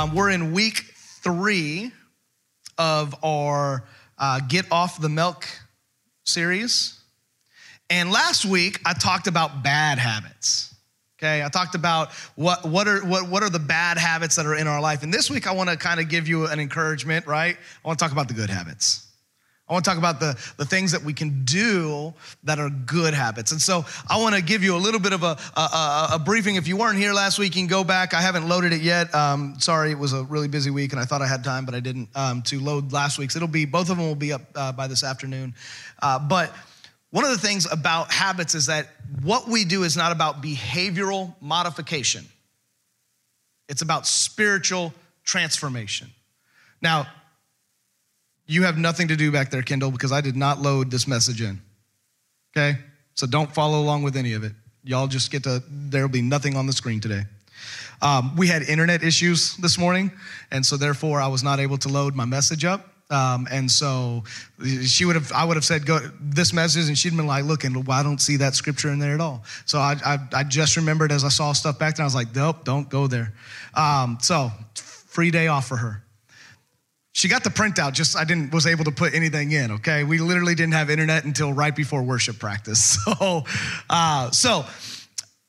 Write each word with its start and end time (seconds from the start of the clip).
Um, 0.00 0.14
we're 0.14 0.30
in 0.30 0.52
week 0.52 0.94
three 0.96 1.92
of 2.78 3.14
our 3.22 3.84
uh, 4.16 4.40
Get 4.48 4.64
Off 4.72 4.98
the 4.98 5.10
Milk 5.10 5.46
series. 6.24 6.98
And 7.90 8.10
last 8.10 8.46
week, 8.46 8.80
I 8.86 8.94
talked 8.94 9.26
about 9.26 9.62
bad 9.62 9.98
habits. 9.98 10.74
Okay, 11.18 11.44
I 11.44 11.50
talked 11.50 11.74
about 11.74 12.12
what, 12.34 12.64
what, 12.64 12.88
are, 12.88 13.04
what, 13.04 13.28
what 13.28 13.42
are 13.42 13.50
the 13.50 13.58
bad 13.58 13.98
habits 13.98 14.36
that 14.36 14.46
are 14.46 14.54
in 14.54 14.66
our 14.66 14.80
life. 14.80 15.02
And 15.02 15.12
this 15.12 15.30
week, 15.30 15.46
I 15.46 15.52
want 15.52 15.68
to 15.68 15.76
kind 15.76 16.00
of 16.00 16.08
give 16.08 16.26
you 16.26 16.46
an 16.46 16.60
encouragement, 16.60 17.26
right? 17.26 17.54
I 17.54 17.86
want 17.86 17.98
to 17.98 18.02
talk 18.02 18.12
about 18.12 18.28
the 18.28 18.32
good 18.32 18.48
habits. 18.48 19.06
I 19.70 19.72
want 19.72 19.84
to 19.84 19.90
talk 19.90 19.98
about 19.98 20.18
the, 20.18 20.36
the 20.56 20.64
things 20.64 20.90
that 20.90 21.04
we 21.04 21.12
can 21.12 21.44
do 21.44 22.12
that 22.42 22.58
are 22.58 22.70
good 22.70 23.14
habits. 23.14 23.52
And 23.52 23.62
so 23.62 23.84
I 24.08 24.20
want 24.20 24.34
to 24.34 24.42
give 24.42 24.64
you 24.64 24.74
a 24.74 24.78
little 24.78 24.98
bit 24.98 25.12
of 25.12 25.22
a, 25.22 25.38
a, 25.56 26.08
a, 26.14 26.18
briefing. 26.18 26.56
If 26.56 26.66
you 26.66 26.76
weren't 26.76 26.98
here 26.98 27.12
last 27.12 27.38
week, 27.38 27.54
you 27.54 27.62
can 27.62 27.68
go 27.68 27.84
back. 27.84 28.12
I 28.12 28.20
haven't 28.20 28.48
loaded 28.48 28.72
it 28.72 28.80
yet. 28.80 29.14
Um, 29.14 29.60
sorry, 29.60 29.92
it 29.92 29.98
was 29.98 30.12
a 30.12 30.24
really 30.24 30.48
busy 30.48 30.70
week 30.72 30.90
and 30.90 31.00
I 31.00 31.04
thought 31.04 31.22
I 31.22 31.28
had 31.28 31.44
time, 31.44 31.66
but 31.66 31.76
I 31.76 31.80
didn't 31.80 32.08
um, 32.16 32.42
to 32.42 32.58
load 32.58 32.92
last 32.92 33.16
week's. 33.16 33.36
It'll 33.36 33.46
be, 33.46 33.64
both 33.64 33.90
of 33.90 33.96
them 33.96 34.06
will 34.08 34.16
be 34.16 34.32
up 34.32 34.42
uh, 34.56 34.72
by 34.72 34.88
this 34.88 35.04
afternoon. 35.04 35.54
Uh, 36.02 36.18
but 36.18 36.52
one 37.10 37.24
of 37.24 37.30
the 37.30 37.38
things 37.38 37.70
about 37.70 38.12
habits 38.12 38.56
is 38.56 38.66
that 38.66 38.88
what 39.22 39.46
we 39.46 39.64
do 39.64 39.84
is 39.84 39.96
not 39.96 40.10
about 40.10 40.42
behavioral 40.42 41.32
modification, 41.40 42.24
it's 43.68 43.82
about 43.82 44.04
spiritual 44.04 44.92
transformation. 45.22 46.10
Now, 46.82 47.06
you 48.50 48.64
have 48.64 48.76
nothing 48.76 49.06
to 49.08 49.16
do 49.16 49.30
back 49.30 49.50
there, 49.50 49.62
Kendall, 49.62 49.92
because 49.92 50.10
I 50.10 50.20
did 50.20 50.34
not 50.34 50.60
load 50.60 50.90
this 50.90 51.06
message 51.06 51.40
in. 51.40 51.60
Okay? 52.50 52.78
So 53.14 53.28
don't 53.28 53.54
follow 53.54 53.80
along 53.80 54.02
with 54.02 54.16
any 54.16 54.32
of 54.32 54.42
it. 54.42 54.52
Y'all 54.82 55.06
just 55.06 55.30
get 55.30 55.44
to, 55.44 55.62
there'll 55.68 56.08
be 56.08 56.20
nothing 56.20 56.56
on 56.56 56.66
the 56.66 56.72
screen 56.72 57.00
today. 57.00 57.22
Um, 58.02 58.34
we 58.34 58.48
had 58.48 58.62
internet 58.62 59.04
issues 59.04 59.56
this 59.58 59.78
morning, 59.78 60.10
and 60.50 60.66
so 60.66 60.76
therefore 60.76 61.20
I 61.20 61.28
was 61.28 61.44
not 61.44 61.60
able 61.60 61.78
to 61.78 61.88
load 61.88 62.16
my 62.16 62.24
message 62.24 62.64
up. 62.64 62.88
Um, 63.08 63.46
and 63.52 63.70
so 63.70 64.24
she 64.84 65.04
would 65.04 65.14
have, 65.14 65.30
I 65.32 65.44
would 65.44 65.56
have 65.56 65.64
said, 65.64 65.86
go 65.86 66.00
this 66.20 66.52
message, 66.52 66.88
and 66.88 66.98
she'd 66.98 67.16
been 67.16 67.28
like, 67.28 67.44
looking, 67.44 67.72
well, 67.84 67.98
I 67.98 68.02
don't 68.02 68.20
see 68.20 68.36
that 68.38 68.56
scripture 68.56 68.90
in 68.90 68.98
there 68.98 69.14
at 69.14 69.20
all. 69.20 69.44
So 69.64 69.78
I, 69.78 69.94
I, 70.04 70.18
I 70.32 70.42
just 70.42 70.76
remembered 70.76 71.12
as 71.12 71.22
I 71.22 71.28
saw 71.28 71.52
stuff 71.52 71.78
back 71.78 71.96
there, 71.96 72.02
I 72.02 72.06
was 72.06 72.16
like, 72.16 72.34
nope, 72.34 72.64
don't 72.64 72.88
go 72.88 73.06
there. 73.06 73.32
Um, 73.74 74.18
so 74.20 74.50
free 74.74 75.30
day 75.30 75.46
off 75.46 75.68
for 75.68 75.76
her. 75.76 76.02
She 77.20 77.28
got 77.28 77.44
the 77.44 77.50
printout, 77.50 77.92
just 77.92 78.16
I 78.16 78.24
didn't 78.24 78.50
was 78.50 78.66
able 78.66 78.84
to 78.84 78.90
put 78.90 79.12
anything 79.12 79.52
in. 79.52 79.72
Okay, 79.72 80.04
we 80.04 80.16
literally 80.16 80.54
didn't 80.54 80.72
have 80.72 80.88
internet 80.88 81.26
until 81.26 81.52
right 81.52 81.76
before 81.76 82.02
worship 82.02 82.38
practice. 82.38 82.96
So, 83.10 83.44
uh, 83.90 84.30
so 84.30 84.64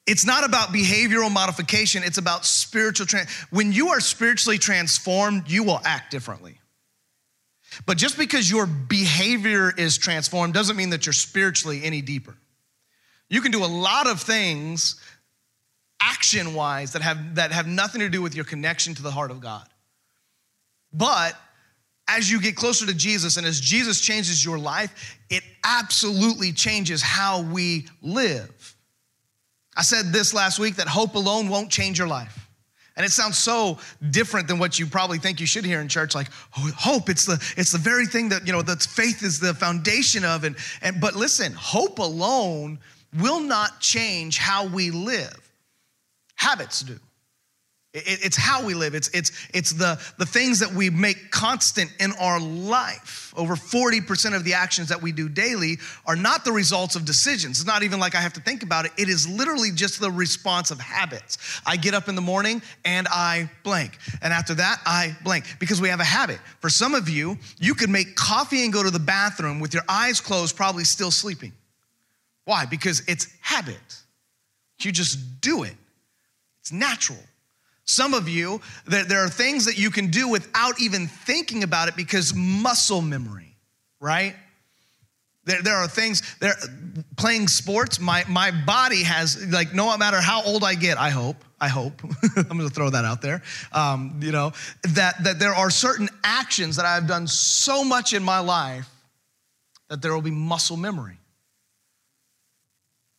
it's 0.06 0.26
not 0.26 0.44
about 0.44 0.74
behavioral 0.74 1.32
modification; 1.32 2.04
it's 2.04 2.18
about 2.18 2.44
spiritual. 2.44 3.06
Trans- 3.06 3.32
when 3.52 3.72
you 3.72 3.88
are 3.88 4.02
spiritually 4.02 4.58
transformed, 4.58 5.50
you 5.50 5.64
will 5.64 5.80
act 5.86 6.12
differently. 6.12 6.60
But 7.86 7.98
just 7.98 8.18
because 8.18 8.52
your 8.52 8.66
behavior 8.66 9.72
is 9.72 9.98
transformed 9.98 10.54
doesn't 10.54 10.76
mean 10.76 10.90
that 10.90 11.06
you're 11.06 11.14
spiritually 11.14 11.86
any 11.86 12.02
deeper. 12.02 12.36
You 13.30 13.40
can 13.40 13.54
do 13.54 13.64
a 13.64 13.72
lot 13.72 14.08
of 14.08 14.20
things 14.20 15.00
action 16.02 16.54
wise 16.54 16.92
that 16.92 17.02
have, 17.02 17.36
that 17.36 17.54
have 17.54 17.66
nothing 17.66 18.02
to 18.02 18.10
do 18.10 18.22
with 18.22 18.36
your 18.36 18.44
connection 18.44 18.94
to 18.96 19.02
the 19.02 19.12
heart 19.12 19.32
of 19.32 19.40
God. 19.40 19.66
But 20.92 21.38
as 22.18 22.30
you 22.30 22.42
get 22.42 22.56
closer 22.56 22.86
to 22.86 22.94
Jesus 22.94 23.38
and 23.38 23.46
as 23.46 23.60
Jesus 23.60 24.02
changes 24.02 24.44
your 24.44 24.60
life, 24.60 25.18
it 25.30 25.44
absolutely 25.64 26.52
changes 26.52 27.02
how 27.02 27.42
we 27.42 27.88
live. 28.02 28.76
I 29.76 29.84
said 29.84 30.08
this 30.08 30.34
last 30.34 30.60
week 30.60 30.76
that 30.76 30.88
hope 30.88 31.16
alone 31.16 31.48
won't 31.48 31.70
change 31.70 31.98
your 31.98 32.08
life. 32.08 32.50
And 32.98 33.06
it 33.06 33.12
sounds 33.12 33.38
so 33.38 33.80
different 34.10 34.48
than 34.50 34.60
what 34.60 34.78
you 34.78 34.86
probably 34.86 35.18
think 35.18 35.40
you 35.40 35.46
should 35.46 35.64
hear 35.64 35.80
in 35.80 35.88
church 35.88 36.14
like 36.14 36.28
oh, 36.58 36.72
hope 36.78 37.10
it's 37.10 37.26
the 37.26 37.42
it's 37.56 37.72
the 37.72 37.78
very 37.78 38.06
thing 38.06 38.30
that 38.30 38.46
you 38.46 38.52
know 38.52 38.62
that 38.62 38.84
faith 38.84 39.24
is 39.24 39.40
the 39.40 39.54
foundation 39.54 40.26
of 40.26 40.44
and 40.44 40.58
and 40.82 41.00
but 41.00 41.16
listen, 41.16 41.54
hope 41.54 42.00
alone 42.00 42.80
will 43.18 43.40
not 43.40 43.80
change 43.80 44.38
how 44.38 44.68
we 44.68 44.92
live. 44.92 45.52
Habits 46.36 46.82
do. 46.82 47.00
It's 47.94 48.38
how 48.38 48.64
we 48.66 48.74
live. 48.74 48.96
It's, 48.96 49.10
it's, 49.10 49.32
it's 49.54 49.74
the, 49.74 50.00
the 50.18 50.26
things 50.26 50.60
that 50.60 50.72
we 50.74 50.90
make 50.90 51.30
constant 51.30 51.92
in 52.00 52.14
our 52.22 52.40
life. 52.40 53.34
Over 53.36 53.56
40% 53.56 54.34
of 54.34 54.46
the 54.46 54.54
actions 54.54 54.88
that 54.88 55.02
we 55.02 55.12
do 55.12 55.28
daily 55.28 55.78
are 56.06 56.16
not 56.16 56.46
the 56.46 56.54
results 56.54 56.96
of 56.96 57.04
decisions. 57.04 57.60
It's 57.60 57.68
not 57.68 57.84
even 57.84 58.00
like 58.00 58.16
I 58.16 58.22
have 58.22 58.32
to 58.34 58.42
think 58.42 58.64
about 58.64 58.86
it. 58.86 58.94
It 58.98 59.10
is 59.10 59.28
literally 59.28 59.72
just 59.72 60.00
the 60.00 60.10
response 60.10 60.72
of 60.72 60.80
habits. 60.80 61.38
I 61.66 61.76
get 61.76 61.94
up 61.94 62.08
in 62.08 62.16
the 62.16 62.22
morning 62.22 62.62
and 62.86 63.10
I 63.10 63.50
blank. 63.62 63.98
And 64.22 64.32
after 64.32 64.54
that, 64.54 64.80
I 64.86 65.14
blank 65.26 65.44
because 65.60 65.82
we 65.82 65.90
have 65.90 66.00
a 66.00 66.06
habit. 66.06 66.40
For 66.62 66.70
some 66.70 66.96
of 66.96 67.10
you, 67.10 67.38
you 67.60 67.76
could 67.76 67.90
make 67.90 68.16
coffee 68.16 68.64
and 68.64 68.72
go 68.72 68.84
to 68.84 68.92
the 68.92 69.00
bathroom 69.00 69.60
with 69.60 69.74
your 69.74 69.84
eyes 69.90 70.22
closed, 70.22 70.56
probably 70.56 70.86
still 70.86 71.12
sleeping. 71.12 71.52
Why? 72.46 72.66
Because 72.66 73.04
it's 73.10 73.28
habit. 73.42 73.76
You 74.80 74.94
just 74.94 75.42
do 75.42 75.64
it, 75.64 75.76
it's 76.62 76.72
natural. 76.72 77.20
Some 77.86 78.14
of 78.14 78.30
you, 78.30 78.62
there 78.86 79.24
are 79.24 79.30
things 79.30 79.66
that 79.66 79.78
you 79.78 79.90
can 79.90 80.08
do 80.08 80.28
without 80.28 80.80
even 80.80 81.08
thinking 81.08 81.64
about 81.64 81.88
it 81.88 81.96
because 81.96 82.34
muscle 82.36 83.02
memory, 83.02 83.58
right? 84.00 84.36
There, 85.46 85.62
there 85.62 85.76
are 85.76 85.88
things, 85.88 86.22
there, 86.40 86.54
playing 87.18 87.48
sports, 87.48 88.00
my, 88.00 88.24
my 88.30 88.52
body 88.52 89.04
has, 89.04 89.52
like, 89.52 89.74
no 89.74 89.98
matter 89.98 90.22
how 90.22 90.44
old 90.44 90.64
I 90.64 90.76
get, 90.76 91.00
I 91.00 91.10
hope, 91.10 91.44
I 91.60 91.68
hope, 91.68 92.02
I'm 92.36 92.58
gonna 92.58 92.70
throw 92.70 92.92
that 92.92 93.06
out 93.06 93.24
there, 93.24 93.42
um, 93.72 94.20
you 94.22 94.32
know, 94.32 94.54
that, 94.84 95.24
that 95.24 95.40
there 95.40 95.54
are 95.54 95.72
certain 95.72 96.10
actions 96.24 96.76
that 96.76 96.86
I've 96.86 97.08
done 97.08 97.26
so 97.28 97.84
much 97.84 98.14
in 98.14 98.24
my 98.24 98.40
life 98.40 98.88
that 99.90 100.02
there 100.02 100.14
will 100.14 100.22
be 100.22 100.32
muscle 100.32 100.78
memory. 100.78 101.18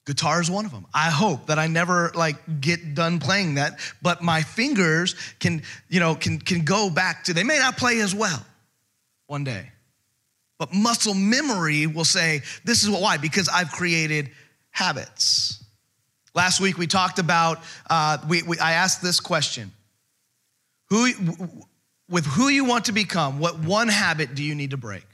Guitar 0.05 0.41
is 0.41 0.51
one 0.51 0.65
of 0.65 0.73
them. 0.73 0.87
I 0.93 1.11
hope 1.11 1.47
that 1.47 1.59
I 1.59 1.69
never 1.69 2.11
like 2.15 2.61
get 2.61 2.95
done 2.95 3.21
playing 3.21 3.55
that, 3.55 3.79
but 4.03 4.21
my 4.21 4.43
fingers 4.43 5.15
can, 5.39 5.63
you 5.89 6.01
know, 6.01 6.17
can, 6.17 6.39
can 6.39 6.65
go 6.65 6.91
back 6.91 7.25
to, 7.25 7.35
they 7.35 7.45
may 7.45 7.59
not 7.59 7.77
play 7.77 8.01
as 8.01 8.15
well 8.15 8.45
one 9.29 9.45
day. 9.45 9.69
But 10.59 10.75
muscle 10.75 11.15
memory 11.15 11.87
will 11.87 12.05
say, 12.05 12.43
this 12.65 12.83
is 12.83 12.91
what 12.91 13.01
why, 13.01 13.17
because 13.17 13.49
I've 13.49 13.71
created 13.71 14.31
habits. 14.71 15.63
Last 16.35 16.61
week 16.61 16.79
we 16.79 16.87
talked 16.89 17.19
about, 17.21 17.63
uh, 17.89 18.19
we, 18.29 18.43
we, 18.43 18.59
I 18.59 18.73
asked 18.73 19.03
this 19.03 19.21
question 19.21 19.71
who, 20.89 21.13
with 22.09 22.27
who 22.27 22.49
you 22.49 22.65
want 22.65 22.87
to 22.87 22.93
become, 22.93 23.39
what 23.39 23.59
one 23.61 23.89
habit 23.89 24.35
do 24.35 24.43
you 24.43 24.55
need 24.55 24.71
to 24.73 24.77
break? 24.77 25.07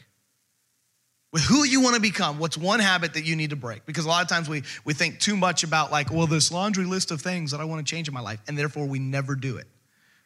With 1.32 1.42
who 1.42 1.64
you 1.64 1.80
want 1.80 1.94
to 1.94 2.00
become 2.00 2.38
what's 2.38 2.56
one 2.56 2.80
habit 2.80 3.14
that 3.14 3.24
you 3.24 3.36
need 3.36 3.50
to 3.50 3.56
break? 3.56 3.84
Because 3.86 4.04
a 4.04 4.08
lot 4.08 4.22
of 4.22 4.28
times 4.28 4.48
we, 4.48 4.62
we 4.84 4.94
think 4.94 5.20
too 5.20 5.36
much 5.36 5.62
about 5.62 5.90
like 5.92 6.10
well 6.10 6.26
this 6.26 6.50
laundry 6.50 6.84
list 6.84 7.10
of 7.10 7.20
things 7.20 7.50
that 7.50 7.60
i 7.60 7.64
want 7.64 7.86
to 7.86 7.90
change 7.90 8.08
in 8.08 8.14
my 8.14 8.20
life 8.20 8.40
and 8.48 8.56
therefore 8.58 8.86
we 8.86 8.98
never 8.98 9.34
do 9.34 9.56
it 9.56 9.66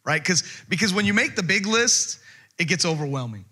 right? 0.05 0.21
Because 0.21 0.43
because 0.69 0.93
when 0.93 1.05
you 1.05 1.15
make 1.15 1.37
the 1.37 1.43
big 1.43 1.67
list 1.67 2.19
it 2.59 2.67
gets 2.67 2.85
overwhelming. 2.85 3.45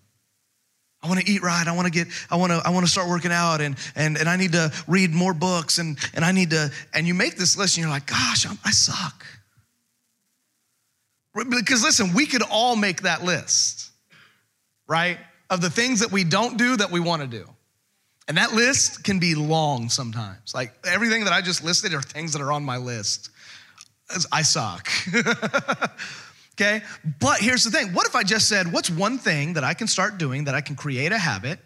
I 1.03 1.07
want 1.07 1.19
to 1.19 1.31
eat 1.31 1.41
right 1.41 1.67
i 1.67 1.75
want 1.75 1.87
to 1.87 1.91
get 1.91 2.07
i 2.29 2.35
want 2.35 2.51
to 2.51 2.61
i 2.63 2.69
want 2.69 2.85
to 2.85 2.91
start 2.91 3.09
working 3.09 3.31
out 3.31 3.59
and 3.59 3.75
and 3.95 4.17
and 4.19 4.29
i 4.29 4.35
need 4.35 4.51
to 4.51 4.71
read 4.87 5.11
more 5.11 5.33
books 5.33 5.79
and 5.79 5.97
and 6.13 6.23
i 6.23 6.31
need 6.31 6.51
to 6.51 6.71
and 6.93 7.07
you 7.07 7.15
make 7.15 7.37
this 7.37 7.57
list 7.57 7.75
and 7.75 7.83
you're 7.83 7.91
like 7.91 8.05
gosh 8.05 8.45
I'm, 8.45 8.59
i 8.63 8.69
suck. 8.71 9.25
Because 11.33 11.81
listen 11.81 12.13
we 12.13 12.27
could 12.27 12.43
all 12.43 12.75
make 12.75 13.01
that 13.01 13.23
list 13.23 13.89
right 14.87 15.17
of 15.51 15.61
the 15.61 15.69
things 15.69 15.99
that 15.99 16.11
we 16.11 16.23
don't 16.23 16.57
do 16.57 16.77
that 16.77 16.89
we 16.89 16.99
want 16.99 17.21
to 17.21 17.27
do. 17.27 17.47
And 18.27 18.37
that 18.37 18.53
list 18.53 19.03
can 19.03 19.19
be 19.19 19.35
long 19.35 19.89
sometimes. 19.89 20.55
Like 20.55 20.73
everything 20.87 21.25
that 21.25 21.33
I 21.33 21.41
just 21.41 21.63
listed 21.63 21.93
are 21.93 22.01
things 22.01 22.31
that 22.33 22.41
are 22.41 22.51
on 22.51 22.63
my 22.63 22.77
list. 22.77 23.29
I 24.31 24.41
suck. 24.41 24.89
okay? 26.55 26.81
But 27.19 27.39
here's 27.39 27.65
the 27.65 27.71
thing 27.71 27.93
what 27.93 28.07
if 28.07 28.15
I 28.15 28.23
just 28.23 28.47
said, 28.47 28.71
what's 28.71 28.89
one 28.89 29.17
thing 29.17 29.53
that 29.53 29.65
I 29.65 29.73
can 29.73 29.87
start 29.87 30.17
doing 30.17 30.45
that 30.45 30.55
I 30.55 30.61
can 30.61 30.75
create 30.75 31.11
a 31.11 31.17
habit 31.17 31.59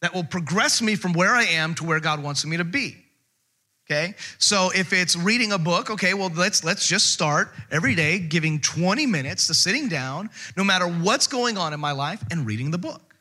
that 0.00 0.14
will 0.14 0.24
progress 0.24 0.80
me 0.80 0.96
from 0.96 1.12
where 1.12 1.34
I 1.34 1.44
am 1.44 1.74
to 1.76 1.84
where 1.84 2.00
God 2.00 2.22
wants 2.22 2.46
me 2.46 2.56
to 2.56 2.64
be? 2.64 3.01
Okay 3.90 4.14
so 4.38 4.70
if 4.74 4.92
it's 4.92 5.16
reading 5.16 5.52
a 5.52 5.58
book 5.58 5.90
okay 5.90 6.14
well 6.14 6.30
let's 6.36 6.64
let's 6.64 6.86
just 6.86 7.12
start 7.12 7.52
every 7.70 7.94
day 7.94 8.18
giving 8.18 8.60
20 8.60 9.06
minutes 9.06 9.46
to 9.46 9.54
sitting 9.54 9.88
down 9.88 10.30
no 10.56 10.64
matter 10.64 10.86
what's 10.86 11.26
going 11.26 11.56
on 11.56 11.72
in 11.72 11.80
my 11.80 11.92
life 11.92 12.22
and 12.30 12.46
reading 12.46 12.70
the 12.70 12.78
book 12.78 13.14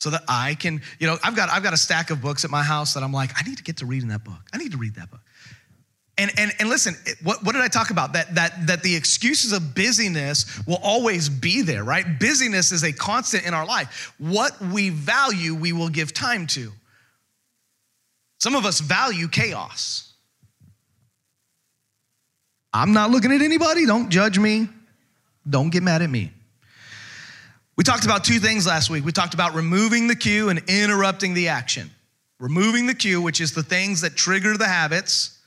so 0.00 0.10
that 0.10 0.22
i 0.28 0.54
can 0.54 0.80
you 0.98 1.06
know 1.06 1.16
i've 1.22 1.36
got 1.36 1.50
i've 1.50 1.62
got 1.62 1.72
a 1.72 1.76
stack 1.76 2.10
of 2.10 2.20
books 2.20 2.44
at 2.44 2.50
my 2.50 2.62
house 2.62 2.94
that 2.94 3.02
i'm 3.02 3.12
like 3.12 3.30
i 3.36 3.48
need 3.48 3.56
to 3.56 3.64
get 3.64 3.76
to 3.76 3.86
reading 3.86 4.08
that 4.08 4.24
book 4.24 4.40
i 4.52 4.58
need 4.58 4.72
to 4.72 4.78
read 4.78 4.94
that 4.94 5.10
book 5.10 5.20
and, 6.18 6.30
and, 6.36 6.52
and 6.58 6.68
listen, 6.68 6.94
what, 7.22 7.42
what 7.42 7.52
did 7.52 7.62
I 7.62 7.68
talk 7.68 7.90
about? 7.90 8.12
That, 8.12 8.34
that, 8.34 8.66
that 8.66 8.82
the 8.82 8.94
excuses 8.94 9.52
of 9.52 9.74
busyness 9.74 10.60
will 10.66 10.78
always 10.82 11.30
be 11.30 11.62
there, 11.62 11.84
right? 11.84 12.04
Busyness 12.20 12.70
is 12.70 12.84
a 12.84 12.92
constant 12.92 13.46
in 13.46 13.54
our 13.54 13.64
life. 13.64 14.12
What 14.18 14.60
we 14.60 14.90
value, 14.90 15.54
we 15.54 15.72
will 15.72 15.88
give 15.88 16.12
time 16.12 16.46
to. 16.48 16.70
Some 18.42 18.56
of 18.56 18.66
us 18.66 18.80
value 18.80 19.28
chaos. 19.28 20.14
I'm 22.74 22.92
not 22.92 23.12
looking 23.12 23.30
at 23.30 23.40
anybody, 23.40 23.86
don't 23.86 24.10
judge 24.10 24.36
me. 24.36 24.68
Don't 25.48 25.70
get 25.70 25.84
mad 25.84 26.02
at 26.02 26.10
me. 26.10 26.32
We 27.76 27.84
talked 27.84 28.04
about 28.04 28.24
two 28.24 28.40
things 28.40 28.66
last 28.66 28.90
week. 28.90 29.04
We 29.04 29.12
talked 29.12 29.34
about 29.34 29.54
removing 29.54 30.08
the 30.08 30.16
cue 30.16 30.48
and 30.48 30.60
interrupting 30.66 31.34
the 31.34 31.46
action. 31.46 31.88
Removing 32.40 32.88
the 32.88 32.96
cue, 32.96 33.22
which 33.22 33.40
is 33.40 33.52
the 33.52 33.62
things 33.62 34.00
that 34.00 34.16
trigger 34.16 34.56
the 34.56 34.66
habits, 34.66 35.38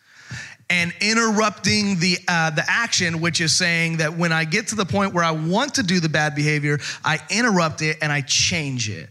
and 0.69 0.93
interrupting 1.01 1.99
the, 1.99 2.17
uh, 2.29 2.51
the 2.51 2.63
action, 2.65 3.19
which 3.19 3.41
is 3.41 3.53
saying 3.53 3.97
that 3.97 4.15
when 4.15 4.31
I 4.31 4.45
get 4.45 4.69
to 4.69 4.75
the 4.75 4.85
point 4.85 5.13
where 5.13 5.25
I 5.25 5.31
want 5.31 5.73
to 5.75 5.83
do 5.83 5.99
the 5.99 6.07
bad 6.07 6.33
behavior, 6.33 6.79
I 7.03 7.19
interrupt 7.29 7.81
it 7.81 7.97
and 8.01 8.09
I 8.09 8.21
change 8.21 8.89
it. 8.89 9.09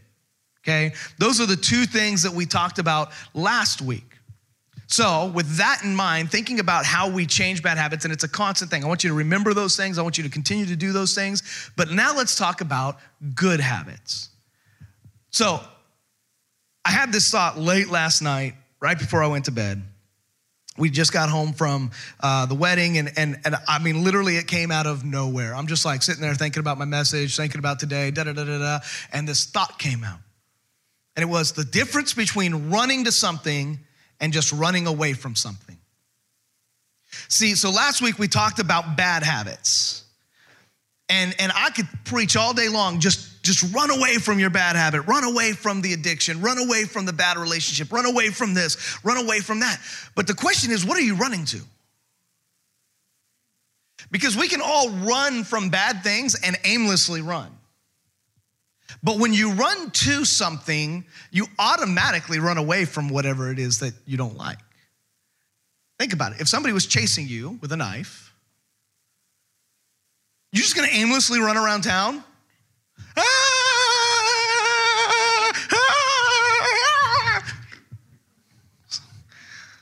Okay? 0.64 0.94
Those 1.18 1.40
are 1.40 1.46
the 1.46 1.56
two 1.56 1.84
things 1.84 2.22
that 2.22 2.32
we 2.32 2.46
talked 2.46 2.78
about 2.78 3.12
last 3.34 3.82
week. 3.82 4.14
So, 4.86 5.30
with 5.34 5.56
that 5.56 5.82
in 5.82 5.94
mind, 5.94 6.30
thinking 6.30 6.60
about 6.60 6.84
how 6.84 7.08
we 7.08 7.26
change 7.26 7.62
bad 7.62 7.78
habits, 7.78 8.04
and 8.04 8.12
it's 8.12 8.24
a 8.24 8.28
constant 8.28 8.70
thing. 8.70 8.84
I 8.84 8.86
want 8.86 9.02
you 9.02 9.10
to 9.10 9.14
remember 9.14 9.54
those 9.54 9.76
things. 9.76 9.98
I 9.98 10.02
want 10.02 10.18
you 10.18 10.24
to 10.24 10.30
continue 10.30 10.66
to 10.66 10.76
do 10.76 10.92
those 10.92 11.14
things. 11.14 11.70
But 11.76 11.90
now 11.90 12.14
let's 12.14 12.36
talk 12.36 12.60
about 12.60 12.98
good 13.34 13.60
habits. 13.60 14.28
So, 15.30 15.60
I 16.84 16.90
had 16.90 17.12
this 17.12 17.30
thought 17.30 17.58
late 17.58 17.88
last 17.88 18.20
night, 18.20 18.54
right 18.80 18.98
before 18.98 19.22
I 19.22 19.26
went 19.26 19.46
to 19.46 19.52
bed. 19.52 19.82
We 20.76 20.90
just 20.90 21.12
got 21.12 21.30
home 21.30 21.52
from 21.52 21.90
uh, 22.20 22.46
the 22.46 22.54
wedding, 22.54 22.98
and, 22.98 23.10
and, 23.16 23.38
and 23.44 23.56
I 23.66 23.78
mean, 23.78 24.04
literally, 24.04 24.36
it 24.36 24.46
came 24.46 24.70
out 24.70 24.86
of 24.86 25.04
nowhere. 25.04 25.54
I'm 25.54 25.66
just 25.66 25.84
like 25.84 26.02
sitting 26.02 26.20
there 26.20 26.34
thinking 26.34 26.60
about 26.60 26.78
my 26.78 26.84
message, 26.84 27.36
thinking 27.36 27.58
about 27.58 27.78
today, 27.78 28.10
da 28.10 28.24
da 28.24 28.32
da 28.32 28.44
da 28.44 28.58
da, 28.58 28.78
and 29.12 29.26
this 29.26 29.46
thought 29.46 29.78
came 29.78 30.04
out. 30.04 30.18
And 31.16 31.22
it 31.22 31.26
was 31.26 31.52
the 31.52 31.64
difference 31.64 32.12
between 32.12 32.70
running 32.70 33.04
to 33.04 33.12
something 33.12 33.78
and 34.20 34.32
just 34.32 34.52
running 34.52 34.86
away 34.86 35.12
from 35.12 35.36
something. 35.36 35.76
See, 37.28 37.54
so 37.54 37.70
last 37.70 38.02
week 38.02 38.18
we 38.18 38.28
talked 38.28 38.58
about 38.58 38.96
bad 38.96 39.22
habits. 39.22 40.04
And, 41.08 41.34
and 41.38 41.52
I 41.54 41.70
could 41.70 41.86
preach 42.04 42.36
all 42.36 42.54
day 42.54 42.68
long, 42.68 42.98
just, 42.98 43.42
just 43.42 43.74
run 43.74 43.90
away 43.90 44.16
from 44.16 44.38
your 44.38 44.50
bad 44.50 44.74
habit, 44.74 45.02
run 45.02 45.22
away 45.22 45.52
from 45.52 45.82
the 45.82 45.92
addiction, 45.92 46.40
run 46.40 46.58
away 46.58 46.84
from 46.84 47.04
the 47.04 47.12
bad 47.12 47.36
relationship, 47.36 47.92
run 47.92 48.06
away 48.06 48.30
from 48.30 48.54
this, 48.54 48.98
run 49.04 49.22
away 49.22 49.40
from 49.40 49.60
that. 49.60 49.78
But 50.14 50.26
the 50.26 50.34
question 50.34 50.72
is, 50.72 50.84
what 50.84 50.96
are 50.96 51.02
you 51.02 51.14
running 51.14 51.44
to? 51.46 51.60
Because 54.10 54.36
we 54.36 54.48
can 54.48 54.60
all 54.62 54.90
run 54.90 55.44
from 55.44 55.68
bad 55.68 56.02
things 56.02 56.34
and 56.42 56.56
aimlessly 56.64 57.20
run. 57.20 57.50
But 59.04 59.18
when 59.18 59.34
you 59.34 59.52
run 59.52 59.90
to 59.90 60.24
something, 60.24 61.04
you 61.30 61.46
automatically 61.58 62.38
run 62.38 62.56
away 62.56 62.86
from 62.86 63.10
whatever 63.10 63.52
it 63.52 63.58
is 63.58 63.80
that 63.80 63.92
you 64.06 64.16
don't 64.16 64.36
like. 64.38 64.58
Think 65.98 66.14
about 66.14 66.32
it. 66.32 66.40
If 66.40 66.48
somebody 66.48 66.72
was 66.72 66.86
chasing 66.86 67.28
you 67.28 67.58
with 67.60 67.70
a 67.70 67.76
knife, 67.76 68.32
you're 70.52 70.62
just 70.62 70.74
gonna 70.74 70.88
aimlessly 70.90 71.38
run 71.38 71.58
around 71.58 71.82
town? 71.82 72.24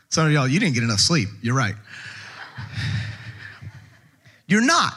Some 0.09 0.27
of 0.27 0.33
y'all, 0.33 0.49
you 0.49 0.59
didn't 0.59 0.75
get 0.75 0.83
enough 0.83 1.01
sleep. 1.01 1.29
You're 1.41 1.55
right. 1.55 1.77
You're 4.47 4.61
not. 4.61 4.93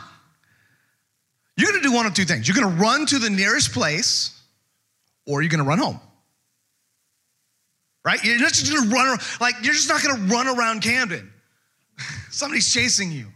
You're 1.57 1.71
gonna 1.71 1.83
do 1.83 1.93
one 1.93 2.05
of 2.05 2.13
two 2.13 2.25
things. 2.25 2.47
You're 2.47 2.55
gonna 2.61 2.75
run 2.75 3.05
to 3.07 3.19
the 3.19 3.29
nearest 3.29 3.71
place, 3.71 4.37
or 5.25 5.41
you're 5.41 5.49
gonna 5.49 5.63
run 5.63 5.79
home. 5.79 5.99
Right? 8.03 8.23
You're 8.23 8.39
not 8.39 8.53
just 8.53 8.71
gonna 8.71 8.89
run, 8.93 9.17
like, 9.39 9.55
you're 9.63 9.73
just 9.73 9.89
not 9.89 10.03
gonna 10.03 10.27
run 10.27 10.47
around 10.47 10.81
Camden. 10.81 11.31
Somebody's 12.29 12.71
chasing 12.71 13.11
you. 13.11 13.27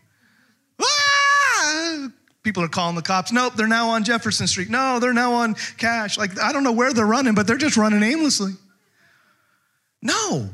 Ah! 0.82 2.10
People 2.44 2.64
are 2.64 2.70
calling 2.70 2.96
the 2.96 3.02
cops. 3.02 3.32
Nope, 3.32 3.54
they're 3.56 3.68
now 3.68 3.90
on 3.90 4.04
Jefferson 4.04 4.48
Street. 4.48 4.70
No, 4.70 5.00
they're 5.00 5.14
now 5.14 5.34
on 5.34 5.56
Cash. 5.78 6.18
Like, 6.18 6.40
I 6.40 6.52
don't 6.52 6.64
know 6.64 6.72
where 6.72 6.94
they're 6.94 7.06
running, 7.06 7.36
but 7.36 7.48
they're 7.48 7.58
just 7.58 7.78
running 7.78 8.04
aimlessly. 8.04 8.54
No. 10.02 10.50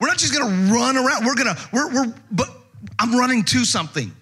We're 0.00 0.08
not 0.08 0.18
just 0.18 0.36
gonna 0.36 0.72
run 0.72 0.96
around. 0.96 1.24
We're 1.24 1.34
gonna, 1.34 1.56
we're, 1.72 1.92
we're, 1.92 2.14
but 2.30 2.48
I'm 2.98 3.16
running 3.16 3.44
to 3.44 3.64
something. 3.64 4.12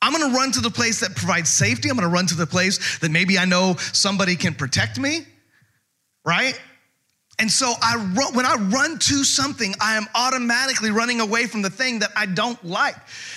I'm 0.00 0.12
gonna 0.12 0.34
run 0.34 0.52
to 0.52 0.60
the 0.60 0.70
place 0.70 1.00
that 1.00 1.14
provides 1.16 1.50
safety. 1.50 1.88
I'm 1.88 1.96
gonna 1.96 2.08
run 2.08 2.26
to 2.26 2.36
the 2.36 2.46
place 2.46 2.98
that 2.98 3.10
maybe 3.10 3.38
I 3.38 3.44
know 3.44 3.76
somebody 3.92 4.36
can 4.36 4.54
protect 4.54 4.98
me, 4.98 5.26
right? 6.24 6.58
And 7.40 7.50
so 7.50 7.72
I 7.80 7.96
when 8.32 8.46
I 8.46 8.56
run 8.56 8.98
to 8.98 9.24
something, 9.24 9.74
I 9.80 9.96
am 9.96 10.06
automatically 10.14 10.90
running 10.90 11.20
away 11.20 11.46
from 11.46 11.62
the 11.62 11.70
thing 11.70 12.00
that 12.00 12.10
I 12.16 12.26
don't 12.26 12.62
like. 12.64 12.96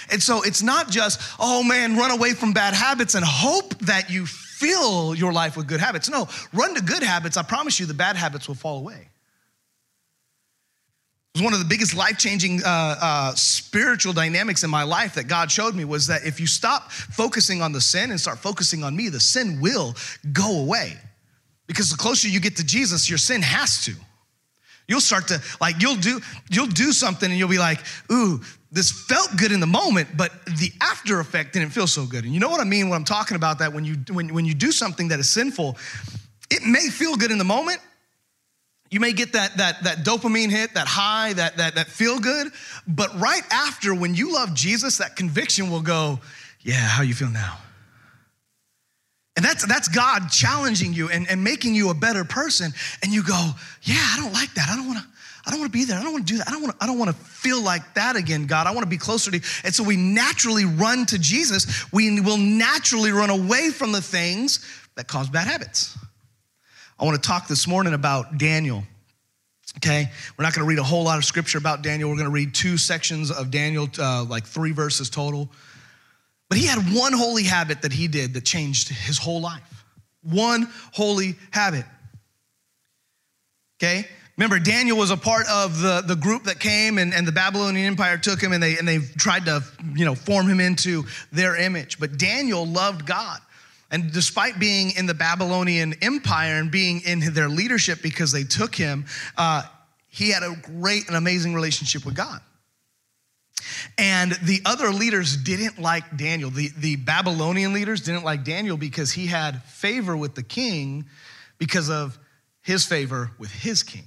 And 0.09 0.21
so 0.21 0.41
it's 0.41 0.63
not 0.63 0.89
just, 0.89 1.21
oh 1.39 1.63
man, 1.63 1.95
run 1.97 2.09
away 2.09 2.33
from 2.33 2.51
bad 2.51 2.73
habits 2.73 3.13
and 3.13 3.23
hope 3.23 3.77
that 3.79 4.09
you 4.09 4.25
fill 4.25 5.13
your 5.13 5.31
life 5.31 5.55
with 5.55 5.67
good 5.67 5.79
habits. 5.79 6.09
No, 6.09 6.27
run 6.51 6.73
to 6.75 6.81
good 6.81 7.03
habits. 7.03 7.37
I 7.37 7.43
promise 7.43 7.79
you 7.79 7.85
the 7.85 7.93
bad 7.93 8.15
habits 8.15 8.47
will 8.47 8.55
fall 8.55 8.79
away. 8.79 9.10
Was 11.35 11.43
one 11.43 11.53
of 11.53 11.59
the 11.59 11.65
biggest 11.65 11.95
life 11.95 12.17
changing 12.17 12.61
uh, 12.61 12.95
uh, 13.01 13.35
spiritual 13.35 14.11
dynamics 14.11 14.63
in 14.63 14.69
my 14.69 14.83
life 14.83 15.15
that 15.15 15.29
God 15.29 15.49
showed 15.49 15.75
me 15.75 15.85
was 15.85 16.07
that 16.07 16.25
if 16.25 16.41
you 16.41 16.47
stop 16.47 16.91
focusing 16.91 17.61
on 17.61 17.71
the 17.71 17.79
sin 17.79 18.11
and 18.11 18.19
start 18.19 18.39
focusing 18.39 18.83
on 18.83 18.95
me, 18.97 19.07
the 19.07 19.19
sin 19.21 19.61
will 19.61 19.95
go 20.33 20.59
away. 20.59 20.97
Because 21.67 21.89
the 21.89 21.95
closer 21.95 22.27
you 22.27 22.41
get 22.41 22.57
to 22.57 22.65
Jesus, 22.65 23.09
your 23.09 23.17
sin 23.17 23.41
has 23.41 23.85
to. 23.85 23.93
You'll 24.89 24.99
start 24.99 25.29
to 25.29 25.41
like 25.61 25.81
you'll 25.81 25.95
do 25.95 26.19
you'll 26.49 26.67
do 26.67 26.91
something 26.91 27.29
and 27.29 27.39
you'll 27.39 27.47
be 27.47 27.57
like, 27.57 27.79
"Ooh, 28.11 28.41
this 28.73 28.91
felt 28.91 29.37
good 29.37 29.53
in 29.53 29.61
the 29.61 29.67
moment, 29.67 30.17
but 30.17 30.33
the 30.45 30.69
after 30.81 31.21
effect 31.21 31.53
didn't 31.53 31.69
feel 31.69 31.87
so 31.87 32.05
good." 32.05 32.25
And 32.25 32.33
you 32.33 32.41
know 32.41 32.49
what 32.49 32.59
I 32.59 32.65
mean 32.65 32.89
when 32.89 32.97
I'm 32.97 33.05
talking 33.05 33.35
about 33.37 33.59
that 33.59 33.71
when 33.71 33.85
you 33.85 33.95
when 34.11 34.33
when 34.33 34.43
you 34.43 34.53
do 34.53 34.69
something 34.69 35.07
that 35.07 35.19
is 35.19 35.29
sinful, 35.29 35.77
it 36.49 36.65
may 36.65 36.89
feel 36.89 37.15
good 37.15 37.31
in 37.31 37.37
the 37.37 37.45
moment, 37.45 37.79
you 38.91 38.99
may 38.99 39.13
get 39.13 39.33
that, 39.33 39.57
that, 39.57 39.83
that 39.85 39.97
dopamine 39.99 40.51
hit, 40.51 40.73
that 40.73 40.85
high, 40.85 41.31
that, 41.33 41.55
that, 41.57 41.75
that 41.75 41.87
feel 41.87 42.19
good. 42.19 42.51
But 42.85 43.17
right 43.19 43.43
after, 43.49 43.95
when 43.95 44.13
you 44.13 44.33
love 44.33 44.53
Jesus, 44.53 44.97
that 44.97 45.15
conviction 45.15 45.71
will 45.71 45.81
go, 45.81 46.19
yeah, 46.59 46.75
how 46.75 47.01
you 47.01 47.13
feel 47.13 47.29
now? 47.29 47.57
And 49.37 49.45
that's, 49.45 49.65
that's 49.65 49.87
God 49.87 50.29
challenging 50.29 50.93
you 50.93 51.09
and, 51.09 51.25
and 51.29 51.41
making 51.41 51.73
you 51.73 51.89
a 51.89 51.93
better 51.93 52.25
person. 52.25 52.73
And 53.01 53.13
you 53.13 53.23
go, 53.23 53.51
yeah, 53.83 53.95
I 53.95 54.17
don't 54.19 54.33
like 54.33 54.53
that. 54.55 54.69
I 54.69 54.75
don't 54.75 54.87
want 54.87 54.99
to. 54.99 55.05
I 55.43 55.49
don't 55.49 55.59
want 55.59 55.71
to 55.71 55.77
be 55.77 55.85
there. 55.85 55.97
I 55.97 56.03
don't 56.03 56.11
want 56.11 56.27
to 56.27 56.33
do 56.33 56.37
that. 56.37 56.49
I 56.49 56.51
don't 56.51 56.61
want 56.61 56.77
to, 56.77 56.83
I 56.83 56.87
don't 56.87 56.99
want 56.99 57.09
to 57.09 57.17
feel 57.17 57.63
like 57.63 57.95
that 57.95 58.15
again, 58.15 58.45
God. 58.45 58.67
I 58.67 58.71
want 58.71 58.83
to 58.83 58.89
be 58.89 58.97
closer 58.97 59.31
to 59.31 59.37
you. 59.37 59.43
And 59.63 59.73
so 59.73 59.83
we 59.83 59.95
naturally 59.95 60.65
run 60.65 61.07
to 61.07 61.17
Jesus. 61.17 61.91
We 61.91 62.19
will 62.21 62.37
naturally 62.37 63.11
run 63.11 63.31
away 63.31 63.71
from 63.71 63.91
the 63.91 64.01
things 64.01 64.63
that 64.95 65.07
cause 65.07 65.29
bad 65.29 65.47
habits. 65.47 65.97
I 67.01 67.05
want 67.05 67.21
to 67.21 67.27
talk 67.27 67.47
this 67.47 67.67
morning 67.67 67.95
about 67.95 68.37
Daniel. 68.37 68.83
Okay, 69.77 70.07
we're 70.37 70.43
not 70.43 70.53
going 70.53 70.63
to 70.63 70.69
read 70.69 70.77
a 70.77 70.83
whole 70.83 71.03
lot 71.03 71.17
of 71.17 71.25
scripture 71.25 71.57
about 71.57 71.81
Daniel. 71.81 72.09
We're 72.09 72.17
going 72.17 72.27
to 72.27 72.31
read 72.31 72.53
two 72.53 72.77
sections 72.77 73.31
of 73.31 73.49
Daniel, 73.49 73.87
uh, 73.97 74.23
like 74.25 74.45
three 74.45 74.71
verses 74.71 75.09
total. 75.09 75.49
But 76.47 76.59
he 76.59 76.67
had 76.67 76.93
one 76.93 77.13
holy 77.13 77.41
habit 77.41 77.81
that 77.81 77.91
he 77.91 78.07
did 78.07 78.35
that 78.35 78.45
changed 78.45 78.89
his 78.89 79.17
whole 79.17 79.41
life. 79.41 79.83
One 80.21 80.69
holy 80.93 81.37
habit. 81.49 81.85
Okay, 83.81 84.07
remember 84.37 84.59
Daniel 84.59 84.95
was 84.95 85.09
a 85.09 85.17
part 85.17 85.47
of 85.47 85.81
the, 85.81 86.03
the 86.05 86.15
group 86.15 86.43
that 86.43 86.59
came 86.59 86.99
and, 86.99 87.15
and 87.15 87.27
the 87.27 87.31
Babylonian 87.31 87.87
Empire 87.87 88.19
took 88.19 88.39
him 88.39 88.53
and 88.53 88.61
they 88.61 88.77
and 88.77 88.87
they 88.87 88.99
tried 88.99 89.45
to 89.45 89.63
you 89.95 90.05
know 90.05 90.13
form 90.13 90.47
him 90.47 90.59
into 90.59 91.05
their 91.31 91.55
image. 91.55 91.99
But 91.99 92.19
Daniel 92.19 92.63
loved 92.63 93.07
God. 93.07 93.39
And 93.91 94.11
despite 94.11 94.57
being 94.57 94.91
in 94.91 95.05
the 95.05 95.13
Babylonian 95.13 95.95
Empire 96.01 96.55
and 96.55 96.71
being 96.71 97.01
in 97.01 97.33
their 97.33 97.49
leadership 97.49 98.01
because 98.01 98.31
they 98.31 98.43
took 98.43 98.73
him, 98.73 99.05
uh, 99.37 99.63
he 100.07 100.31
had 100.31 100.43
a 100.43 100.55
great 100.79 101.07
and 101.07 101.15
amazing 101.15 101.53
relationship 101.53 102.05
with 102.05 102.15
God. 102.15 102.41
And 103.97 104.31
the 104.43 104.61
other 104.65 104.89
leaders 104.91 105.37
didn't 105.37 105.79
like 105.79 106.17
Daniel. 106.17 106.49
The, 106.49 106.69
the 106.77 106.95
Babylonian 106.95 107.73
leaders 107.73 108.01
didn't 108.01 108.23
like 108.23 108.43
Daniel 108.43 108.77
because 108.77 109.11
he 109.11 109.27
had 109.27 109.61
favor 109.63 110.17
with 110.17 110.35
the 110.35 110.43
king 110.43 111.05
because 111.57 111.89
of 111.89 112.17
his 112.61 112.85
favor 112.85 113.31
with 113.37 113.51
his 113.51 113.83
king. 113.83 114.03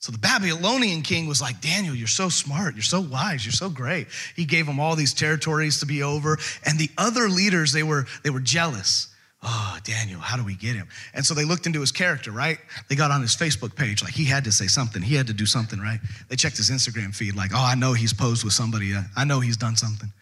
So 0.00 0.12
the 0.12 0.18
Babylonian 0.18 1.02
king 1.02 1.26
was 1.26 1.40
like, 1.40 1.60
Daniel, 1.60 1.94
you're 1.94 2.06
so 2.06 2.28
smart, 2.28 2.74
you're 2.74 2.82
so 2.82 3.00
wise, 3.00 3.44
you're 3.44 3.52
so 3.52 3.68
great. 3.68 4.06
He 4.36 4.44
gave 4.44 4.66
him 4.66 4.78
all 4.78 4.94
these 4.94 5.12
territories 5.12 5.80
to 5.80 5.86
be 5.86 6.04
over. 6.04 6.38
And 6.64 6.78
the 6.78 6.88
other 6.96 7.28
leaders, 7.28 7.72
they 7.72 7.82
were, 7.82 8.06
they 8.22 8.30
were 8.30 8.40
jealous. 8.40 9.08
Oh, 9.42 9.78
Daniel, 9.84 10.20
how 10.20 10.36
do 10.36 10.44
we 10.44 10.54
get 10.54 10.76
him? 10.76 10.88
And 11.14 11.24
so 11.24 11.34
they 11.34 11.44
looked 11.44 11.66
into 11.66 11.80
his 11.80 11.92
character, 11.92 12.30
right? 12.30 12.58
They 12.88 12.94
got 12.94 13.10
on 13.10 13.22
his 13.22 13.36
Facebook 13.36 13.74
page, 13.74 14.02
like 14.02 14.14
he 14.14 14.24
had 14.24 14.44
to 14.44 14.52
say 14.52 14.66
something. 14.66 15.02
He 15.02 15.14
had 15.14 15.28
to 15.28 15.32
do 15.32 15.46
something, 15.46 15.80
right? 15.80 16.00
They 16.28 16.36
checked 16.36 16.56
his 16.56 16.70
Instagram 16.70 17.14
feed, 17.14 17.34
like, 17.34 17.50
oh, 17.52 17.64
I 17.64 17.74
know 17.74 17.92
he's 17.92 18.12
posed 18.12 18.44
with 18.44 18.52
somebody. 18.52 18.94
Uh, 18.94 19.02
I 19.16 19.24
know 19.24 19.40
he's 19.40 19.56
done 19.56 19.76
something. 19.76 20.12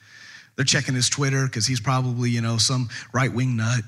They're 0.56 0.64
checking 0.64 0.94
his 0.94 1.10
Twitter 1.10 1.46
because 1.46 1.66
he's 1.66 1.80
probably, 1.80 2.30
you 2.30 2.40
know, 2.40 2.56
some 2.56 2.88
right 3.12 3.32
wing 3.32 3.56
nut. 3.56 3.80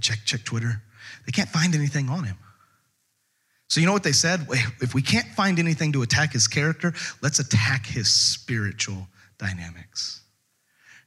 Check, 0.00 0.18
check 0.24 0.44
Twitter. 0.44 0.82
They 1.26 1.32
can't 1.32 1.48
find 1.48 1.74
anything 1.74 2.08
on 2.08 2.24
him. 2.24 2.36
So, 3.72 3.80
you 3.80 3.86
know 3.86 3.94
what 3.94 4.02
they 4.02 4.12
said? 4.12 4.46
If 4.82 4.92
we 4.92 5.00
can't 5.00 5.28
find 5.28 5.58
anything 5.58 5.92
to 5.92 6.02
attack 6.02 6.34
his 6.34 6.46
character, 6.46 6.92
let's 7.22 7.38
attack 7.38 7.86
his 7.86 8.12
spiritual 8.12 9.08
dynamics. 9.38 10.20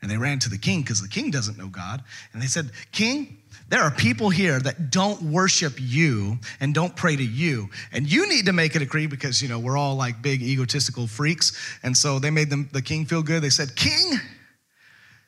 And 0.01 0.09
they 0.09 0.17
ran 0.17 0.39
to 0.39 0.49
the 0.49 0.57
king 0.57 0.81
because 0.81 0.99
the 0.99 1.07
king 1.07 1.29
doesn't 1.29 1.59
know 1.59 1.67
God. 1.67 2.03
And 2.33 2.41
they 2.41 2.47
said, 2.47 2.71
King, 2.91 3.37
there 3.69 3.83
are 3.83 3.91
people 3.91 4.31
here 4.31 4.59
that 4.61 4.89
don't 4.89 5.21
worship 5.21 5.73
you 5.77 6.39
and 6.59 6.73
don't 6.73 6.95
pray 6.95 7.15
to 7.15 7.23
you. 7.23 7.69
And 7.91 8.11
you 8.11 8.27
need 8.27 8.47
to 8.47 8.51
make 8.51 8.71
it 8.75 8.77
a 8.77 8.85
decree 8.85 9.05
because, 9.05 9.43
you 9.43 9.47
know, 9.47 9.59
we're 9.59 9.77
all 9.77 9.95
like 9.95 10.23
big 10.23 10.41
egotistical 10.41 11.05
freaks. 11.05 11.77
And 11.83 11.95
so 11.95 12.17
they 12.17 12.31
made 12.31 12.49
them, 12.49 12.67
the 12.73 12.81
king 12.81 13.05
feel 13.05 13.21
good. 13.21 13.43
They 13.43 13.51
said, 13.51 13.75
King, 13.75 14.13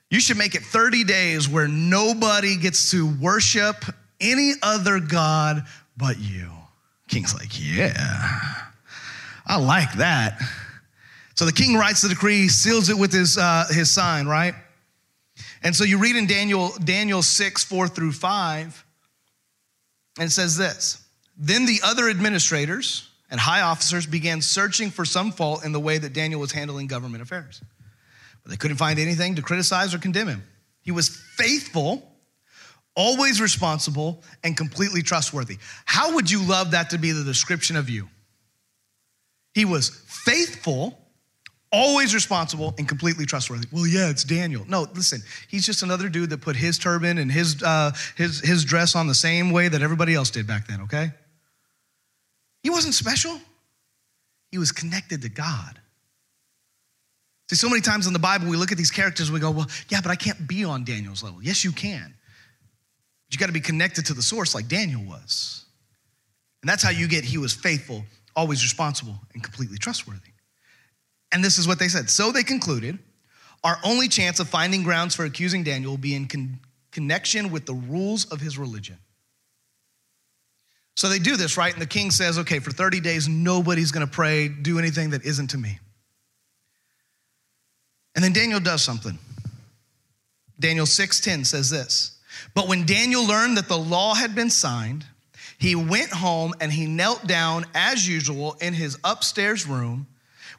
you 0.10 0.20
should 0.20 0.38
make 0.38 0.56
it 0.56 0.64
30 0.64 1.04
days 1.04 1.48
where 1.48 1.68
nobody 1.68 2.58
gets 2.58 2.90
to 2.90 3.08
worship 3.22 3.86
any 4.20 4.54
other 4.64 5.00
God 5.00 5.68
but 5.96 6.18
you. 6.18 6.57
King's 7.08 7.34
like, 7.34 7.50
yeah, 7.54 7.94
I 9.46 9.58
like 9.58 9.94
that. 9.94 10.42
So 11.36 11.46
the 11.46 11.54
king 11.54 11.76
writes 11.76 12.02
the 12.02 12.10
decree, 12.10 12.48
seals 12.48 12.90
it 12.90 12.98
with 12.98 13.14
his, 13.14 13.38
uh, 13.38 13.66
his 13.70 13.92
sign, 13.92 14.28
right? 14.28 14.56
And 15.64 15.76
so 15.76 15.84
you 15.84 15.98
read 16.00 16.16
in 16.16 16.28
Daniel, 16.28 16.72
Daniel 16.84 17.22
6, 17.22 17.64
4 17.64 17.88
through 17.88 18.12
5, 18.12 18.86
and 20.20 20.28
it 20.28 20.32
says 20.32 20.58
this 20.58 21.04
Then 21.38 21.66
the 21.66 21.80
other 21.84 22.10
administrators 22.10 23.10
and 23.30 23.40
high 23.40 23.62
officers 23.62 24.06
began 24.06 24.42
searching 24.42 24.90
for 24.90 25.06
some 25.06 25.32
fault 25.32 25.66
in 25.66 25.72
the 25.72 25.80
way 25.80 25.98
that 25.98 26.14
Daniel 26.14 26.40
was 26.40 26.52
handling 26.52 26.88
government 26.88 27.22
affairs. 27.22 27.62
But 28.44 28.52
they 28.52 28.58
couldn't 28.58 28.78
find 28.78 29.00
anything 29.00 29.36
to 29.36 29.42
criticize 29.42 29.94
or 29.94 30.00
condemn 30.00 30.28
him. 30.28 30.44
He 30.82 30.92
was 30.92 31.10
faithful, 31.10 32.10
always 32.98 33.40
responsible, 33.40 34.24
and 34.44 34.58
completely 34.58 35.04
trustworthy. 35.04 35.58
How 35.86 36.16
would 36.16 36.30
you 36.30 36.44
love 36.44 36.72
that 36.72 36.90
to 36.90 36.98
be 36.98 37.12
the 37.12 37.24
description 37.24 37.78
of 37.78 37.90
you? 37.90 38.10
He 39.54 39.66
was 39.66 39.90
faithful, 40.08 41.00
always 41.72 42.14
responsible 42.16 42.74
and 42.78 42.88
completely 42.88 43.26
trustworthy. 43.26 43.68
Well, 43.72 43.86
yeah, 43.86 44.10
it's 44.10 44.24
Daniel. 44.24 44.66
No, 44.68 44.88
listen, 44.96 45.22
he's 45.48 45.66
just 45.66 45.84
another 45.84 46.10
dude 46.10 46.32
that 46.32 46.42
put 46.42 46.56
his 46.56 46.80
turban 46.80 47.20
and 47.20 47.32
his, 47.32 47.62
uh, 47.64 47.92
his, 48.16 48.40
his 48.40 48.66
dress 48.66 48.96
on 48.96 49.08
the 49.08 49.16
same 49.16 49.52
way 49.52 49.68
that 49.68 49.82
everybody 49.82 50.16
else 50.16 50.32
did 50.32 50.48
back 50.48 50.68
then, 50.68 50.82
okay? 50.82 51.12
He 52.64 52.72
wasn't 52.72 52.96
special, 52.96 53.40
he 54.50 54.58
was 54.58 54.72
connected 54.72 55.22
to 55.22 55.30
God. 55.30 55.80
See, 57.50 57.56
so 57.56 57.70
many 57.70 57.82
times 57.82 58.08
in 58.08 58.14
the 58.14 58.20
Bible, 58.20 58.50
we 58.50 58.58
look 58.58 58.72
at 58.72 58.78
these 58.78 58.92
characters 58.92 59.32
we 59.32 59.40
go, 59.40 59.52
well, 59.52 59.68
yeah, 59.88 60.02
but 60.02 60.12
I 60.12 60.16
can't 60.16 60.48
be 60.48 60.66
on 60.66 60.84
Daniel's 60.84 61.24
level. 61.24 61.42
Yes, 61.42 61.64
you 61.64 61.72
can. 61.72 62.14
But 63.28 63.36
you 63.36 63.40
got 63.40 63.48
to 63.48 63.54
be 63.54 63.60
connected 63.60 64.06
to 64.08 64.14
the 64.14 64.22
source 64.22 64.56
like 64.56 64.68
Daniel 64.68 65.04
was. 65.04 65.66
And 66.62 66.70
that's 66.70 66.84
how 66.84 66.90
you 66.90 67.08
get 67.08 67.24
he 67.24 67.38
was 67.38 67.54
faithful, 67.54 68.04
always 68.36 68.64
responsible, 68.64 69.20
and 69.34 69.44
completely 69.44 69.78
trustworthy. 69.78 70.32
And 71.32 71.44
this 71.44 71.58
is 71.58 71.68
what 71.68 71.80
they 71.80 71.88
said. 71.88 72.10
So 72.10 72.32
they 72.32 72.44
concluded 72.44 73.00
our 73.64 73.78
only 73.84 74.08
chance 74.08 74.40
of 74.40 74.48
finding 74.48 74.84
grounds 74.84 75.16
for 75.16 75.26
accusing 75.26 75.64
Daniel 75.64 75.92
will 75.92 75.98
be 75.98 76.16
in 76.16 76.28
con- 76.28 76.60
connection 76.92 77.52
with 77.52 77.66
the 77.66 77.74
rules 77.74 78.26
of 78.26 78.40
his 78.40 78.58
religion. 78.58 78.98
So 80.96 81.10
they 81.10 81.20
do 81.20 81.38
this, 81.38 81.58
right? 81.58 81.74
And 81.74 81.82
the 81.82 81.88
king 81.88 82.10
says, 82.10 82.40
okay, 82.40 82.60
for 82.60 82.72
30 82.72 83.02
days, 83.02 83.28
nobody's 83.28 83.92
gonna 83.92 84.08
pray, 84.08 84.48
do 84.48 84.80
anything 84.80 85.12
that 85.12 85.26
isn't 85.26 85.48
to 85.52 85.58
me. 85.58 85.80
And 88.16 88.24
then 88.24 88.34
Daniel 88.34 88.60
does 88.60 88.82
something. 88.82 89.20
Daniel 90.60 90.88
6:10 90.88 91.46
says 91.46 91.70
this. 91.70 92.17
But 92.54 92.68
when 92.68 92.86
Daniel 92.86 93.26
learned 93.26 93.58
that 93.58 93.68
the 93.68 93.78
law 93.78 94.16
had 94.16 94.36
been 94.36 94.50
signed, 94.50 95.06
he 95.58 95.76
went 95.76 96.12
home 96.12 96.54
and 96.62 96.72
he 96.72 96.86
knelt 96.86 97.26
down 97.26 97.66
as 97.74 98.08
usual 98.08 98.56
in 98.62 98.74
his 98.74 98.98
upstairs 99.04 99.66
room 99.66 100.08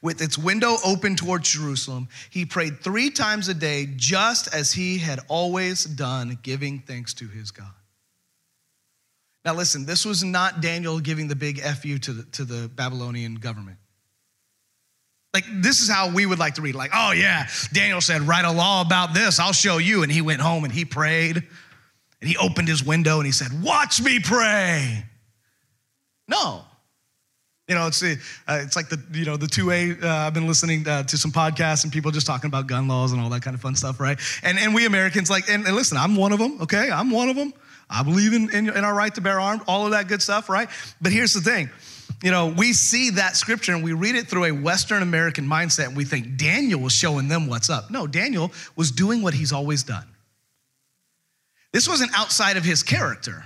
with 0.03 0.23
its 0.23 0.39
window 0.39 0.77
open 0.85 1.17
towards 1.17 1.51
Jerusalem. 1.51 2.09
He 2.31 2.45
prayed 2.45 2.81
three 2.81 3.11
times 3.11 3.49
a 3.49 3.55
day, 3.55 3.89
just 3.97 4.53
as 4.55 4.73
he 4.73 4.99
had 4.99 5.21
always 5.29 5.85
done, 5.85 6.39
giving 6.43 6.81
thanks 6.81 7.15
to 7.15 7.27
his 7.27 7.51
God. 7.51 7.67
Now, 9.45 9.55
listen, 9.55 9.87
this 9.87 10.05
was 10.05 10.23
not 10.23 10.61
Daniel 10.61 11.01
giving 11.01 11.29
the 11.29 11.37
big 11.37 11.61
FU 11.61 11.99
to 11.99 12.13
the, 12.13 12.23
to 12.33 12.45
the 12.45 12.69
Babylonian 12.69 13.37
government. 13.37 13.79
Like, 15.35 15.45
this 15.63 15.81
is 15.81 15.89
how 15.89 16.11
we 16.11 16.27
would 16.27 16.39
like 16.39 16.55
to 16.55 16.63
read. 16.63 16.75
Like, 16.75 16.91
oh, 16.95 17.13
yeah, 17.13 17.49
Daniel 17.73 18.01
said, 18.01 18.23
write 18.23 18.45
a 18.45 18.53
law 18.53 18.81
about 18.81 19.15
this. 19.15 19.39
I'll 19.39 19.53
show 19.53 19.79
you. 19.79 20.03
And 20.03 20.11
he 20.11 20.21
went 20.21 20.41
home 20.41 20.65
and 20.65 20.73
he 20.73 20.85
prayed. 20.85 21.45
And 22.21 22.29
he 22.29 22.37
opened 22.37 22.69
his 22.69 22.85
window 22.85 23.19
and 23.19 23.27
he 23.27 23.33
said, 23.33 23.49
Watch 23.63 24.01
me 24.01 24.19
pray. 24.19 25.05
No. 26.27 26.65
You 27.69 27.75
know, 27.75 27.87
it's, 27.87 28.03
uh, 28.03 28.17
it's 28.49 28.77
like 28.77 28.89
the, 28.89 28.99
you 29.13 29.27
know, 29.27 29.37
the 29.37 29.47
2A, 29.47 30.03
uh, 30.03 30.09
I've 30.09 30.33
been 30.33 30.47
listening 30.47 30.89
uh, 30.89 31.03
to 31.03 31.19
some 31.19 31.31
podcasts 31.31 31.85
and 31.85 31.93
people 31.93 32.11
just 32.11 32.27
talking 32.27 32.49
about 32.49 32.67
gun 32.67 32.89
laws 32.89 33.13
and 33.13 33.21
all 33.21 33.29
that 33.29 33.43
kind 33.43 33.55
of 33.55 33.61
fun 33.61 33.75
stuff, 33.75 34.01
right? 34.01 34.19
And, 34.43 34.59
and 34.59 34.75
we 34.75 34.87
Americans, 34.87 35.29
like, 35.29 35.51
and, 35.51 35.67
and 35.67 35.77
listen, 35.77 35.99
I'm 35.99 36.17
one 36.17 36.33
of 36.33 36.39
them, 36.39 36.63
okay? 36.63 36.91
I'm 36.91 37.11
one 37.11 37.29
of 37.29 37.37
them. 37.37 37.53
I 37.91 38.03
believe 38.03 38.33
in, 38.33 38.51
in, 38.55 38.71
in 38.71 38.85
our 38.85 38.95
right 38.95 39.15
to 39.15 39.21
bear 39.21 39.39
arms, 39.39 39.63
all 39.67 39.85
of 39.85 39.91
that 39.91 40.09
good 40.09 40.23
stuff, 40.23 40.49
right? 40.49 40.69
But 41.03 41.13
here's 41.13 41.35
the 41.35 41.43
thing. 41.43 41.69
You 42.23 42.31
know, 42.31 42.47
we 42.47 42.73
see 42.73 43.11
that 43.11 43.37
scripture 43.37 43.75
and 43.75 43.85
we 43.85 43.93
read 43.93 44.15
it 44.15 44.29
through 44.29 44.45
a 44.47 44.53
Western 44.53 45.03
American 45.03 45.47
mindset 45.47 45.89
and 45.89 45.97
we 45.97 46.07
think 46.07 46.39
Daniel 46.39 46.81
was 46.81 46.95
showing 46.95 47.29
them 47.29 47.49
what's 47.49 47.69
up. 47.69 47.91
No, 47.91 48.07
Daniel 48.07 48.51
was 48.77 48.91
doing 48.91 49.21
what 49.21 49.35
he's 49.35 49.53
always 49.53 49.83
done. 49.83 50.07
This 51.73 51.89
wasn't 51.89 52.11
outside 52.15 52.57
of 52.57 52.65
his 52.65 52.83
character. 52.83 53.45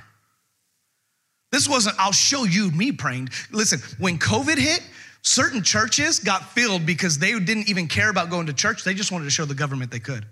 This 1.51 1.69
wasn't, 1.69 1.97
I'll 1.99 2.13
show 2.13 2.45
you 2.45 2.71
me 2.71 2.93
praying. 2.93 3.29
Listen, 3.51 3.81
when 3.99 4.19
COVID 4.19 4.57
hit, 4.57 4.83
certain 5.23 5.63
churches 5.63 6.19
got 6.19 6.51
filled 6.53 6.87
because 6.87 7.19
they 7.19 7.39
didn't 7.39 7.69
even 7.69 7.89
care 7.89 8.09
about 8.11 8.31
going 8.31 8.47
to 8.47 8.53
church. 8.53 8.85
They 8.85 8.95
just 8.95 9.13
wanted 9.13 9.25
to 9.25 9.31
show 9.31 9.45
the 9.45 9.55
government 9.55 9.91
they 9.91 9.99
could. 9.99 10.25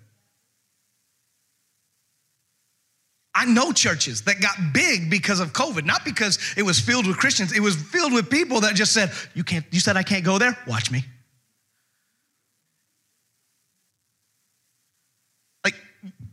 I 3.34 3.44
know 3.44 3.70
churches 3.72 4.22
that 4.22 4.40
got 4.40 4.56
big 4.74 5.08
because 5.08 5.40
of 5.40 5.52
COVID, 5.52 5.84
not 5.84 6.04
because 6.04 6.38
it 6.56 6.62
was 6.62 6.80
filled 6.80 7.06
with 7.06 7.16
Christians. 7.16 7.52
It 7.52 7.60
was 7.60 7.76
filled 7.76 8.12
with 8.12 8.28
people 8.28 8.60
that 8.62 8.74
just 8.74 8.92
said, 8.92 9.12
"You 9.34 9.44
can't. 9.44 9.64
You 9.70 9.78
said 9.78 9.96
I 9.96 10.02
can't 10.02 10.24
go 10.24 10.38
there. 10.38 10.58
Watch 10.66 10.90
me." 10.90 11.04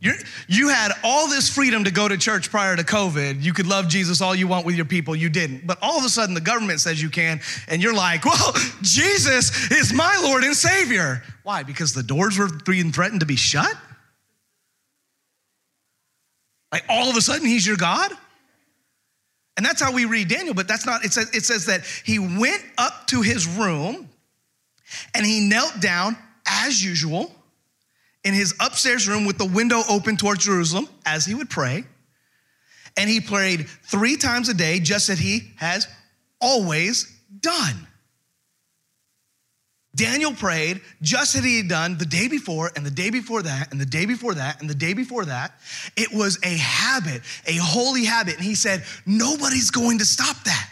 You 0.00 0.12
you 0.46 0.68
had 0.68 0.92
all 1.02 1.28
this 1.28 1.52
freedom 1.52 1.84
to 1.84 1.90
go 1.90 2.06
to 2.06 2.16
church 2.16 2.50
prior 2.50 2.76
to 2.76 2.84
COVID. 2.84 3.42
You 3.42 3.52
could 3.52 3.66
love 3.66 3.88
Jesus 3.88 4.20
all 4.20 4.34
you 4.34 4.46
want 4.46 4.64
with 4.64 4.76
your 4.76 4.84
people. 4.84 5.16
You 5.16 5.28
didn't. 5.28 5.66
But 5.66 5.78
all 5.82 5.98
of 5.98 6.04
a 6.04 6.08
sudden, 6.08 6.34
the 6.34 6.40
government 6.40 6.80
says 6.80 7.02
you 7.02 7.10
can, 7.10 7.40
and 7.66 7.82
you're 7.82 7.94
like, 7.94 8.24
well, 8.24 8.52
Jesus 8.82 9.70
is 9.72 9.92
my 9.92 10.18
Lord 10.22 10.44
and 10.44 10.54
Savior. 10.54 11.22
Why? 11.42 11.64
Because 11.64 11.94
the 11.94 12.02
doors 12.02 12.38
were 12.38 12.48
being 12.64 12.92
threatened 12.92 13.20
to 13.20 13.26
be 13.26 13.36
shut? 13.36 13.74
Like 16.70 16.84
all 16.88 17.10
of 17.10 17.16
a 17.16 17.20
sudden, 17.20 17.46
he's 17.46 17.66
your 17.66 17.76
God? 17.76 18.12
And 19.56 19.66
that's 19.66 19.82
how 19.82 19.92
we 19.92 20.04
read 20.04 20.28
Daniel, 20.28 20.54
but 20.54 20.68
that's 20.68 20.86
not, 20.86 21.04
it 21.04 21.12
says, 21.12 21.30
it 21.34 21.44
says 21.44 21.66
that 21.66 21.82
he 22.04 22.20
went 22.20 22.62
up 22.76 23.08
to 23.08 23.22
his 23.22 23.48
room 23.48 24.08
and 25.14 25.26
he 25.26 25.48
knelt 25.48 25.80
down 25.80 26.16
as 26.46 26.84
usual 26.84 27.32
in 28.24 28.34
his 28.34 28.54
upstairs 28.60 29.08
room 29.08 29.24
with 29.24 29.38
the 29.38 29.46
window 29.46 29.82
open 29.88 30.16
towards 30.16 30.44
Jerusalem 30.44 30.88
as 31.06 31.24
he 31.24 31.34
would 31.34 31.50
pray. 31.50 31.84
And 32.96 33.08
he 33.08 33.20
prayed 33.20 33.68
three 33.68 34.16
times 34.16 34.48
a 34.48 34.54
day, 34.54 34.80
just 34.80 35.08
as 35.08 35.18
he 35.18 35.52
has 35.56 35.86
always 36.40 37.12
done. 37.40 37.86
Daniel 39.94 40.32
prayed 40.32 40.80
just 41.02 41.34
as 41.34 41.42
he 41.42 41.56
had 41.56 41.68
done 41.68 41.98
the 41.98 42.06
day 42.06 42.28
before, 42.28 42.70
and 42.76 42.86
the 42.86 42.90
day 42.90 43.10
before 43.10 43.42
that, 43.42 43.72
and 43.72 43.80
the 43.80 43.86
day 43.86 44.06
before 44.06 44.34
that, 44.34 44.60
and 44.60 44.70
the 44.70 44.74
day 44.74 44.94
before 44.94 45.24
that. 45.24 45.52
It 45.96 46.12
was 46.12 46.38
a 46.44 46.56
habit, 46.56 47.22
a 47.46 47.54
holy 47.54 48.04
habit. 48.04 48.36
And 48.36 48.44
he 48.44 48.54
said, 48.54 48.84
Nobody's 49.06 49.70
going 49.70 49.98
to 49.98 50.04
stop 50.04 50.36
that. 50.44 50.70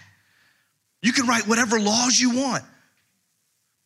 You 1.02 1.12
can 1.12 1.26
write 1.26 1.46
whatever 1.48 1.80
laws 1.80 2.18
you 2.18 2.36
want. 2.36 2.62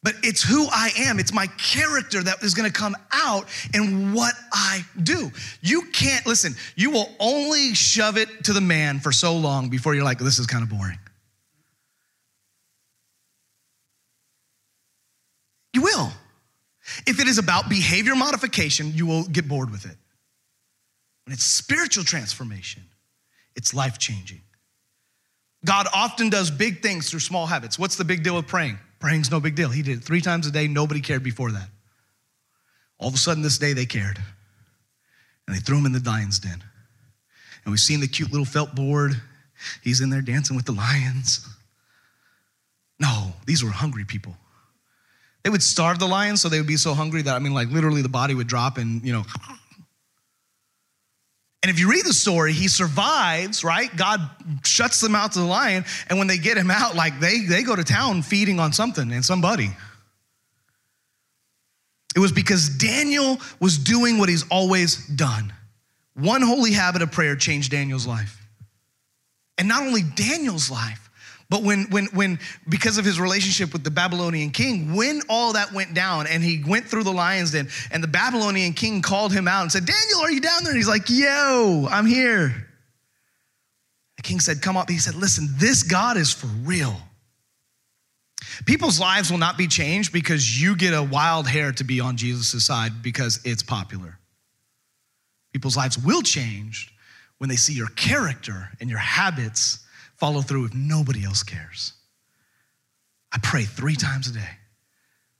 But 0.02 0.14
it's 0.23 0.42
who 0.42 0.66
I 0.71 0.90
am. 0.97 1.19
It's 1.19 1.33
my 1.33 1.47
character 1.59 2.23
that 2.23 2.42
is 2.42 2.54
gonna 2.54 2.71
come 2.71 2.97
out 3.12 3.49
in 3.75 4.14
what 4.14 4.35
I 4.52 4.83
do. 5.02 5.30
You 5.61 5.83
can't, 5.92 6.25
listen, 6.26 6.54
you 6.75 6.90
will 6.90 7.11
only 7.19 7.75
shove 7.75 8.16
it 8.16 8.45
to 8.45 8.54
the 8.54 8.62
man 8.62 8.99
for 9.00 9.12
so 9.12 9.37
long 9.37 9.69
before 9.69 9.95
you're 9.95 10.04
like, 10.04 10.19
this 10.19 10.38
is 10.38 10.47
kind 10.47 10.62
of 10.62 10.71
boring. 10.71 10.99
You 15.75 15.83
will. 15.83 16.11
If 17.07 17.21
it 17.21 17.28
is 17.28 17.38
about 17.38 17.69
behavior 17.69 18.16
modification, 18.16 18.92
you 18.95 19.07
will 19.07 19.25
get 19.25 19.47
bored 19.47 19.71
with 19.71 19.85
it. 19.85 19.97
When 21.26 21.35
it's 21.35 21.45
spiritual 21.45 22.04
transformation, 22.04 22.83
it's 23.54 23.75
life 23.75 23.99
changing. 23.99 24.40
God 25.64 25.87
often 25.95 26.30
does 26.30 26.50
big 26.50 26.83
things 26.83 27.11
through 27.11 27.21
small 27.21 27.47
habits. 27.47 27.78
What's 27.78 27.97
the 27.97 28.04
big 28.04 28.23
deal 28.23 28.35
with 28.35 28.47
praying? 28.47 28.78
Praying's 29.00 29.30
no 29.30 29.40
big 29.40 29.57
deal. 29.57 29.71
He 29.71 29.83
did 29.83 29.99
it 29.99 30.04
three 30.04 30.21
times 30.21 30.47
a 30.47 30.50
day. 30.50 30.69
Nobody 30.69 31.00
cared 31.00 31.23
before 31.23 31.50
that. 31.50 31.69
All 32.99 33.09
of 33.09 33.14
a 33.14 33.19
sudden, 33.19 33.42
this 33.42 33.59
day, 33.59 33.73
they 33.73 33.87
cared. 33.87 34.19
And 35.47 35.57
they 35.57 35.61
threw 35.61 35.78
him 35.78 35.87
in 35.87 35.92
the 35.92 36.02
lion's 36.04 36.38
den. 36.38 36.62
And 37.64 37.73
we've 37.73 37.80
seen 37.80 38.00
the 38.00 38.09
cute 38.09 38.30
little 38.30 38.45
felt 38.45 38.75
board. 38.75 39.21
He's 39.83 40.00
in 40.00 40.11
there 40.11 40.23
dancing 40.23 40.54
with 40.54 40.66
the 40.66 40.73
lions. 40.73 41.47
No, 42.99 43.33
these 43.47 43.64
were 43.64 43.71
hungry 43.71 44.04
people. 44.04 44.37
They 45.42 45.50
would 45.50 45.62
starve 45.62 45.99
the 45.99 46.07
lions 46.07 46.42
so 46.42 46.50
they 46.50 46.59
would 46.59 46.66
be 46.66 46.76
so 46.76 46.92
hungry 46.92 47.23
that, 47.23 47.35
I 47.35 47.38
mean, 47.38 47.54
like 47.54 47.71
literally 47.71 48.02
the 48.02 48.11
body 48.11 48.35
would 48.35 48.47
drop 48.47 48.76
and, 48.76 49.02
you 49.02 49.12
know. 49.12 49.25
And 51.62 51.71
if 51.71 51.79
you 51.79 51.90
read 51.90 52.07
the 52.07 52.14
story, 52.14 52.52
he 52.55 52.69
survives, 52.69 53.62
right? 53.62 53.95
God 53.95 54.21
shuts 54.64 55.00
them 55.00 55.14
out 55.14 55.33
to 55.33 55.40
the 55.40 55.45
lion. 55.45 55.85
And 56.09 56.19
when 56.19 56.26
they 56.26 56.38
get 56.38 56.57
him 56.57 56.71
out, 56.71 56.97
like 56.97 57.21
they, 57.21 57.40
they 57.40 57.62
go 57.62 57.76
to 57.76 57.85
town 57.85 58.23
feeding 58.23 58.59
on 58.59 58.73
something 58.73 59.12
and 59.12 59.25
somebody. 59.25 59.71
It 62.17 62.19
was 62.19 62.33
because 62.33 62.71
Daniel 62.71 63.38
was 63.61 63.76
doing 63.76 64.19
what 64.19 64.29
he's 64.29 64.49
always 64.49 65.07
done. 65.09 65.52
One 66.14 66.43
holy 66.43 66.73
habit 66.73 67.02
of 67.02 67.12
prayer 67.12 67.37
changed 67.37 67.71
Daniel's 67.71 68.07
life. 68.07 68.40
And 69.59 69.69
not 69.69 69.83
only 69.83 70.02
Daniel's 70.02 70.71
life, 70.71 71.10
but 71.50 71.64
when, 71.64 71.90
when, 71.90 72.07
when, 72.07 72.38
because 72.69 72.97
of 72.97 73.04
his 73.04 73.19
relationship 73.19 73.73
with 73.73 73.83
the 73.83 73.90
Babylonian 73.90 74.50
king, 74.50 74.95
when 74.95 75.21
all 75.28 75.54
that 75.54 75.73
went 75.73 75.95
down 75.95 76.28
and 76.28 76.45
he 76.45 76.62
went 76.64 76.87
through 76.87 77.02
the 77.02 77.12
lion's 77.12 77.50
den 77.50 77.69
and 77.90 78.02
the 78.02 78.09
Babylonian 78.09 78.73
king 78.73 79.02
called 79.02 79.33
him 79.33 79.49
out 79.49 79.62
and 79.62 79.73
said, 79.73 79.85
Daniel, 79.85 80.21
are 80.21 80.30
you 80.30 80.40
down 80.40 80.62
there? 80.62 80.71
And 80.71 80.76
he's 80.76 80.88
like, 80.88 81.11
Yo, 81.11 81.88
I'm 81.90 82.07
here. 82.07 82.69
The 84.16 84.23
king 84.23 84.38
said, 84.38 84.62
Come 84.62 84.76
up. 84.76 84.88
He 84.88 84.99
said, 84.99 85.16
Listen, 85.16 85.49
this 85.57 85.83
God 85.83 86.16
is 86.16 86.33
for 86.33 86.47
real. 86.47 86.97
People's 88.64 89.00
lives 89.00 89.30
will 89.30 89.38
not 89.38 89.59
be 89.59 89.66
changed 89.66 90.12
because 90.12 90.62
you 90.62 90.76
get 90.76 90.95
a 90.95 91.02
wild 91.02 91.49
hair 91.49 91.73
to 91.73 91.85
be 91.85 91.99
on 91.99 92.16
Jesus' 92.16 92.64
side 92.64 93.02
because 93.02 93.40
it's 93.45 93.62
popular. 93.62 94.19
People's 95.52 95.76
lives 95.76 95.99
will 95.99 96.23
change 96.23 96.95
when 97.38 97.50
they 97.50 97.57
see 97.57 97.73
your 97.73 97.88
character 97.88 98.69
and 98.80 98.88
your 98.88 99.00
habits 99.00 99.80
follow 100.20 100.42
through 100.42 100.66
if 100.66 100.74
nobody 100.74 101.24
else 101.24 101.42
cares. 101.42 101.94
I 103.32 103.38
pray 103.42 103.64
three 103.64 103.96
times 103.96 104.28
a 104.28 104.32
day. 104.32 104.48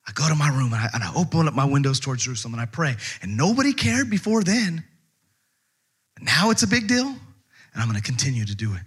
I 0.09 0.13
go 0.13 0.29
to 0.29 0.35
my 0.35 0.49
room 0.49 0.73
and 0.73 0.83
I, 0.83 0.89
and 0.95 1.05
I 1.05 1.13
open 1.15 1.47
up 1.47 1.55
my 1.55 1.67
windows 1.67 2.01
towards 2.01 2.25
Jerusalem 2.25 2.55
and 2.55 2.61
I 2.61 2.67
pray. 2.67 2.97
And 3.23 3.37
nobody 3.37 3.73
cared 3.73 4.11
before 4.11 4.43
then. 4.43 4.83
Now 6.21 6.51
it's 6.51 6.63
a 6.63 6.69
big 6.69 6.89
deal, 6.89 7.07
and 7.07 7.83
I'm 7.83 7.87
gonna 7.87 8.01
continue 8.01 8.45
to 8.45 8.55
do 8.55 8.75
it. 8.75 8.83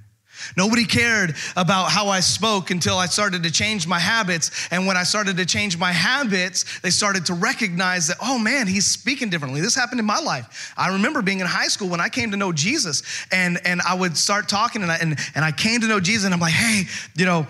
Nobody 0.58 0.86
cared 0.86 1.36
about 1.56 1.90
how 1.90 2.10
I 2.10 2.20
spoke 2.20 2.72
until 2.72 2.98
I 2.98 3.06
started 3.06 3.44
to 3.44 3.52
change 3.52 3.88
my 3.88 4.00
habits. 4.00 4.68
And 4.72 4.88
when 4.88 4.98
I 4.98 5.04
started 5.04 5.38
to 5.38 5.46
change 5.46 5.78
my 5.78 5.92
habits, 5.92 6.80
they 6.80 6.90
started 6.90 7.25
to 7.28 7.34
recognize 7.34 8.08
that, 8.08 8.18
oh 8.22 8.38
man, 8.38 8.68
he's 8.68 8.86
speaking 8.86 9.30
differently. 9.30 9.62
This 9.62 9.75
happened 9.75 10.00
in 10.00 10.06
my 10.06 10.20
life. 10.20 10.74
I 10.78 10.90
remember 10.90 11.22
being 11.22 11.40
in 11.40 11.48
high 11.48 11.68
school 11.68 11.90
when 11.90 12.02
I 12.02 12.10
came 12.10 12.32
to 12.32 12.38
know 12.38 12.52
Jesus, 12.52 13.04
and, 13.32 13.60
and 13.66 13.82
I 13.82 13.94
would 13.94 14.18
start 14.18 14.50
talking, 14.50 14.82
and 14.82 14.92
I, 14.92 14.98
and, 14.98 15.18
and 15.36 15.46
I 15.46 15.52
came 15.52 15.82
to 15.82 15.88
know 15.88 16.00
Jesus, 16.00 16.25
and 16.25 16.34
I'm 16.34 16.40
like, 16.40 16.54
hey, 16.54 16.84
you 17.16 17.25
know, 17.25 17.48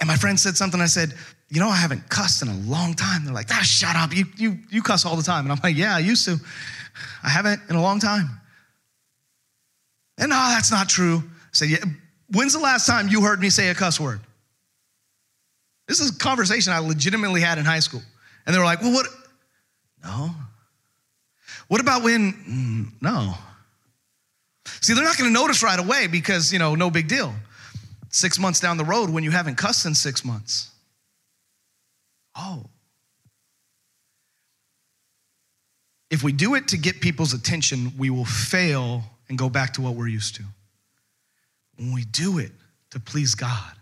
and 0.00 0.08
my 0.08 0.16
friend 0.16 0.38
said 0.38 0.56
something. 0.56 0.80
I 0.80 0.86
said, 0.86 1.14
you 1.48 1.60
know, 1.60 1.68
I 1.68 1.76
haven't 1.76 2.08
cussed 2.08 2.42
in 2.42 2.48
a 2.48 2.56
long 2.68 2.94
time. 2.94 3.24
They're 3.24 3.34
like, 3.34 3.48
ah, 3.50 3.62
shut 3.62 3.96
up. 3.96 4.14
You, 4.14 4.24
you, 4.36 4.58
you 4.70 4.82
cuss 4.82 5.06
all 5.06 5.16
the 5.16 5.22
time. 5.22 5.44
And 5.44 5.52
I'm 5.52 5.60
like, 5.62 5.76
yeah, 5.76 5.94
I 5.94 6.00
used 6.00 6.24
to. 6.24 6.36
I 7.22 7.28
haven't 7.28 7.60
in 7.70 7.76
a 7.76 7.82
long 7.82 8.00
time. 8.00 8.28
And 10.18 10.30
no, 10.30 10.36
that's 10.36 10.70
not 10.70 10.88
true. 10.88 11.22
Said, 11.54 11.70
yeah, 11.70 11.84
When's 12.32 12.52
the 12.52 12.58
last 12.58 12.86
time 12.86 13.08
you 13.08 13.22
heard 13.22 13.40
me 13.40 13.50
say 13.50 13.68
a 13.68 13.74
cuss 13.74 14.00
word? 14.00 14.20
This 15.86 16.00
is 16.00 16.16
a 16.16 16.18
conversation 16.18 16.72
I 16.72 16.78
legitimately 16.78 17.40
had 17.40 17.58
in 17.58 17.64
high 17.64 17.80
school. 17.80 18.02
And 18.46 18.54
they 18.54 18.58
were 18.58 18.64
like, 18.64 18.80
well, 18.80 18.92
what? 18.92 19.06
No. 20.02 20.30
What 21.68 21.80
about 21.80 22.02
when? 22.02 22.32
Mm, 22.32 23.02
no. 23.02 23.34
See, 24.80 24.94
they're 24.94 25.04
not 25.04 25.18
going 25.18 25.28
to 25.30 25.34
notice 25.34 25.62
right 25.62 25.78
away 25.78 26.06
because, 26.06 26.52
you 26.52 26.58
know, 26.58 26.74
no 26.74 26.90
big 26.90 27.08
deal. 27.08 27.32
Six 28.08 28.38
months 28.38 28.60
down 28.60 28.76
the 28.76 28.84
road 28.84 29.10
when 29.10 29.24
you 29.24 29.30
haven't 29.30 29.56
cussed 29.56 29.86
in 29.86 29.94
six 29.94 30.24
months. 30.24 30.70
Oh. 32.36 32.64
If 36.10 36.22
we 36.22 36.32
do 36.32 36.54
it 36.54 36.68
to 36.68 36.78
get 36.78 37.00
people's 37.00 37.34
attention, 37.34 37.92
we 37.98 38.08
will 38.08 38.24
fail 38.24 39.02
and 39.28 39.36
go 39.36 39.48
back 39.48 39.74
to 39.74 39.82
what 39.82 39.94
we're 39.94 40.08
used 40.08 40.36
to 40.36 40.44
when 41.76 41.92
we 41.92 42.04
do 42.04 42.38
it 42.38 42.52
to 42.90 43.00
please 43.00 43.34
God. 43.34 43.72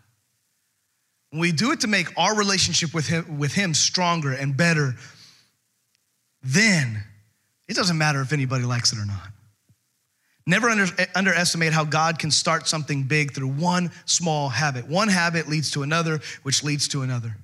When 1.30 1.40
we 1.40 1.52
do 1.52 1.72
it 1.72 1.80
to 1.80 1.88
make 1.88 2.08
our 2.18 2.36
relationship 2.36 2.92
with 2.92 3.06
him, 3.06 3.38
with 3.38 3.52
him 3.52 3.74
stronger 3.74 4.32
and 4.32 4.56
better, 4.56 4.94
then 6.42 7.02
it 7.68 7.74
doesn't 7.74 7.96
matter 7.96 8.20
if 8.20 8.32
anybody 8.32 8.64
likes 8.64 8.92
it 8.92 8.98
or 8.98 9.06
not. 9.06 9.28
Never 10.46 10.68
under, 10.68 10.86
underestimate 11.14 11.72
how 11.72 11.84
God 11.84 12.18
can 12.18 12.30
start 12.30 12.68
something 12.68 13.04
big 13.04 13.32
through 13.32 13.48
one 13.48 13.92
small 14.06 14.48
habit. 14.48 14.88
One 14.88 15.08
habit 15.08 15.48
leads 15.48 15.70
to 15.72 15.82
another, 15.82 16.20
which 16.42 16.64
leads 16.64 16.88
to 16.88 17.02
another. 17.02 17.36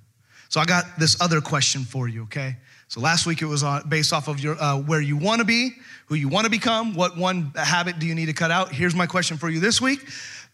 So 0.49 0.61
I 0.61 0.65
got 0.65 0.85
this 0.99 1.21
other 1.21 1.41
question 1.41 1.85
for 1.85 2.09
you, 2.09 2.25
okay? 2.25 2.57
So 2.89 3.01
last 3.01 3.27
week 3.27 3.43
it 3.43 3.47
was 3.47 3.63
on, 3.63 3.89
based 3.89 4.13
off 4.13 4.29
of 4.29 4.41
your 4.41 4.61
uh, 4.61 4.79
where 4.79 5.01
you 5.01 5.17
want 5.17 5.41
to 5.41 5.45
be, 5.45 5.73
who 6.07 6.15
you 6.15 6.29
want 6.29 6.47
to 6.47 6.51
become, 6.51 6.95
what 6.95 7.17
one 7.17 7.53
habit 7.55 7.99
do 7.99 8.07
you 8.07 8.15
need 8.15 8.27
to 8.27 8.33
cut 8.33 8.51
out? 8.51 8.73
Here's 8.73 8.95
my 8.95 9.07
question 9.07 9.37
for 9.37 9.49
you 9.51 9.61
this 9.61 9.81
week 9.81 10.09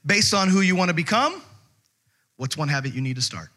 based 0.05 0.35
on 0.35 0.49
who 0.49 0.61
you 0.61 0.77
want 0.77 0.89
to 0.89 0.95
become, 0.95 1.43
what's 2.37 2.57
one 2.57 2.69
habit 2.69 2.95
you 2.95 3.01
need 3.01 3.17
to 3.17 3.23
start? 3.23 3.49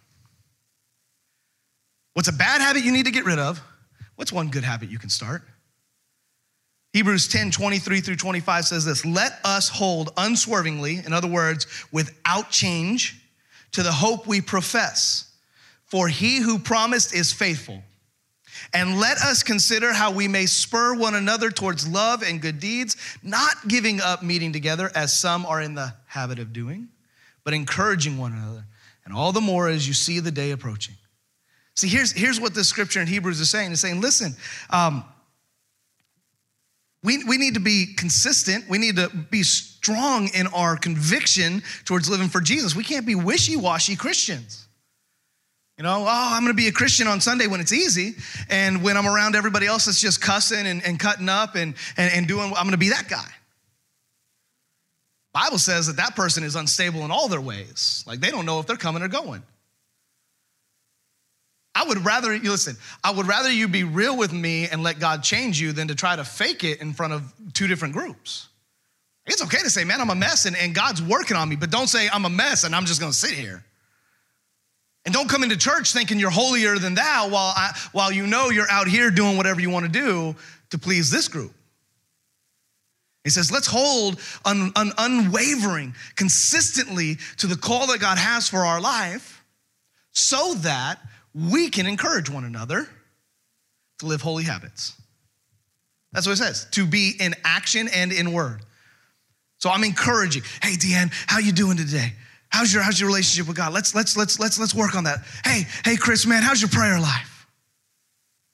What's 2.14 2.30
a 2.30 2.34
bad 2.34 2.62
habit 2.62 2.84
you 2.84 2.92
need 2.92 3.06
to 3.06 3.12
get 3.12 3.26
rid 3.26 3.40
of? 3.40 3.62
What's 4.16 4.32
one 4.32 4.50
good 4.50 4.64
habit 4.64 4.90
you 4.90 4.98
can 4.98 5.10
start? 5.10 5.44
Hebrews 6.94 7.28
10 7.28 7.52
23 7.52 8.02
through 8.02 8.16
25 8.16 8.66
says 8.66 8.86
this 8.86 9.06
Let 9.06 9.40
us 9.44 9.70
hold 9.70 10.12
unswervingly, 10.18 11.02
in 11.06 11.14
other 11.14 11.28
words, 11.28 11.68
without 11.92 12.50
change, 12.50 13.22
to 13.74 13.84
the 13.84 13.92
hope 13.92 14.26
we 14.26 14.42
profess. 14.42 15.32
For 15.86 16.08
he 16.08 16.40
who 16.40 16.60
promised 16.60 17.14
is 17.14 17.32
faithful. 17.32 17.84
And 18.74 19.00
let 19.00 19.18
us 19.18 19.44
consider 19.44 19.94
how 19.94 20.12
we 20.12 20.28
may 20.28 20.46
spur 20.46 20.96
one 20.96 21.16
another 21.16 21.52
towards 21.52 21.88
love 21.88 22.22
and 22.22 22.42
good 22.42 22.60
deeds, 22.60 22.98
not 23.24 23.68
giving 23.68 24.02
up 24.02 24.24
meeting 24.24 24.52
together 24.52 24.92
as 24.94 25.18
some 25.18 25.46
are 25.46 25.62
in 25.62 25.76
the 25.76 25.94
habit 26.06 26.40
of 26.40 26.54
doing, 26.54 26.90
but 27.44 27.54
encouraging 27.54 28.18
one 28.18 28.34
another. 28.34 28.66
And 29.06 29.16
all 29.16 29.32
the 29.32 29.42
more 29.42 29.70
as 29.70 29.88
you 29.88 29.94
see 29.94 30.20
the 30.20 30.32
day 30.32 30.52
approaching. 30.52 30.96
See, 31.76 31.88
here's, 31.88 32.12
here's 32.12 32.42
what 32.42 32.54
the 32.54 32.64
scripture 32.64 33.00
in 33.00 33.08
Hebrews 33.08 33.40
is 33.40 33.50
saying. 33.50 33.72
It's 33.72 33.82
saying, 33.82 34.02
listen, 34.02 34.36
um, 34.70 35.06
we, 37.04 37.24
we 37.24 37.38
need 37.38 37.54
to 37.54 37.60
be 37.60 37.94
consistent. 37.96 38.66
We 38.68 38.80
need 38.80 38.98
to 38.98 39.10
be 39.10 39.44
strong 39.44 40.30
in 40.34 40.48
our 40.48 40.76
conviction 40.76 41.64
towards 41.86 42.10
living 42.10 42.28
for 42.28 42.42
Jesus. 42.42 42.76
We 42.76 42.84
can't 42.84 43.06
be 43.06 43.16
wishy 43.16 43.56
washy 43.56 43.96
Christians. 43.96 44.67
You 45.78 45.84
know, 45.84 46.06
oh, 46.08 46.30
I'm 46.34 46.42
gonna 46.42 46.56
be 46.56 46.68
a 46.68 46.72
Christian 46.72 47.08
on 47.08 47.22
Sunday 47.22 47.46
when 47.46 47.62
it's 47.62 47.72
easy. 47.72 48.16
And 48.50 48.82
when 48.82 48.98
I'm 48.98 49.06
around 49.06 49.36
everybody 49.36 49.68
else 49.68 49.86
that's 49.86 50.02
just 50.02 50.22
cussing 50.22 50.66
and, 50.66 50.84
and 50.84 51.00
cutting 51.00 51.30
up 51.30 51.56
and, 51.56 51.76
and, 51.98 52.12
and 52.14 52.28
doing, 52.28 52.52
I'm 52.58 52.66
gonna 52.66 52.78
be 52.78 52.90
that 52.90 53.08
guy. 53.08 53.28
Bible 55.34 55.60
says 55.60 55.86
that 55.86 55.98
that 55.98 56.16
person 56.16 56.44
is 56.44 56.56
unstable 56.56 57.02
in 57.02 57.12
all 57.12 57.28
their 57.28 57.42
ways. 57.42 58.04
Like 58.08 58.20
they 58.20 58.32
don't 58.32 58.48
know 58.48 58.60
if 58.60 58.66
they're 58.66 58.76
coming 58.76 59.04
or 59.04 59.08
going. 59.08 59.44
I 61.76 61.84
would 61.84 62.04
rather, 62.04 62.36
you 62.36 62.50
listen, 62.50 62.76
I 63.04 63.12
would 63.12 63.28
rather 63.28 63.52
you 63.52 63.68
be 63.68 63.84
real 63.84 64.18
with 64.18 64.34
me 64.34 64.68
and 64.68 64.82
let 64.82 64.98
God 65.00 65.22
change 65.22 65.62
you 65.62 65.74
than 65.74 65.90
to 65.90 65.96
try 65.96 66.16
to 66.16 66.24
fake 66.24 66.64
it 66.64 66.82
in 66.82 66.92
front 66.92 67.14
of 67.14 67.32
two 67.54 67.68
different 67.68 67.94
groups. 67.94 68.48
It's 69.28 69.44
okay 69.44 69.60
to 69.60 69.70
say, 69.70 69.84
man, 69.84 70.02
I'm 70.02 70.10
a 70.10 70.16
mess 70.16 70.46
and, 70.46 70.56
and 70.56 70.74
God's 70.74 71.04
working 71.04 71.38
on 71.38 71.48
me, 71.48 71.56
but 71.56 71.70
don't 71.70 71.86
say 71.86 72.10
I'm 72.12 72.26
a 72.26 72.32
mess 72.32 72.64
and 72.64 72.76
I'm 72.76 72.88
just 72.88 73.00
gonna 73.00 73.14
sit 73.14 73.30
here. 73.30 73.64
And 75.08 75.14
don't 75.14 75.30
come 75.30 75.42
into 75.42 75.56
church 75.56 75.94
thinking 75.94 76.20
you're 76.20 76.30
holier 76.30 76.78
than 76.78 76.94
thou 76.94 77.30
while, 77.30 77.54
I, 77.56 77.72
while 77.94 78.12
you 78.12 78.28
know 78.28 78.50
you're 78.50 78.70
out 78.70 78.90
here 78.90 79.10
doing 79.10 79.38
whatever 79.38 79.62
you 79.62 79.70
want 79.70 79.86
to 79.86 79.90
do 79.92 80.36
to 80.72 80.78
please 80.78 81.10
this 81.10 81.30
group. 81.30 81.54
He 83.24 83.30
says, 83.30 83.50
let's 83.50 83.68
hold 83.68 84.20
un, 84.44 84.74
un, 84.76 84.92
unwavering, 84.98 85.96
consistently 86.18 87.20
to 87.38 87.48
the 87.48 87.56
call 87.56 87.88
that 87.88 88.02
God 88.02 88.18
has 88.18 88.50
for 88.50 88.66
our 88.66 88.82
life 88.82 89.46
so 90.12 90.56
that 90.56 91.00
we 91.34 91.70
can 91.70 91.88
encourage 91.88 92.30
one 92.30 92.44
another 92.44 92.86
to 94.00 94.06
live 94.08 94.22
holy 94.22 94.44
habits. 94.44 94.94
That's 96.12 96.28
what 96.28 96.34
it 96.34 96.44
says, 96.44 96.68
to 96.72 96.86
be 96.86 97.14
in 97.18 97.34
action 97.46 97.88
and 97.96 98.12
in 98.12 98.34
word. 98.34 98.60
So 99.60 99.70
I'm 99.70 99.86
encouraging. 99.86 100.44
Hey, 100.62 100.74
Deanne, 100.74 101.14
how 101.28 101.40
you 101.40 101.54
doing 101.54 101.78
today? 101.78 102.12
How's 102.50 102.74
your, 102.74 102.82
how's 102.84 103.00
your 103.00 103.08
relationship 103.08 103.48
with 103.48 103.58
God? 103.58 103.74
Let's, 103.74 103.94
let's, 103.94 104.16
let's, 104.18 104.40
let's, 104.40 104.60
let's 104.60 104.74
work 104.74 104.96
on 104.96 105.04
that. 105.04 105.20
Hey, 105.44 105.64
hey, 105.84 105.98
Chris, 105.98 106.26
man, 106.26 106.42
how's 106.44 106.62
your 106.62 106.70
prayer 106.70 107.00
life? 107.00 107.48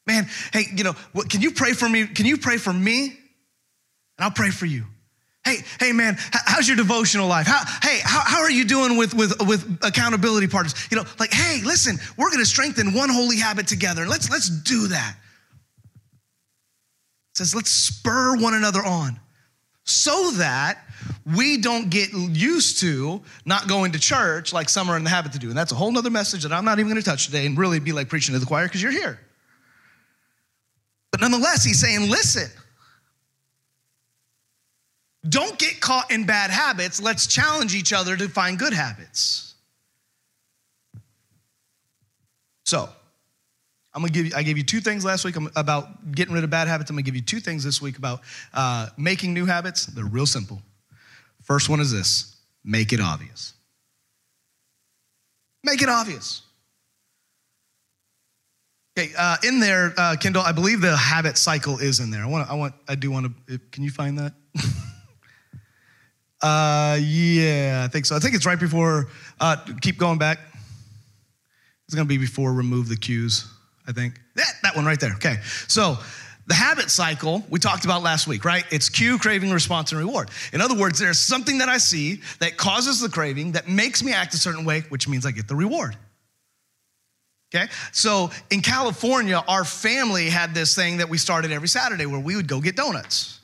Man, 0.05 0.27
hey, 0.51 0.65
you 0.75 0.83
know, 0.83 0.93
what, 1.13 1.29
can 1.29 1.41
you 1.41 1.51
pray 1.51 1.73
for 1.73 1.87
me? 1.87 2.07
Can 2.07 2.25
you 2.25 2.37
pray 2.37 2.57
for 2.57 2.73
me? 2.73 3.05
And 3.05 3.15
I'll 4.19 4.31
pray 4.31 4.49
for 4.49 4.65
you. 4.65 4.85
Hey, 5.45 5.57
hey, 5.79 5.91
man, 5.91 6.15
how's 6.31 6.67
your 6.67 6.77
devotional 6.77 7.27
life? 7.27 7.47
How, 7.47 7.63
hey, 7.87 7.99
how, 8.03 8.21
how 8.25 8.41
are 8.41 8.51
you 8.51 8.63
doing 8.63 8.97
with, 8.97 9.13
with, 9.13 9.33
with 9.45 9.79
accountability 9.81 10.47
partners? 10.47 10.73
You 10.89 10.97
know, 10.97 11.03
like, 11.19 11.33
hey, 11.33 11.61
listen, 11.63 11.97
we're 12.17 12.31
gonna 12.31 12.45
strengthen 12.45 12.93
one 12.93 13.09
holy 13.09 13.37
habit 13.37 13.67
together. 13.67 14.05
Let's, 14.07 14.29
let's 14.29 14.49
do 14.49 14.87
that. 14.87 15.15
It 17.31 17.37
says, 17.37 17.55
let's 17.55 17.71
spur 17.71 18.37
one 18.37 18.53
another 18.53 18.83
on. 18.85 19.19
so 19.83 20.31
that 20.31 20.85
we 21.25 21.57
don't 21.57 21.89
get 21.89 22.13
used 22.13 22.79
to 22.81 23.21
not 23.45 23.67
going 23.67 23.91
to 23.93 23.99
church 23.99 24.53
like 24.53 24.69
some 24.69 24.89
are 24.89 24.97
in 24.97 25.03
the 25.03 25.09
habit 25.09 25.33
to 25.33 25.39
do. 25.39 25.49
And 25.49 25.57
that's 25.57 25.71
a 25.71 25.75
whole 25.75 25.91
nother 25.91 26.09
message 26.09 26.43
that 26.43 26.51
I'm 26.51 26.65
not 26.65 26.79
even 26.79 26.91
going 26.91 27.01
to 27.01 27.09
touch 27.09 27.25
today 27.25 27.45
and 27.45 27.57
really 27.57 27.79
be 27.79 27.91
like 27.91 28.09
preaching 28.09 28.33
to 28.33 28.39
the 28.39 28.45
choir 28.45 28.65
because 28.65 28.81
you're 28.81 28.91
here. 28.91 29.19
But 31.11 31.21
nonetheless, 31.21 31.63
he's 31.63 31.79
saying, 31.79 32.09
listen, 32.09 32.49
don't 35.27 35.57
get 35.57 35.79
caught 35.79 36.11
in 36.11 36.25
bad 36.25 36.49
habits. 36.49 37.01
Let's 37.01 37.27
challenge 37.27 37.75
each 37.75 37.93
other 37.93 38.17
to 38.17 38.27
find 38.27 38.57
good 38.57 38.73
habits. 38.73 39.53
So, 42.65 42.89
I'm 43.93 44.01
gonna 44.01 44.11
give 44.11 44.25
you, 44.25 44.31
I 44.35 44.41
gave 44.41 44.57
you 44.57 44.63
two 44.63 44.81
things 44.81 45.05
last 45.05 45.23
week 45.23 45.35
about 45.55 46.11
getting 46.13 46.33
rid 46.33 46.43
of 46.43 46.49
bad 46.49 46.67
habits. 46.67 46.89
I'm 46.89 46.95
gonna 46.95 47.03
give 47.03 47.15
you 47.15 47.21
two 47.21 47.39
things 47.39 47.63
this 47.63 47.81
week 47.81 47.97
about 47.97 48.21
uh, 48.53 48.89
making 48.97 49.33
new 49.33 49.45
habits. 49.45 49.85
They're 49.85 50.03
real 50.03 50.25
simple. 50.25 50.61
First 51.43 51.69
one 51.69 51.79
is 51.79 51.91
this 51.91 52.37
make 52.63 52.93
it 52.93 52.99
obvious. 52.99 53.53
Make 55.63 55.81
it 55.81 55.89
obvious. 55.89 56.41
Okay, 58.97 59.11
uh, 59.17 59.37
in 59.43 59.59
there, 59.59 59.93
uh, 59.97 60.15
Kendall, 60.19 60.43
I 60.43 60.51
believe 60.51 60.79
the 60.81 60.95
habit 60.95 61.37
cycle 61.37 61.79
is 61.79 61.99
in 61.99 62.11
there. 62.11 62.23
I 62.23 62.27
want, 62.27 62.49
I 62.49 62.53
want, 62.53 62.75
I 62.87 62.95
do 62.95 63.09
want 63.09 63.33
to. 63.47 63.57
Can 63.71 63.83
you 63.83 63.89
find 63.89 64.19
that? 64.19 64.33
uh, 66.41 66.99
yeah, 67.01 67.83
I 67.83 67.87
think 67.91 68.05
so. 68.05 68.15
I 68.15 68.19
think 68.19 68.35
it's 68.35 68.45
right 68.45 68.59
before. 68.59 69.09
Uh, 69.39 69.57
keep 69.81 69.97
going 69.97 70.19
back. 70.19 70.39
It's 71.87 71.95
to 71.95 72.05
be 72.05 72.17
before 72.17 72.53
remove 72.53 72.87
the 72.87 72.97
cues. 72.97 73.47
I 73.87 73.91
think. 73.91 74.19
That, 74.35 74.53
that 74.63 74.75
one 74.75 74.85
right 74.85 74.99
there. 74.99 75.13
Okay. 75.15 75.37
So 75.67 75.97
the 76.45 76.53
habit 76.53 76.89
cycle 76.89 77.43
we 77.49 77.59
talked 77.59 77.85
about 77.85 78.03
last 78.03 78.27
week, 78.27 78.43
right? 78.45 78.65
It's 78.71 78.89
cue, 78.89 79.17
craving, 79.17 79.51
response, 79.51 79.91
and 79.91 79.99
reward. 79.99 80.29
In 80.51 80.61
other 80.61 80.75
words, 80.75 80.99
there's 80.99 81.19
something 81.19 81.59
that 81.59 81.69
I 81.69 81.77
see 81.77 82.21
that 82.39 82.57
causes 82.57 82.99
the 82.99 83.09
craving 83.09 83.53
that 83.53 83.67
makes 83.67 84.03
me 84.03 84.13
act 84.13 84.33
a 84.33 84.37
certain 84.37 84.65
way, 84.65 84.81
which 84.89 85.07
means 85.07 85.25
I 85.25 85.31
get 85.31 85.47
the 85.47 85.55
reward. 85.55 85.95
Okay? 87.53 87.71
So 87.91 88.31
in 88.49 88.61
California, 88.61 89.43
our 89.47 89.63
family 89.63 90.29
had 90.29 90.53
this 90.53 90.75
thing 90.75 90.97
that 90.97 91.09
we 91.09 91.17
started 91.17 91.51
every 91.51 91.67
Saturday 91.67 92.05
where 92.05 92.19
we 92.19 92.35
would 92.35 92.47
go 92.47 92.59
get 92.59 92.75
donuts. 92.75 93.39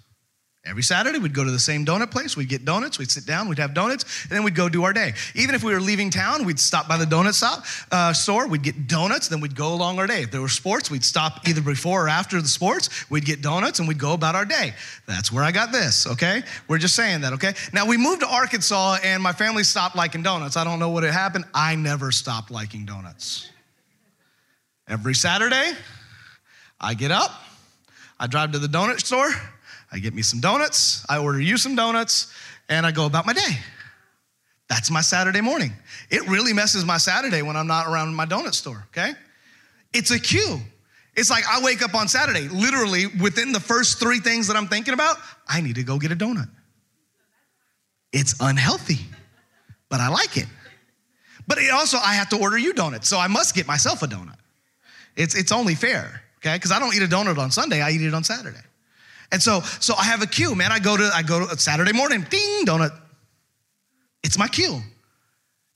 Every 0.66 0.84
Saturday, 0.84 1.20
we'd 1.20 1.34
go 1.34 1.46
to 1.46 1.52
the 1.52 1.58
same 1.58 1.86
donut 1.86 2.12
place. 2.12 2.36
We'd 2.36 2.50
get 2.50 2.66
donuts. 2.66 3.00
We'd 3.00 3.10
sit 3.10 3.26
down. 3.26 3.48
We'd 3.48 3.60
have 3.60 3.74
donuts, 3.74 4.24
and 4.24 4.32
then 4.32 4.44
we'd 4.44 4.56
go 4.56 4.68
do 4.68 4.84
our 4.84 4.92
day. 4.92 5.14
Even 5.34 5.56
if 5.56 5.64
we 5.64 5.74
were 5.74 5.80
leaving 5.80 6.10
town, 6.10 6.44
we'd 6.44 6.60
stop 6.60 6.88
by 6.88 6.98
the 6.98 7.06
donut 7.06 7.34
stop, 7.34 7.64
uh, 7.92 8.12
store. 8.12 8.46
We'd 8.46 8.62
get 8.62 8.86
donuts. 8.86 9.30
Then 9.30 9.40
we'd 9.40 9.56
go 9.56 9.74
along 9.74 10.00
our 10.00 10.06
day. 10.06 10.24
If 10.24 10.32
there 10.32 10.42
were 10.42 10.50
sports, 10.50 10.92
we'd 10.92 11.06
stop 11.06 11.48
either 11.48 11.62
before 11.62 12.06
or 12.06 12.10
after 12.10 12.42
the 12.42 12.48
sports. 12.50 13.10
We'd 13.10 13.26
get 13.26 13.42
donuts, 13.42 13.80
and 13.80 13.88
we'd 13.88 14.00
go 14.00 14.12
about 14.12 14.36
our 14.36 14.44
day. 14.44 14.74
That's 15.08 15.32
where 15.32 15.46
I 15.46 15.52
got 15.52 15.72
this. 15.72 16.06
Okay, 16.06 16.44
we're 16.68 16.78
just 16.78 16.96
saying 16.96 17.22
that. 17.22 17.32
Okay. 17.34 17.54
Now 17.72 17.86
we 17.86 17.96
moved 17.96 18.20
to 18.22 18.28
Arkansas, 18.28 18.98
and 19.02 19.24
my 19.24 19.32
family 19.32 19.64
stopped 19.64 19.96
liking 19.96 20.24
donuts. 20.24 20.58
I 20.58 20.66
don't 20.66 20.80
know 20.80 20.90
what 20.90 21.04
had 21.04 21.14
happened. 21.14 21.46
I 21.54 21.76
never 21.76 22.12
stopped 22.12 22.52
liking 22.52 22.86
donuts. 22.86 23.50
Every 24.90 25.16
Saturday, 25.16 25.72
I 26.82 26.96
get 26.96 27.12
up. 27.12 27.32
I 28.20 28.28
drive 28.28 28.52
to 28.52 28.60
the 28.60 28.68
donut 28.68 29.00
store. 29.00 29.32
I 29.92 30.00
get 30.00 30.14
me 30.14 30.22
some 30.22 30.40
donuts, 30.40 31.06
I 31.10 31.18
order 31.18 31.40
you 31.40 31.58
some 31.58 31.76
donuts, 31.76 32.32
and 32.68 32.86
I 32.86 32.92
go 32.92 33.06
about 33.06 33.26
my 33.26 33.34
day. 33.34 33.58
That's 34.70 34.92
my 34.92 35.02
Saturday 35.02 35.42
morning. 35.42 35.74
It 36.12 36.28
really 36.28 36.54
messes 36.54 36.86
my 36.86 36.98
Saturday 36.98 37.42
when 37.42 37.56
I'm 37.56 37.68
not 37.68 37.88
around 37.88 38.14
my 38.14 38.26
donut 38.26 38.54
store, 38.54 38.86
okay? 38.90 39.14
It's 39.94 40.12
a 40.12 40.20
cue. 40.20 40.60
It's 41.16 41.32
like 41.32 41.44
I 41.50 41.62
wake 41.64 41.82
up 41.82 41.96
on 41.96 42.08
Saturday, 42.08 42.48
literally 42.48 43.08
within 43.20 43.52
the 43.52 43.60
first 43.60 44.00
three 44.00 44.20
things 44.20 44.48
that 44.48 44.56
I'm 44.56 44.68
thinking 44.68 44.94
about, 44.94 45.18
I 45.48 45.62
need 45.62 45.76
to 45.76 45.84
go 45.84 45.98
get 45.98 46.12
a 46.12 46.16
donut. 46.16 46.50
It's 48.14 48.36
unhealthy, 48.40 49.00
but 49.90 50.00
I 50.00 50.10
like 50.10 50.38
it. 50.38 50.48
But 51.48 51.58
it 51.58 51.72
also, 51.72 51.98
I 51.98 52.14
have 52.14 52.30
to 52.30 52.38
order 52.38 52.60
you 52.60 52.74
donuts, 52.74 53.10
so 53.10 53.18
I 53.18 53.28
must 53.28 53.56
get 53.56 53.66
myself 53.68 54.04
a 54.04 54.08
donut. 54.08 54.38
It's, 55.16 55.36
it's 55.36 55.52
only 55.52 55.74
fair, 55.74 56.22
okay? 56.38 56.56
Because 56.56 56.72
I 56.72 56.78
don't 56.78 56.96
eat 56.96 57.02
a 57.02 57.08
donut 57.08 57.40
on 57.40 57.50
Sunday, 57.50 57.82
I 57.82 57.90
eat 57.90 58.02
it 58.02 58.14
on 58.14 58.24
Saturday. 58.24 58.60
And 59.32 59.42
so, 59.42 59.62
so 59.62 59.94
I 59.96 60.06
have 60.06 60.22
a 60.22 60.28
cue, 60.28 60.56
man. 60.56 60.72
I 60.72 60.80
go 60.80 60.98
to, 60.98 61.10
I 61.14 61.22
go 61.22 61.48
to 61.48 61.58
Saturday 61.60 61.94
morning, 61.94 62.26
ding, 62.30 62.66
donut. 62.66 62.92
It's 64.24 64.38
my 64.38 64.48
cue. 64.48 64.82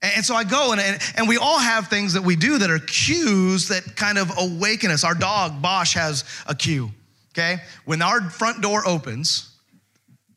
And 0.02 0.24
so 0.24 0.34
I 0.34 0.44
go, 0.44 0.72
and, 0.72 0.80
and, 0.80 1.00
and, 1.16 1.28
we 1.28 1.38
all 1.38 1.58
have 1.58 1.88
things 1.88 2.12
that 2.12 2.22
we 2.22 2.36
do 2.36 2.58
that 2.58 2.70
are 2.70 2.78
cues 2.78 3.68
that 3.68 3.96
kind 3.96 4.18
of 4.18 4.30
awaken 4.36 4.90
us. 4.90 5.02
Our 5.02 5.14
dog, 5.14 5.62
Bosch, 5.62 5.94
has 5.94 6.24
a 6.46 6.54
cue, 6.54 6.90
okay? 7.32 7.62
When 7.86 8.02
our 8.02 8.20
front 8.28 8.60
door 8.60 8.86
opens, 8.86 9.50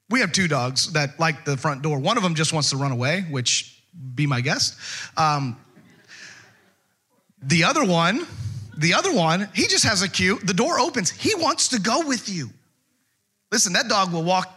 we 0.10 0.22
have 0.22 0.32
two 0.32 0.48
dogs 0.48 0.94
that 0.94 1.20
like 1.20 1.44
the 1.44 1.58
front 1.58 1.82
door. 1.82 2.00
One 2.00 2.16
of 2.16 2.24
them 2.24 2.34
just 2.34 2.54
wants 2.54 2.70
to 2.70 2.78
run 2.78 2.94
away, 2.94 3.26
which 3.30 3.84
be 4.16 4.26
my 4.26 4.40
guest. 4.40 4.78
Um, 5.18 5.58
the 7.42 7.66
other 7.66 7.84
one, 7.84 8.26
the 8.78 8.94
other 8.94 9.14
one, 9.14 9.50
he 9.54 9.68
just 9.68 9.84
has 9.84 10.02
a 10.02 10.08
cue. 10.08 10.40
The 10.40 10.54
door 10.54 10.80
opens, 10.80 11.10
he 11.10 11.36
wants 11.36 11.70
to 11.70 11.80
go 11.82 12.08
with 12.08 12.30
you. 12.30 12.52
Listen, 13.52 13.74
that 13.74 13.88
dog 13.88 14.12
will 14.12 14.24
walk, 14.24 14.54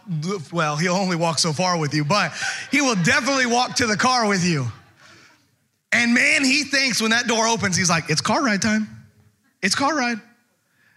well, 0.51 0.75
he'll 0.75 0.95
only 0.95 1.15
walk 1.15 1.39
so 1.39 1.53
far 1.53 1.79
with 1.79 1.93
you, 1.93 2.03
but 2.03 2.33
he 2.71 2.81
will 2.81 2.95
definitely 2.95 3.45
walk 3.45 3.75
to 3.75 3.87
the 3.87 3.95
car 3.95 4.27
with 4.27 4.43
you. 4.45 4.67
And 5.93 6.13
man, 6.13 6.43
he 6.43 6.63
thinks 6.63 7.01
when 7.01 7.11
that 7.11 7.27
door 7.27 7.47
opens, 7.47 7.77
he's 7.77 7.89
like, 7.89 8.09
it's 8.09 8.21
car 8.21 8.43
ride 8.43 8.61
time. 8.61 8.87
It's 9.61 9.75
car 9.75 9.95
ride. 9.95 10.17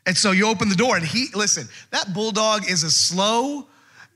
And 0.07 0.17
so 0.17 0.33
you 0.33 0.49
open 0.49 0.69
the 0.69 0.75
door, 0.75 0.97
and 0.97 1.05
he, 1.05 1.29
listen, 1.35 1.69
that 1.91 2.13
bulldog 2.13 2.69
is 2.69 2.83
a 2.83 2.91
slow, 2.91 3.67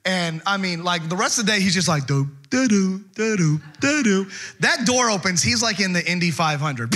and 0.04 0.42
I 0.44 0.56
mean, 0.56 0.84
like 0.84 1.08
the 1.08 1.16
rest 1.16 1.38
of 1.38 1.46
the 1.46 1.52
day, 1.52 1.60
he's 1.60 1.74
just 1.74 1.88
like, 1.88 2.06
do, 2.06 2.28
do, 2.50 2.68
do, 2.68 3.04
do, 3.14 3.36
do, 3.36 3.60
do, 3.80 4.02
do. 4.02 4.26
That 4.60 4.86
door 4.86 5.10
opens, 5.10 5.42
he's 5.42 5.62
like 5.62 5.80
in 5.80 5.92
the 5.92 6.04
Indy 6.10 6.30
500. 6.30 6.94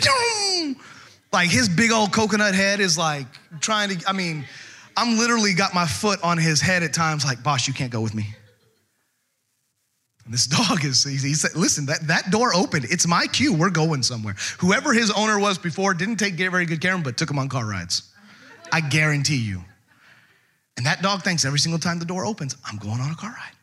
Like 1.32 1.48
his 1.48 1.68
big 1.68 1.90
old 1.90 2.12
coconut 2.12 2.54
head 2.54 2.80
is 2.80 2.98
like 2.98 3.26
trying 3.60 3.96
to, 3.96 4.08
I 4.08 4.12
mean, 4.12 4.44
I'm 4.96 5.18
literally 5.18 5.54
got 5.54 5.74
my 5.74 5.86
foot 5.86 6.22
on 6.22 6.38
his 6.38 6.60
head 6.60 6.82
at 6.82 6.92
times, 6.92 7.24
like, 7.24 7.42
boss, 7.42 7.66
you 7.68 7.74
can't 7.74 7.90
go 7.90 8.00
with 8.00 8.14
me. 8.14 8.26
And 10.24 10.32
this 10.32 10.46
dog 10.68 10.84
is, 10.84 11.04
he 11.04 11.34
said, 11.34 11.54
listen, 11.56 11.86
that, 11.86 12.06
that 12.08 12.30
door 12.30 12.54
opened. 12.54 12.86
It's 12.90 13.06
my 13.06 13.26
cue. 13.26 13.54
We're 13.54 13.70
going 13.70 14.02
somewhere. 14.02 14.34
Whoever 14.58 14.92
his 14.92 15.10
owner 15.10 15.38
was 15.38 15.58
before 15.58 15.94
didn't 15.94 16.16
take 16.16 16.34
very 16.34 16.66
good 16.66 16.80
care 16.80 16.92
of 16.92 16.98
him, 16.98 17.02
but 17.02 17.16
took 17.16 17.30
him 17.30 17.38
on 17.38 17.48
car 17.48 17.66
rides. 17.66 18.10
I 18.72 18.80
guarantee 18.80 19.36
you. 19.36 19.62
And 20.76 20.86
that 20.86 21.02
dog 21.02 21.22
thinks 21.22 21.44
every 21.44 21.58
single 21.58 21.78
time 21.78 21.98
the 21.98 22.04
door 22.04 22.24
opens, 22.24 22.56
I'm 22.64 22.78
going 22.78 23.00
on 23.00 23.10
a 23.10 23.14
car 23.14 23.30
ride. 23.30 23.56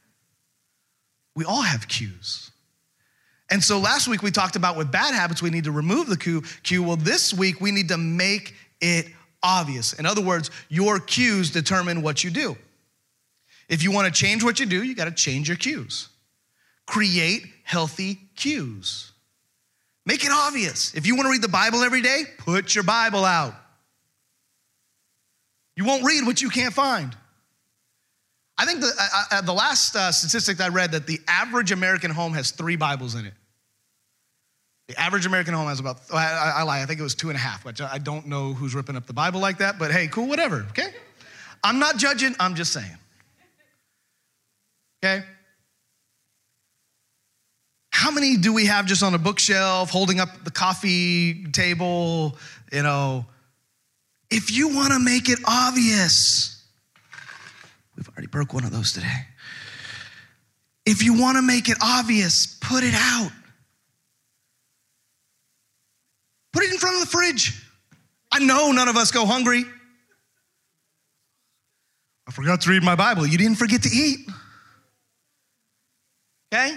We 1.36 1.46
all 1.46 1.62
have 1.62 1.88
cues. 1.88 2.52
And 3.52 3.64
so 3.64 3.80
last 3.80 4.08
week 4.08 4.22
we 4.22 4.30
talked 4.30 4.56
about 4.56 4.78
with 4.78 4.92
bad 4.92 5.14
habits, 5.14 5.42
we 5.42 5.50
need 5.50 5.64
to 5.64 5.72
remove 5.72 6.08
the 6.08 6.18
cue. 6.18 6.44
cue. 6.62 6.84
Well, 6.84 6.98
this 6.98 7.34
week 7.34 7.60
we 7.60 7.72
need 7.72 7.88
to 7.88 7.98
make 7.98 8.54
it 8.80 9.08
obvious. 9.44 9.94
In 9.94 10.06
other 10.06 10.22
words, 10.22 10.52
your 10.70 11.00
cues 11.00 11.52
determine 11.52 12.02
what 12.02 12.24
you 12.24 12.30
do. 12.30 12.58
If 13.68 13.84
you 13.84 13.92
want 13.92 14.14
to 14.14 14.20
change 14.20 14.44
what 14.44 14.60
you 14.60 14.66
do, 14.66 14.84
you 14.84 14.96
got 14.96 15.06
to 15.06 15.12
change 15.12 15.48
your 15.48 15.58
cues. 15.58 16.10
Create 16.88 17.44
healthy 17.64 18.20
cues. 18.36 19.12
Make 20.06 20.26
it 20.26 20.32
obvious. 20.32 20.96
If 20.96 21.06
you 21.06 21.16
want 21.16 21.28
to 21.28 21.32
read 21.32 21.44
the 21.44 21.48
Bible 21.48 21.84
every 21.84 22.02
day, 22.02 22.24
put 22.40 22.74
your 22.74 22.84
Bible 22.84 23.26
out. 23.26 23.54
You 25.76 25.86
won't 25.86 26.04
read 26.04 26.26
what 26.26 26.42
you 26.42 26.50
can't 26.50 26.74
find. 26.74 27.16
I 28.58 28.66
think 28.66 28.82
the, 28.82 28.92
uh, 29.00 29.24
uh, 29.32 29.42
the 29.42 29.54
last 29.54 29.96
uh, 29.96 30.12
statistic 30.12 30.60
I 30.60 30.68
read 30.68 30.92
that 30.92 31.08
the 31.08 31.22
average 31.28 31.72
American 31.72 32.12
home 32.12 32.34
has 32.34 32.52
three 32.52 32.76
Bibles 32.76 33.16
in 33.16 33.26
it. 33.26 33.34
The 34.90 35.00
average 35.00 35.28
American 35.28 35.54
home 35.54 35.68
has 35.68 35.80
about, 35.80 36.00
I, 36.12 36.54
I, 36.58 36.64
lie, 36.64 36.82
I 36.82 36.86
think 36.88 37.00
it 37.00 37.04
was 37.04 37.14
two 37.14 37.30
and 37.30 37.38
a 37.38 37.40
half, 37.40 37.64
which 37.64 37.80
I 37.80 38.00
don't 38.00 38.26
know 38.26 38.54
who's 38.54 38.74
ripping 38.74 38.96
up 38.96 39.06
the 39.06 39.14
Bible 39.14 39.40
like 39.40 39.60
that, 39.60 39.78
but 39.78 39.92
hey, 39.92 40.08
cool, 40.08 40.28
whatever, 40.28 40.66
okay? 40.72 40.90
I'm 41.64 41.78
not 41.78 41.98
judging, 41.98 42.36
I'm 42.40 42.56
just 42.56 42.74
saying. 42.74 42.98
Okay? 44.98 45.24
How 47.92 48.10
many 48.10 48.36
do 48.36 48.52
we 48.52 48.66
have 48.66 48.88
just 48.88 49.04
on 49.04 49.14
a 49.14 49.20
bookshelf, 49.20 49.92
holding 49.92 50.20
up 50.20 50.44
the 50.44 50.50
coffee 50.50 51.46
table? 51.52 52.36
You 52.72 52.82
know, 52.82 53.28
if 54.32 54.52
you 54.52 54.70
want 54.70 54.94
to 54.94 55.00
make 55.00 55.30
it 55.30 55.38
obvious, 55.46 56.66
we've 57.96 58.10
already 58.10 58.28
broke 58.28 58.56
one 58.56 58.64
of 58.64 58.72
those 58.72 58.92
today. 58.92 59.28
If 60.88 61.04
you 61.04 61.22
want 61.22 61.38
to 61.38 61.44
make 61.44 61.70
it 61.70 61.78
obvious, 61.80 62.58
put 62.60 62.84
it 62.84 62.96
out. 62.96 63.32
Put 66.60 66.66
it 66.66 66.74
in 66.74 66.78
front 66.78 66.96
of 66.98 67.02
the 67.04 67.08
fridge. 67.08 67.64
I 68.34 68.40
know 68.40 68.74
none 68.74 68.90
of 68.90 68.98
us 68.98 69.12
go 69.12 69.26
hungry. 69.26 69.64
I 72.28 72.32
forgot 72.32 72.60
to 72.60 72.70
read 72.70 72.84
my 72.84 72.96
Bible. 72.96 73.26
You 73.26 73.38
didn't 73.38 73.56
forget 73.56 73.84
to 73.84 73.90
eat. 73.90 74.30
Okay? 76.54 76.76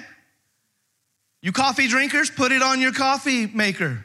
You 1.41 1.51
coffee 1.51 1.89
drinkers, 1.89 2.31
put 2.31 2.53
it 2.53 2.63
on 2.63 2.81
your 2.81 2.93
coffee 2.93 3.49
maker. 3.49 4.05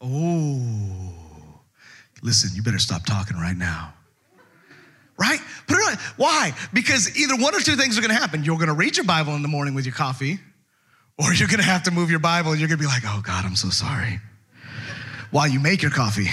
Oh, 0.00 0.62
listen, 2.22 2.52
you 2.54 2.62
better 2.62 2.78
stop 2.78 3.04
talking 3.04 3.36
right 3.36 3.58
now. 3.58 3.92
right? 5.18 5.40
Put 5.66 5.76
it 5.76 5.90
on. 5.90 5.98
Why? 6.16 6.54
Because 6.72 7.14
either 7.18 7.36
one 7.36 7.54
or 7.54 7.60
two 7.60 7.76
things 7.76 7.98
are 7.98 8.00
gonna 8.00 8.14
happen. 8.14 8.44
You're 8.44 8.56
gonna 8.56 8.72
read 8.72 8.96
your 8.96 9.04
Bible 9.04 9.34
in 9.34 9.42
the 9.42 9.48
morning 9.48 9.74
with 9.74 9.84
your 9.84 9.94
coffee, 9.94 10.38
or 11.18 11.34
you're 11.34 11.48
gonna 11.48 11.64
have 11.64 11.82
to 11.82 11.90
move 11.90 12.10
your 12.10 12.18
Bible 12.18 12.52
and 12.52 12.58
you're 12.58 12.68
gonna 12.70 12.78
be 12.78 12.86
like, 12.86 13.02
oh 13.04 13.20
God, 13.22 13.44
I'm 13.44 13.56
so 13.56 13.68
sorry. 13.68 14.20
While 15.30 15.48
you 15.48 15.60
make 15.60 15.82
your 15.82 15.90
coffee. 15.90 16.28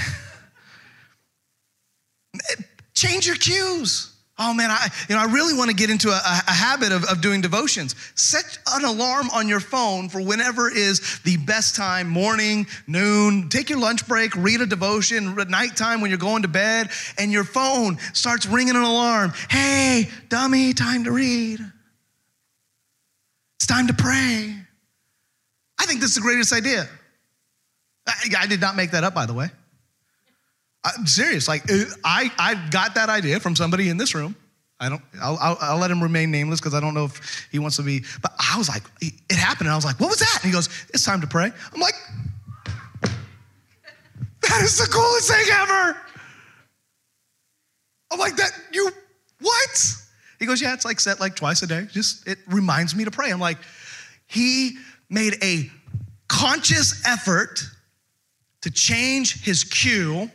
Change 2.93 3.27
your 3.27 3.36
cues. 3.36 4.13
Oh 4.39 4.53
man, 4.53 4.69
I, 4.69 4.88
you 5.10 5.15
know, 5.15 5.21
I 5.21 5.25
really 5.25 5.55
want 5.57 5.71
to 5.71 5.75
get 5.75 5.89
into 5.89 6.10
a, 6.10 6.21
a 6.23 6.51
habit 6.51 6.91
of, 6.91 7.03
of 7.05 7.21
doing 7.21 7.41
devotions. 7.41 7.95
Set 8.13 8.60
an 8.71 8.86
alarm 8.86 9.29
on 9.33 9.47
your 9.47 9.60
phone 9.60 10.10
for 10.10 10.21
whenever 10.21 10.69
is 10.69 11.19
the 11.23 11.38
best 11.38 11.75
time, 11.75 12.07
morning, 12.07 12.67
noon. 12.86 13.49
Take 13.49 13.71
your 13.71 13.79
lunch 13.79 14.07
break, 14.07 14.36
read 14.36 14.62
a 14.62 14.67
devotion, 14.67 15.39
at 15.39 15.49
nighttime 15.49 16.01
when 16.01 16.12
you're 16.12 16.19
going 16.19 16.43
to 16.43 16.47
bed, 16.47 16.89
and 17.17 17.31
your 17.31 17.43
phone 17.43 17.97
starts 18.13 18.45
ringing 18.45 18.75
an 18.75 18.83
alarm. 18.83 19.33
Hey, 19.49 20.07
dummy, 20.29 20.73
time 20.73 21.05
to 21.05 21.12
read. 21.12 21.60
It's 23.55 23.65
time 23.65 23.88
to 23.88 23.93
pray. 23.93 24.55
I 25.79 25.86
think 25.88 25.99
this 25.99 26.12
is 26.12 26.15
the 26.15 26.21
greatest 26.21 26.53
idea. 26.53 26.88
I, 28.07 28.13
I 28.39 28.47
did 28.47 28.61
not 28.61 28.75
make 28.75 28.91
that 28.91 29.03
up, 29.03 29.13
by 29.13 29.25
the 29.25 29.33
way. 29.33 29.49
I'm 30.83 31.05
serious. 31.05 31.47
Like 31.47 31.69
uh, 31.71 31.83
I, 32.03 32.31
I 32.37 32.69
got 32.69 32.95
that 32.95 33.09
idea 33.09 33.39
from 33.39 33.55
somebody 33.55 33.89
in 33.89 33.97
this 33.97 34.15
room. 34.15 34.35
I 34.79 34.89
don't. 34.89 35.01
I'll, 35.21 35.37
I'll, 35.41 35.57
I'll 35.59 35.77
let 35.79 35.89
him 35.89 36.01
remain 36.01 36.29
nameless 36.31 36.59
because 36.59 36.75
I 36.75 36.79
don't 36.79 36.93
know 36.93 37.05
if 37.05 37.47
he 37.51 37.59
wants 37.59 37.77
to 37.77 37.83
be. 37.83 38.03
But 38.21 38.31
I 38.37 38.57
was 38.57 38.69
like, 38.69 38.83
it 39.01 39.35
happened, 39.35 39.67
and 39.67 39.73
I 39.73 39.75
was 39.75 39.85
like, 39.85 39.99
what 39.99 40.09
was 40.09 40.19
that? 40.19 40.39
And 40.43 40.45
he 40.45 40.51
goes, 40.51 40.69
it's 40.93 41.03
time 41.03 41.21
to 41.21 41.27
pray. 41.27 41.51
I'm 41.73 41.81
like, 41.81 41.95
that 44.43 44.61
is 44.61 44.77
the 44.77 44.87
coolest 44.91 45.31
thing 45.31 45.45
ever. 45.51 45.97
I'm 48.11 48.19
like 48.19 48.35
that. 48.37 48.51
You 48.71 48.91
what? 49.41 49.93
He 50.39 50.45
goes, 50.45 50.61
yeah, 50.61 50.73
it's 50.73 50.85
like 50.85 50.99
set 50.99 51.19
like 51.19 51.35
twice 51.35 51.63
a 51.63 51.67
day. 51.67 51.87
Just 51.91 52.27
it 52.27 52.37
reminds 52.47 52.95
me 52.95 53.03
to 53.03 53.11
pray. 53.11 53.31
I'm 53.31 53.39
like, 53.39 53.57
he 54.27 54.77
made 55.09 55.43
a 55.43 55.71
conscious 56.27 57.03
effort 57.05 57.63
to 58.67 58.73
change 58.73 59.41
his 59.43 59.63
cue 59.63 60.30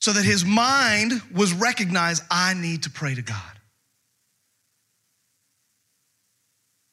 so 0.00 0.14
that 0.14 0.24
his 0.24 0.46
mind 0.46 1.12
was 1.34 1.52
recognized 1.52 2.22
I 2.30 2.54
need 2.54 2.84
to 2.84 2.90
pray 2.90 3.14
to 3.14 3.20
God. 3.20 3.36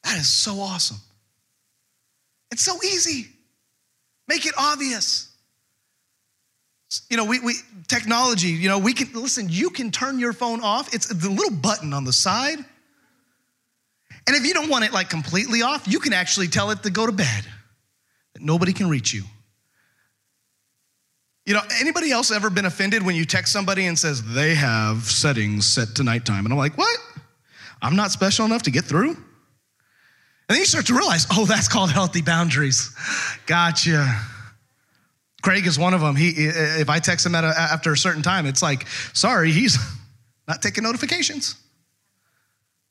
That 0.03 0.17
is 0.17 0.27
so 0.27 0.59
awesome. 0.59 0.97
It's 2.51 2.63
so 2.63 2.75
easy. 2.83 3.29
Make 4.27 4.45
it 4.45 4.53
obvious. 4.57 5.33
You 7.09 7.15
know, 7.15 7.23
we, 7.23 7.39
we 7.39 7.53
technology, 7.87 8.49
you 8.49 8.67
know, 8.67 8.77
we 8.77 8.91
can 8.91 9.13
listen, 9.13 9.47
you 9.49 9.69
can 9.69 9.89
turn 9.89 10.19
your 10.19 10.33
phone 10.33 10.59
off. 10.59 10.93
It's 10.93 11.07
the 11.07 11.29
little 11.29 11.55
button 11.55 11.93
on 11.93 12.03
the 12.03 12.11
side. 12.11 12.57
And 14.27 14.35
if 14.35 14.45
you 14.45 14.53
don't 14.53 14.69
want 14.69 14.83
it 14.83 14.91
like 14.91 15.09
completely 15.09 15.61
off, 15.61 15.87
you 15.87 16.01
can 16.01 16.11
actually 16.11 16.49
tell 16.49 16.71
it 16.71 16.83
to 16.83 16.89
go 16.89 17.05
to 17.05 17.13
bed. 17.13 17.45
That 18.33 18.43
nobody 18.43 18.73
can 18.73 18.89
reach 18.89 19.13
you. 19.13 19.23
You 21.45 21.55
know, 21.55 21.61
anybody 21.79 22.11
else 22.11 22.31
ever 22.31 22.49
been 22.49 22.65
offended 22.65 23.03
when 23.03 23.15
you 23.15 23.25
text 23.25 23.51
somebody 23.51 23.87
and 23.87 23.97
says 23.97 24.21
they 24.33 24.53
have 24.53 25.03
settings 25.03 25.65
set 25.65 25.95
to 25.95 26.03
nighttime? 26.03 26.45
And 26.45 26.53
I'm 26.53 26.57
like, 26.57 26.77
what? 26.77 26.99
I'm 27.81 27.95
not 27.95 28.11
special 28.11 28.45
enough 28.45 28.61
to 28.63 28.71
get 28.71 28.85
through? 28.85 29.09
And 29.09 30.55
then 30.55 30.59
you 30.59 30.65
start 30.65 30.85
to 30.87 30.93
realize, 30.93 31.25
oh, 31.31 31.45
that's 31.45 31.67
called 31.67 31.91
healthy 31.91 32.21
boundaries. 32.21 32.95
Gotcha. 33.47 34.19
Craig 35.41 35.65
is 35.65 35.79
one 35.79 35.93
of 35.93 36.01
them. 36.01 36.15
He, 36.15 36.29
if 36.29 36.89
I 36.89 36.99
text 36.99 37.25
him 37.25 37.33
a, 37.33 37.39
after 37.39 37.93
a 37.93 37.97
certain 37.97 38.21
time, 38.21 38.45
it's 38.45 38.61
like, 38.61 38.87
sorry, 39.13 39.51
he's 39.51 39.79
not 40.47 40.61
taking 40.61 40.83
notifications. 40.83 41.55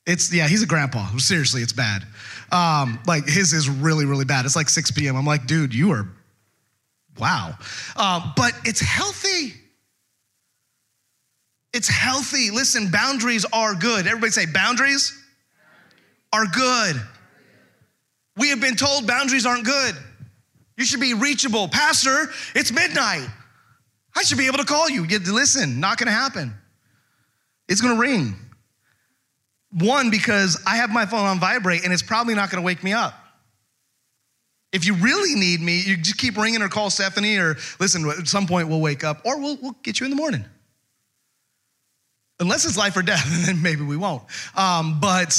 It's 0.07 0.33
yeah, 0.33 0.49
he's 0.49 0.63
a 0.63 0.67
grandpa. 0.67 1.07
Seriously, 1.19 1.63
it's 1.63 1.75
bad. 1.75 2.05
Um, 2.51 2.99
like 3.07 3.29
his 3.29 3.53
is 3.53 3.69
really, 3.69 4.07
really 4.07 4.25
bad. 4.25 4.45
It's 4.47 4.57
like 4.57 4.69
6 4.69 4.91
p.m. 4.93 5.15
I'm 5.15 5.27
like, 5.27 5.47
dude, 5.47 5.75
you 5.75 5.93
are 5.93 6.09
Wow. 7.19 7.55
Uh, 7.97 8.33
but 8.37 8.53
it's 8.65 8.81
healthy. 8.81 9.55
It's 11.73 11.89
healthy. 11.89 12.51
Listen, 12.51 12.91
boundaries 12.91 13.45
are 13.53 13.75
good. 13.75 14.07
Everybody 14.07 14.33
say, 14.33 14.47
boundaries 14.47 15.17
are 16.33 16.47
good. 16.47 17.01
We 18.37 18.49
have 18.49 18.61
been 18.61 18.77
told 18.77 19.07
boundaries 19.07 19.47
aren't 19.47 19.65
good. 19.65 19.95
You 20.77 20.85
should 20.85 21.01
be 21.01 21.15
reachable. 21.15 21.69
Pastor, 21.69 22.31
it's 22.55 22.73
midnight. 22.73 23.29
I 24.17 24.23
should 24.23 24.39
be 24.39 24.47
able 24.47 24.59
to 24.59 24.65
call 24.65 24.89
you. 24.89 25.05
you 25.05 25.19
listen, 25.19 25.79
not 25.79 25.99
gonna 25.99 26.11
happen. 26.11 26.55
It's 27.69 27.81
gonna 27.81 28.01
ring. 28.01 28.35
One, 29.73 30.11
because 30.11 30.61
I 30.67 30.77
have 30.77 30.91
my 30.91 31.07
phone 31.07 31.27
on 31.27 31.39
vibrate 31.39 31.85
and 31.85 31.93
it's 31.93 32.03
probably 32.03 32.35
not 32.35 32.51
gonna 32.51 32.65
wake 32.65 32.83
me 32.83 32.93
up. 32.93 33.15
If 34.73 34.87
you 34.87 34.95
really 34.95 35.35
need 35.35 35.61
me, 35.61 35.83
you 35.85 35.97
just 35.97 36.19
keep 36.19 36.37
ringing 36.37 36.63
or 36.63 36.69
call 36.69 36.91
Stephanie 36.91 37.37
or 37.37 37.57
listen, 37.81 38.09
at 38.09 38.29
some 38.29 38.47
point 38.47 38.69
we'll 38.69 38.81
wake 38.81 39.03
up 39.03 39.23
or 39.25 39.41
we'll, 39.41 39.59
we'll 39.61 39.77
get 39.83 39.99
you 39.99 40.05
in 40.05 40.11
the 40.11 40.17
morning. 40.17 40.45
Unless 42.39 42.65
it's 42.65 42.79
life 42.79 42.97
or 42.97 43.03
death, 43.03 43.27
then 43.47 43.63
maybe 43.63 43.83
we 43.83 43.97
won't. 43.97 44.23
Um, 44.57 45.01
but 45.01 45.37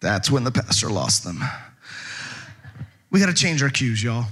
that's 0.00 0.30
when 0.30 0.44
the 0.44 0.50
pastor 0.50 0.88
lost 0.88 1.24
them. 1.24 1.42
We 3.10 3.20
got 3.20 3.26
to 3.26 3.34
change 3.34 3.62
our 3.62 3.70
cues, 3.70 4.02
y'all. 4.02 4.24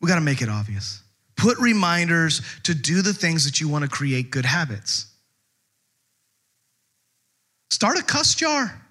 We 0.00 0.08
got 0.08 0.16
to 0.16 0.20
make 0.20 0.42
it 0.42 0.48
obvious. 0.48 1.02
Put 1.36 1.58
reminders 1.58 2.42
to 2.64 2.74
do 2.74 3.02
the 3.02 3.14
things 3.14 3.44
that 3.44 3.60
you 3.60 3.68
want 3.68 3.84
to 3.84 3.90
create 3.90 4.30
good 4.30 4.44
habits. 4.44 5.06
Start 7.70 7.98
a 7.98 8.02
cuss 8.02 8.34
jar. 8.34 8.82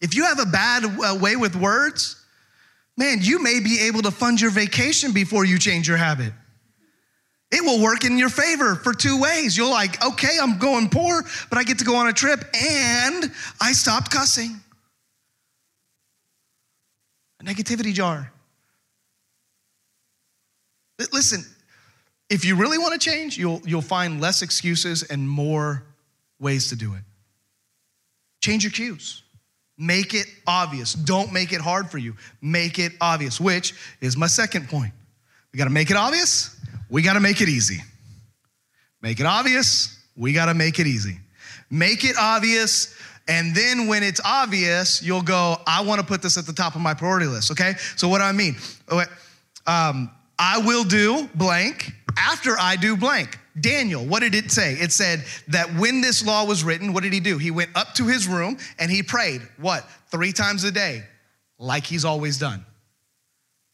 If 0.00 0.14
you 0.14 0.24
have 0.24 0.38
a 0.38 0.46
bad 0.46 0.84
uh, 0.84 1.18
way 1.20 1.36
with 1.36 1.56
words, 1.56 2.22
man, 2.96 3.18
you 3.20 3.42
may 3.42 3.60
be 3.60 3.80
able 3.86 4.02
to 4.02 4.10
fund 4.10 4.40
your 4.40 4.50
vacation 4.50 5.12
before 5.12 5.44
you 5.44 5.58
change 5.58 5.88
your 5.88 5.96
habit. 5.96 6.32
It 7.50 7.62
will 7.62 7.80
work 7.80 8.04
in 8.04 8.18
your 8.18 8.28
favor 8.28 8.74
for 8.74 8.92
two 8.92 9.20
ways. 9.20 9.56
You're 9.56 9.70
like, 9.70 10.04
okay, 10.04 10.36
I'm 10.40 10.58
going 10.58 10.88
poor, 10.88 11.22
but 11.48 11.58
I 11.58 11.62
get 11.62 11.78
to 11.78 11.84
go 11.84 11.96
on 11.96 12.08
a 12.08 12.12
trip 12.12 12.44
and 12.54 13.32
I 13.60 13.72
stopped 13.72 14.10
cussing. 14.10 14.60
A 17.40 17.44
negativity 17.44 17.94
jar. 17.94 18.32
Listen, 21.12 21.44
if 22.28 22.44
you 22.44 22.56
really 22.56 22.78
want 22.78 22.94
to 22.94 22.98
change, 22.98 23.38
you'll, 23.38 23.60
you'll 23.64 23.82
find 23.82 24.20
less 24.20 24.42
excuses 24.42 25.04
and 25.04 25.28
more 25.28 25.84
ways 26.40 26.68
to 26.70 26.76
do 26.76 26.94
it. 26.94 27.02
Change 28.40 28.64
your 28.64 28.72
cues. 28.72 29.22
Make 29.78 30.14
it 30.14 30.26
obvious. 30.46 30.94
Don't 30.94 31.32
make 31.32 31.52
it 31.52 31.60
hard 31.60 31.90
for 31.90 31.98
you. 31.98 32.14
Make 32.40 32.78
it 32.78 32.92
obvious, 33.00 33.40
which 33.40 33.74
is 34.00 34.16
my 34.16 34.26
second 34.26 34.68
point. 34.68 34.92
We 35.52 35.58
gotta 35.58 35.70
make 35.70 35.90
it 35.90 35.96
obvious, 35.96 36.58
we 36.90 37.02
gotta 37.02 37.20
make 37.20 37.40
it 37.40 37.48
easy. 37.48 37.82
Make 39.02 39.20
it 39.20 39.26
obvious, 39.26 39.98
we 40.16 40.32
gotta 40.32 40.54
make 40.54 40.78
it 40.78 40.86
easy. 40.86 41.18
Make 41.70 42.04
it 42.04 42.16
obvious, 42.18 42.94
and 43.28 43.54
then 43.54 43.86
when 43.86 44.02
it's 44.02 44.20
obvious, 44.24 45.02
you'll 45.02 45.22
go, 45.22 45.56
I 45.66 45.82
wanna 45.82 46.04
put 46.04 46.22
this 46.22 46.38
at 46.38 46.46
the 46.46 46.52
top 46.52 46.74
of 46.74 46.80
my 46.80 46.94
priority 46.94 47.26
list, 47.26 47.50
okay? 47.50 47.74
So, 47.96 48.08
what 48.08 48.18
do 48.18 48.24
I 48.24 48.32
mean? 48.32 48.56
Um, 49.66 50.10
I 50.38 50.58
will 50.58 50.84
do 50.84 51.28
blank 51.34 51.92
after 52.16 52.58
I 52.58 52.76
do 52.76 52.96
blank. 52.96 53.38
Daniel, 53.60 54.04
what 54.04 54.20
did 54.20 54.34
it 54.34 54.50
say? 54.50 54.74
It 54.74 54.92
said 54.92 55.24
that 55.48 55.74
when 55.76 56.00
this 56.00 56.24
law 56.24 56.44
was 56.44 56.62
written, 56.62 56.92
what 56.92 57.02
did 57.02 57.12
he 57.12 57.20
do? 57.20 57.38
He 57.38 57.50
went 57.50 57.70
up 57.74 57.94
to 57.94 58.06
his 58.06 58.28
room 58.28 58.58
and 58.78 58.90
he 58.90 59.02
prayed, 59.02 59.42
what? 59.56 59.88
Three 60.10 60.32
times 60.32 60.64
a 60.64 60.70
day, 60.70 61.02
like 61.58 61.84
he's 61.84 62.04
always 62.04 62.38
done. 62.38 62.64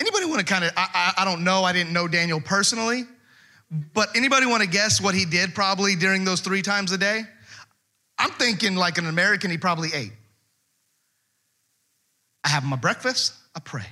Anybody 0.01 0.27
want 0.27 0.41
to 0.41 0.47
kind 0.47 0.65
of, 0.65 0.73
I, 0.77 1.13
I, 1.17 1.23
I 1.23 1.25
don't 1.25 1.43
know, 1.43 1.65
I 1.65 1.73
didn't 1.73 1.93
know 1.93 2.07
Daniel 2.07 2.41
personally, 2.41 3.05
but 3.93 4.17
anybody 4.17 4.47
want 4.47 4.63
to 4.63 4.69
guess 4.69 5.01
what 5.01 5.15
he 5.15 5.25
did 5.25 5.55
probably 5.55 5.97
during 5.97 6.25
those 6.25 6.41
three 6.41 6.63
times 6.63 6.93
a 6.93 6.99
day? 6.99 7.23
I'm 8.19 8.31
thinking 8.31 8.77
like 8.77 8.99
an 8.99 9.07
American, 9.07 9.51
he 9.51 9.59
probably 9.59 9.91
ate. 9.93 10.13
I 12.45 12.49
have 12.49 12.65
my 12.65 12.77
breakfast, 12.77 13.35
I 13.55 13.61
pray. 13.61 13.87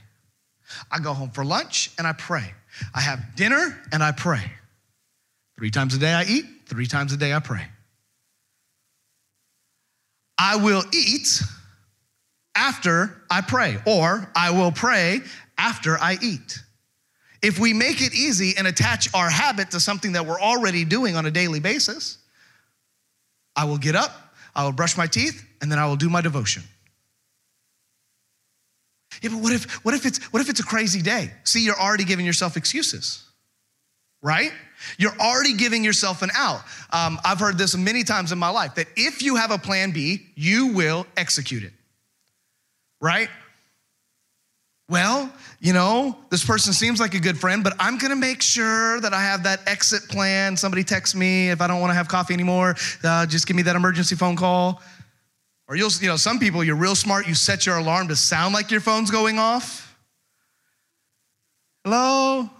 I 0.90 1.00
go 1.00 1.14
home 1.14 1.30
for 1.30 1.44
lunch 1.44 1.90
and 1.98 2.06
I 2.06 2.12
pray. 2.12 2.54
I 2.94 3.00
have 3.00 3.34
dinner 3.34 3.80
and 3.92 4.02
I 4.02 4.12
pray. 4.12 4.52
Three 5.60 5.70
times 5.70 5.94
a 5.94 5.98
day 5.98 6.14
I 6.14 6.24
eat, 6.24 6.46
three 6.64 6.86
times 6.86 7.12
a 7.12 7.18
day 7.18 7.34
I 7.34 7.38
pray. 7.38 7.66
I 10.38 10.56
will 10.56 10.82
eat 10.90 11.42
after 12.54 13.22
I 13.30 13.42
pray, 13.42 13.76
or 13.84 14.26
I 14.34 14.52
will 14.52 14.72
pray 14.72 15.20
after 15.58 15.98
I 15.98 16.16
eat. 16.22 16.62
If 17.42 17.58
we 17.58 17.74
make 17.74 18.00
it 18.00 18.14
easy 18.14 18.54
and 18.56 18.66
attach 18.66 19.12
our 19.12 19.28
habit 19.28 19.72
to 19.72 19.80
something 19.80 20.12
that 20.12 20.24
we're 20.24 20.40
already 20.40 20.86
doing 20.86 21.14
on 21.14 21.26
a 21.26 21.30
daily 21.30 21.60
basis, 21.60 22.16
I 23.54 23.66
will 23.66 23.76
get 23.76 23.94
up, 23.94 24.34
I 24.56 24.64
will 24.64 24.72
brush 24.72 24.96
my 24.96 25.08
teeth, 25.08 25.46
and 25.60 25.70
then 25.70 25.78
I 25.78 25.84
will 25.88 25.96
do 25.96 26.08
my 26.08 26.22
devotion. 26.22 26.62
Yeah, 29.20 29.28
but 29.28 29.42
what 29.42 29.52
if, 29.52 29.70
what 29.84 29.92
if 29.92 30.06
it's 30.06 30.24
what 30.32 30.40
if 30.40 30.48
it's 30.48 30.60
a 30.60 30.64
crazy 30.64 31.02
day? 31.02 31.30
See, 31.44 31.62
you're 31.62 31.78
already 31.78 32.04
giving 32.04 32.24
yourself 32.24 32.56
excuses, 32.56 33.22
right? 34.22 34.52
You're 34.98 35.16
already 35.18 35.54
giving 35.54 35.84
yourself 35.84 36.22
an 36.22 36.30
out. 36.34 36.62
Um, 36.90 37.18
I've 37.24 37.38
heard 37.38 37.58
this 37.58 37.76
many 37.76 38.04
times 38.04 38.32
in 38.32 38.38
my 38.38 38.50
life 38.50 38.74
that 38.76 38.86
if 38.96 39.22
you 39.22 39.36
have 39.36 39.50
a 39.50 39.58
plan 39.58 39.90
B, 39.90 40.26
you 40.34 40.68
will 40.68 41.06
execute 41.16 41.64
it. 41.64 41.72
Right? 43.00 43.28
Well, 44.88 45.32
you 45.60 45.72
know, 45.72 46.18
this 46.30 46.44
person 46.44 46.72
seems 46.72 46.98
like 46.98 47.14
a 47.14 47.20
good 47.20 47.38
friend, 47.38 47.62
but 47.62 47.74
I'm 47.78 47.96
gonna 47.96 48.16
make 48.16 48.42
sure 48.42 49.00
that 49.00 49.14
I 49.14 49.22
have 49.22 49.44
that 49.44 49.60
exit 49.66 50.08
plan. 50.08 50.56
Somebody 50.56 50.82
text 50.82 51.14
me 51.14 51.50
if 51.50 51.60
I 51.60 51.68
don't 51.68 51.80
wanna 51.80 51.94
have 51.94 52.08
coffee 52.08 52.34
anymore, 52.34 52.74
uh, 53.04 53.24
just 53.26 53.46
give 53.46 53.56
me 53.56 53.62
that 53.62 53.76
emergency 53.76 54.16
phone 54.16 54.34
call. 54.34 54.82
Or 55.68 55.76
you'll, 55.76 55.92
you 56.00 56.08
know, 56.08 56.16
some 56.16 56.40
people, 56.40 56.64
you're 56.64 56.74
real 56.74 56.96
smart, 56.96 57.28
you 57.28 57.34
set 57.34 57.66
your 57.66 57.76
alarm 57.76 58.08
to 58.08 58.16
sound 58.16 58.52
like 58.52 58.72
your 58.72 58.80
phone's 58.80 59.12
going 59.12 59.38
off. 59.38 59.96
Hello? 61.84 62.50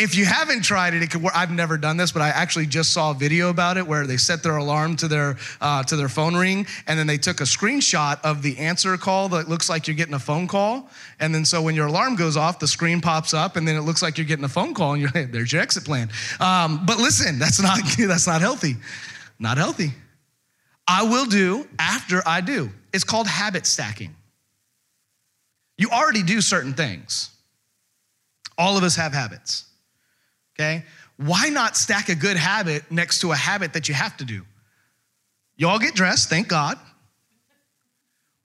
If 0.00 0.16
you 0.16 0.24
haven't 0.24 0.62
tried 0.62 0.94
it, 0.94 1.02
it 1.02 1.10
could 1.10 1.22
work. 1.22 1.36
I've 1.36 1.50
never 1.50 1.76
done 1.76 1.98
this, 1.98 2.10
but 2.10 2.22
I 2.22 2.30
actually 2.30 2.64
just 2.64 2.94
saw 2.94 3.10
a 3.10 3.14
video 3.14 3.50
about 3.50 3.76
it 3.76 3.86
where 3.86 4.06
they 4.06 4.16
set 4.16 4.42
their 4.42 4.56
alarm 4.56 4.96
to 4.96 5.08
their 5.08 5.36
uh, 5.60 5.82
to 5.84 5.94
their 5.94 6.08
phone 6.08 6.34
ring, 6.34 6.66
and 6.86 6.98
then 6.98 7.06
they 7.06 7.18
took 7.18 7.42
a 7.42 7.44
screenshot 7.44 8.18
of 8.24 8.40
the 8.40 8.56
answer 8.56 8.96
call 8.96 9.28
that 9.28 9.50
looks 9.50 9.68
like 9.68 9.86
you're 9.86 9.96
getting 9.96 10.14
a 10.14 10.18
phone 10.18 10.48
call, 10.48 10.88
and 11.20 11.34
then 11.34 11.44
so 11.44 11.60
when 11.60 11.74
your 11.74 11.88
alarm 11.88 12.16
goes 12.16 12.38
off, 12.38 12.58
the 12.58 12.66
screen 12.66 13.02
pops 13.02 13.34
up, 13.34 13.56
and 13.56 13.68
then 13.68 13.76
it 13.76 13.82
looks 13.82 14.00
like 14.00 14.16
you're 14.16 14.26
getting 14.26 14.46
a 14.46 14.48
phone 14.48 14.72
call, 14.72 14.94
and 14.94 15.02
you're 15.02 15.26
there's 15.26 15.52
your 15.52 15.60
exit 15.60 15.84
plan. 15.84 16.08
Um, 16.40 16.86
but 16.86 16.96
listen, 16.96 17.38
that's 17.38 17.60
not 17.60 17.78
that's 17.98 18.26
not 18.26 18.40
healthy, 18.40 18.76
not 19.38 19.58
healthy. 19.58 19.92
I 20.88 21.02
will 21.02 21.26
do 21.26 21.68
after 21.78 22.22
I 22.26 22.40
do. 22.40 22.70
It's 22.94 23.04
called 23.04 23.26
habit 23.26 23.66
stacking. 23.66 24.16
You 25.76 25.90
already 25.90 26.22
do 26.22 26.40
certain 26.40 26.72
things. 26.72 27.28
All 28.56 28.78
of 28.78 28.82
us 28.82 28.96
have 28.96 29.12
habits 29.12 29.66
okay? 30.60 30.84
Why 31.16 31.48
not 31.48 31.76
stack 31.76 32.08
a 32.08 32.14
good 32.14 32.36
habit 32.36 32.90
next 32.90 33.20
to 33.20 33.32
a 33.32 33.36
habit 33.36 33.72
that 33.74 33.88
you 33.88 33.94
have 33.94 34.16
to 34.18 34.24
do? 34.24 34.44
You 35.56 35.68
all 35.68 35.78
get 35.78 35.94
dressed, 35.94 36.28
thank 36.28 36.48
God. 36.48 36.78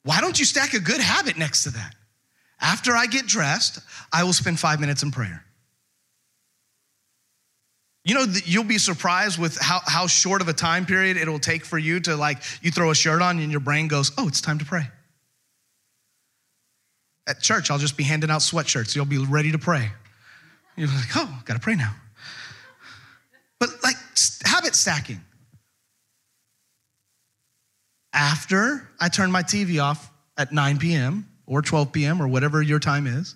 Why 0.04 0.21
don't 0.21 0.38
you 0.38 0.45
stack 0.45 0.73
a 0.73 0.80
good 0.80 1.01
habit 1.01 1.38
next 1.38 1.63
to 1.63 1.71
that? 1.71 1.95
After 2.60 2.93
I 2.93 3.06
get 3.06 3.28
dressed, 3.28 3.80
I 4.13 4.23
will 4.23 4.34
spend 4.34 4.60
five 4.60 4.80
minutes 4.80 5.04
in 5.04 5.12
prayer. 5.12 5.43
You 8.04 8.13
know, 8.13 8.25
you'll 8.45 8.63
be 8.63 8.78
surprised 8.78 9.39
with 9.39 9.58
how, 9.60 9.80
how 9.86 10.06
short 10.06 10.41
of 10.41 10.47
a 10.47 10.54
time 10.54 10.86
period 10.86 11.17
it'll 11.17 11.39
take 11.39 11.65
for 11.65 11.78
you 11.78 11.99
to, 12.01 12.15
like, 12.15 12.38
you 12.62 12.69
throw 12.69 12.91
a 12.91 12.95
shirt 12.95 13.21
on 13.21 13.39
and 13.39 13.51
your 13.51 13.62
brain 13.62 13.88
goes, 13.88 14.12
oh, 14.17 14.28
it's 14.28 14.41
time 14.41 14.60
to 14.60 14.65
pray. 14.65 14.88
At 17.28 17.41
church, 17.41 17.71
I'll 17.71 17.80
just 17.80 17.97
be 17.97 18.04
handing 18.04 18.30
out 18.30 18.41
sweatshirts. 18.41 18.95
You'll 18.95 19.06
be 19.06 19.17
ready 19.17 19.51
to 19.54 19.58
pray. 19.58 19.89
You're 20.75 20.88
like, 20.88 21.15
oh, 21.15 21.41
gotta 21.45 21.60
pray 21.60 21.75
now 21.75 21.95
but 23.59 23.69
like 23.83 23.95
habit 24.43 24.75
stacking. 24.75 25.21
After 28.13 28.89
I 28.99 29.09
turn 29.09 29.31
my 29.31 29.43
TV 29.43 29.81
off 29.83 30.11
at 30.37 30.53
9 30.53 30.77
p.m. 30.79 31.27
or 31.45 31.61
12 31.61 31.91
p.m. 31.91 32.21
or 32.21 32.27
whatever 32.27 32.61
your 32.61 32.79
time 32.79 33.07
is, 33.07 33.35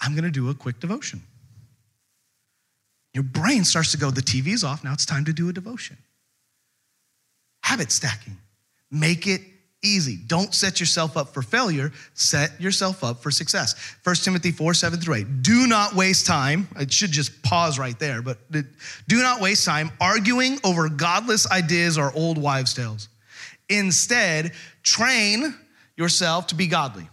I'm 0.00 0.14
gonna 0.14 0.30
do 0.30 0.50
a 0.50 0.54
quick 0.54 0.80
devotion. 0.80 1.22
Your 3.14 3.22
brain 3.22 3.64
starts 3.64 3.92
to 3.92 3.96
go, 3.96 4.10
the 4.10 4.20
TV's 4.20 4.64
off, 4.64 4.84
now 4.84 4.92
it's 4.92 5.06
time 5.06 5.24
to 5.26 5.32
do 5.32 5.48
a 5.48 5.52
devotion. 5.52 5.96
Habit 7.62 7.92
stacking. 7.92 8.36
Make 8.90 9.26
it 9.26 9.40
easy. 9.84 10.16
Don't 10.26 10.54
set 10.54 10.80
yourself 10.80 11.16
up 11.16 11.34
for 11.34 11.42
failure, 11.42 11.92
set 12.14 12.60
yourself 12.60 13.04
up 13.04 13.22
for 13.22 13.30
success. 13.30 13.74
1 14.02 14.16
Timothy 14.16 14.50
4 14.50 14.74
7 14.74 15.00
through 15.00 15.14
8. 15.14 15.42
Do 15.42 15.66
not 15.66 15.94
waste 15.94 16.26
time. 16.26 16.66
It 16.76 16.92
should 16.92 17.12
just 17.12 17.42
pause 17.42 17.78
right 17.78 17.98
there, 17.98 18.22
but 18.22 18.38
do 18.50 19.22
not 19.22 19.40
waste 19.40 19.64
time 19.64 19.90
arguing 20.00 20.58
over 20.64 20.88
godless 20.88 21.50
ideas 21.50 21.98
or 21.98 22.12
old 22.14 22.38
wives' 22.38 22.74
tales. 22.74 23.08
Instead, 23.68 24.52
train 24.82 25.54
yourself 25.96 26.48
to 26.48 26.54
be 26.54 26.66
godly. 26.66 27.08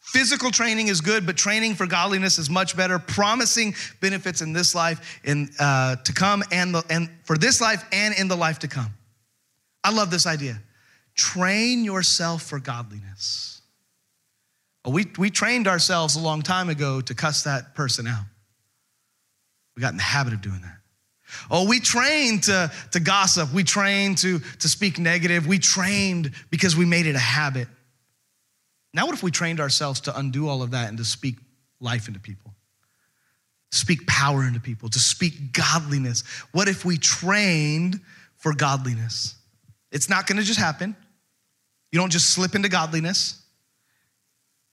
Physical 0.00 0.50
training 0.50 0.88
is 0.88 1.00
good, 1.00 1.24
but 1.24 1.36
training 1.36 1.74
for 1.74 1.86
godliness 1.86 2.36
is 2.36 2.50
much 2.50 2.76
better, 2.76 2.98
promising 2.98 3.74
benefits 4.00 4.42
in 4.42 4.52
this 4.52 4.74
life 4.74 5.20
in, 5.24 5.48
uh, 5.58 5.96
to 5.96 6.12
come 6.12 6.42
and, 6.52 6.74
the, 6.74 6.84
and 6.90 7.08
for 7.24 7.38
this 7.38 7.62
life 7.62 7.82
and 7.92 8.14
in 8.18 8.28
the 8.28 8.36
life 8.36 8.58
to 8.58 8.68
come. 8.68 8.92
I 9.82 9.90
love 9.90 10.10
this 10.10 10.26
idea. 10.26 10.60
Train 11.14 11.84
yourself 11.84 12.42
for 12.42 12.58
godliness. 12.58 13.60
We, 14.84 15.06
we 15.16 15.30
trained 15.30 15.68
ourselves 15.68 16.16
a 16.16 16.20
long 16.20 16.42
time 16.42 16.68
ago 16.68 17.00
to 17.00 17.14
cuss 17.14 17.44
that 17.44 17.74
person 17.74 18.06
out. 18.06 18.24
We 19.76 19.80
got 19.80 19.92
in 19.92 19.96
the 19.96 20.02
habit 20.02 20.32
of 20.32 20.42
doing 20.42 20.60
that. 20.62 20.78
Oh, 21.50 21.66
we 21.66 21.80
trained 21.80 22.44
to, 22.44 22.70
to 22.90 23.00
gossip. 23.00 23.52
We 23.52 23.64
trained 23.64 24.18
to, 24.18 24.40
to 24.40 24.68
speak 24.68 24.98
negative. 24.98 25.46
We 25.46 25.58
trained 25.58 26.32
because 26.50 26.76
we 26.76 26.84
made 26.84 27.06
it 27.06 27.14
a 27.14 27.20
habit. 27.20 27.68
Now, 28.92 29.06
what 29.06 29.14
if 29.14 29.22
we 29.22 29.30
trained 29.30 29.60
ourselves 29.60 30.00
to 30.02 30.18
undo 30.18 30.48
all 30.48 30.62
of 30.62 30.72
that 30.72 30.88
and 30.88 30.98
to 30.98 31.04
speak 31.04 31.36
life 31.80 32.08
into 32.08 32.20
people? 32.20 32.52
Speak 33.70 34.06
power 34.06 34.44
into 34.44 34.60
people, 34.60 34.90
to 34.90 34.98
speak 34.98 35.52
godliness. 35.52 36.24
What 36.52 36.68
if 36.68 36.84
we 36.84 36.98
trained 36.98 38.00
for 38.36 38.54
godliness? 38.54 39.34
It's 39.90 40.10
not 40.10 40.26
gonna 40.26 40.42
just 40.42 40.58
happen. 40.58 40.94
You 41.92 41.98
don't 41.98 42.10
just 42.10 42.30
slip 42.30 42.54
into 42.54 42.68
godliness. 42.68 43.42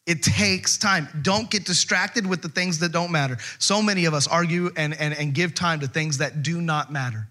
It 0.07 0.23
takes 0.23 0.77
time. 0.77 1.07
Don't 1.21 1.51
get 1.51 1.65
distracted 1.65 2.25
with 2.25 2.41
the 2.41 2.49
things 2.49 2.79
that 2.79 2.91
don't 2.91 3.11
matter. 3.11 3.37
So 3.59 3.83
many 3.83 4.05
of 4.05 4.15
us 4.15 4.27
argue 4.27 4.71
and, 4.75 4.99
and, 4.99 5.13
and 5.13 5.35
give 5.35 5.53
time 5.53 5.81
to 5.81 5.87
things 5.87 6.17
that 6.17 6.41
do 6.41 6.61
not 6.61 6.91
matter. 6.91 7.27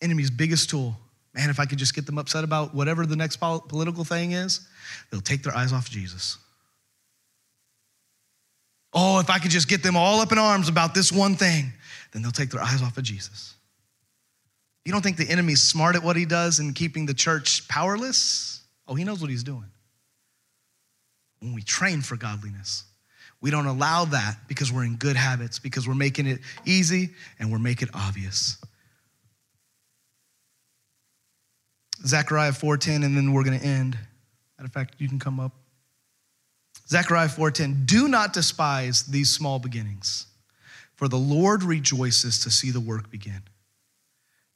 Enemy's 0.00 0.30
biggest 0.30 0.70
tool. 0.70 0.96
Man, 1.34 1.50
if 1.50 1.58
I 1.58 1.66
could 1.66 1.78
just 1.78 1.94
get 1.94 2.06
them 2.06 2.18
upset 2.18 2.44
about 2.44 2.74
whatever 2.74 3.04
the 3.04 3.16
next 3.16 3.36
political 3.36 4.04
thing 4.04 4.32
is, 4.32 4.60
they'll 5.10 5.20
take 5.20 5.42
their 5.42 5.56
eyes 5.56 5.72
off 5.72 5.90
Jesus. 5.90 6.38
Oh, 8.94 9.20
if 9.20 9.30
I 9.30 9.38
could 9.38 9.50
just 9.50 9.68
get 9.68 9.82
them 9.82 9.96
all 9.96 10.20
up 10.20 10.32
in 10.32 10.38
arms 10.38 10.68
about 10.68 10.94
this 10.94 11.12
one 11.12 11.34
thing, 11.34 11.72
then 12.12 12.22
they'll 12.22 12.30
take 12.30 12.50
their 12.50 12.62
eyes 12.62 12.82
off 12.82 12.96
of 12.96 13.04
Jesus. 13.04 13.54
You 14.88 14.92
don't 14.92 15.02
think 15.02 15.18
the 15.18 15.28
enemy's 15.28 15.60
smart 15.60 15.96
at 15.96 16.02
what 16.02 16.16
he 16.16 16.24
does 16.24 16.60
in 16.60 16.72
keeping 16.72 17.04
the 17.04 17.12
church 17.12 17.68
powerless? 17.68 18.62
Oh, 18.86 18.94
he 18.94 19.04
knows 19.04 19.20
what 19.20 19.28
he's 19.28 19.42
doing. 19.42 19.70
When 21.40 21.52
we 21.52 21.60
train 21.60 22.00
for 22.00 22.16
godliness, 22.16 22.84
we 23.42 23.50
don't 23.50 23.66
allow 23.66 24.06
that 24.06 24.38
because 24.48 24.72
we're 24.72 24.86
in 24.86 24.96
good 24.96 25.14
habits, 25.14 25.58
because 25.58 25.86
we're 25.86 25.94
making 25.94 26.26
it 26.26 26.40
easy 26.64 27.10
and 27.38 27.52
we're 27.52 27.58
making 27.58 27.88
it 27.88 27.94
obvious. 27.94 28.56
Zechariah 32.06 32.54
4:10, 32.54 33.04
and 33.04 33.14
then 33.14 33.34
we're 33.34 33.44
gonna 33.44 33.58
end. 33.58 33.92
Matter 34.56 34.68
of 34.68 34.72
fact, 34.72 34.94
you 34.96 35.06
can 35.06 35.18
come 35.18 35.38
up. 35.38 35.52
Zechariah 36.88 37.28
4:10, 37.28 37.84
do 37.84 38.08
not 38.08 38.32
despise 38.32 39.02
these 39.02 39.30
small 39.30 39.58
beginnings, 39.58 40.28
for 40.96 41.08
the 41.08 41.18
Lord 41.18 41.62
rejoices 41.62 42.38
to 42.38 42.50
see 42.50 42.70
the 42.70 42.80
work 42.80 43.10
begin 43.10 43.42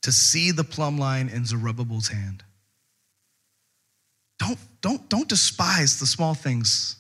to 0.03 0.13
see 0.13 0.51
the 0.51 0.65
plumb 0.65 0.99
line 0.99 1.29
in 1.29 1.45
Zerubbabel's 1.47 2.09
hand. 2.09 2.43
Don't, 4.39 4.59
don't, 4.81 5.09
don't 5.09 5.29
despise 5.29 6.01
the 6.01 6.07
small 6.07 6.35
things. 6.35 6.97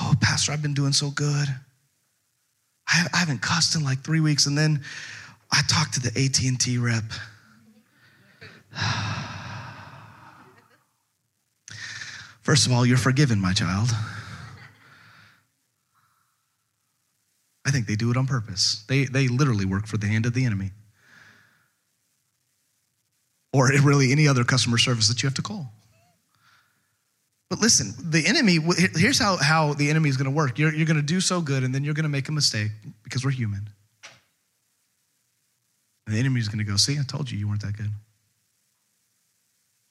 Oh, 0.00 0.14
Pastor, 0.20 0.52
I've 0.52 0.62
been 0.62 0.74
doing 0.74 0.92
so 0.92 1.10
good. 1.10 1.48
I, 2.88 3.06
I 3.12 3.16
haven't 3.16 3.42
cussed 3.42 3.74
in 3.74 3.82
like 3.82 4.04
three 4.04 4.20
weeks, 4.20 4.46
and 4.46 4.56
then 4.56 4.84
I 5.50 5.62
talked 5.68 5.94
to 5.94 6.00
the 6.00 6.10
AT&T 6.16 6.78
rep. 6.78 7.02
First 12.42 12.66
of 12.66 12.72
all, 12.72 12.86
you're 12.86 12.96
forgiven, 12.96 13.40
my 13.40 13.52
child. 13.52 13.88
I 17.64 17.72
think 17.72 17.88
they 17.88 17.96
do 17.96 18.12
it 18.12 18.16
on 18.16 18.28
purpose. 18.28 18.84
They, 18.88 19.06
they 19.06 19.26
literally 19.26 19.64
work 19.64 19.88
for 19.88 19.96
the 19.96 20.06
hand 20.06 20.26
of 20.26 20.34
the 20.34 20.44
enemy 20.44 20.70
or 23.56 23.70
really 23.82 24.12
any 24.12 24.28
other 24.28 24.44
customer 24.44 24.76
service 24.76 25.08
that 25.08 25.22
you 25.22 25.26
have 25.26 25.34
to 25.34 25.42
call. 25.42 25.72
But 27.48 27.60
listen, 27.60 27.94
the 28.10 28.26
enemy, 28.26 28.58
here's 28.96 29.18
how, 29.18 29.36
how 29.36 29.72
the 29.72 29.88
enemy 29.88 30.10
is 30.10 30.18
going 30.18 30.26
to 30.26 30.36
work. 30.36 30.58
You're, 30.58 30.74
you're 30.74 30.86
going 30.86 30.98
to 30.98 31.02
do 31.02 31.20
so 31.20 31.40
good, 31.40 31.62
and 31.62 31.74
then 31.74 31.84
you're 31.84 31.94
going 31.94 32.04
to 32.04 32.10
make 32.10 32.28
a 32.28 32.32
mistake 32.32 32.70
because 33.02 33.24
we're 33.24 33.30
human. 33.30 33.70
And 36.06 36.14
the 36.14 36.20
enemy 36.20 36.40
is 36.40 36.48
going 36.48 36.58
to 36.58 36.64
go, 36.64 36.76
See, 36.76 36.98
I 36.98 37.02
told 37.02 37.30
you 37.30 37.38
you 37.38 37.48
weren't 37.48 37.62
that 37.62 37.76
good. 37.76 37.90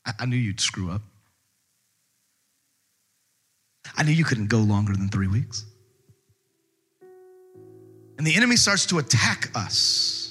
I, 0.06 0.14
I 0.20 0.26
knew 0.26 0.38
you'd 0.38 0.60
screw 0.60 0.92
up. 0.92 1.02
I 3.98 4.04
knew 4.04 4.12
you 4.12 4.26
couldn't 4.26 4.48
go 4.48 4.60
longer 4.60 4.94
than 4.94 5.10
three 5.10 5.28
weeks. 5.28 5.66
And 8.18 8.28
the 8.28 8.36
enemy 8.36 8.58
starts 8.58 8.86
to 8.88 9.00
attack 9.00 9.50
us. 9.56 10.25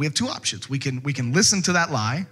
We 0.00 0.06
have 0.06 0.14
two 0.14 0.28
options. 0.28 0.70
We 0.70 0.78
can, 0.78 1.02
we 1.02 1.12
can 1.12 1.34
listen 1.34 1.60
to 1.62 1.74
that 1.74 1.90
lie, 1.90 2.26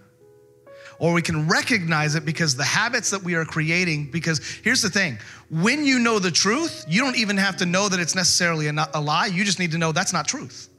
or 0.99 1.13
we 1.13 1.21
can 1.21 1.47
recognize 1.47 2.15
it 2.15 2.25
because 2.25 2.57
the 2.57 2.65
habits 2.65 3.11
that 3.11 3.23
we 3.23 3.35
are 3.35 3.45
creating. 3.45 4.11
Because 4.11 4.41
here's 4.65 4.81
the 4.81 4.89
thing 4.89 5.19
when 5.51 5.85
you 5.85 5.99
know 5.99 6.19
the 6.19 6.31
truth, 6.31 6.87
you 6.89 7.03
don't 7.03 7.17
even 7.17 7.37
have 7.37 7.59
to 7.59 7.67
know 7.67 7.91
that 7.91 8.01
it's 8.01 8.15
necessarily 8.15 8.69
a, 8.69 8.89
a 8.95 9.01
lie. 9.01 9.27
You 9.27 9.45
just 9.45 9.59
need 9.59 9.73
to 9.73 9.79
know 9.79 9.93
that's 9.93 10.15
not 10.15 10.27
truth. 10.27 10.71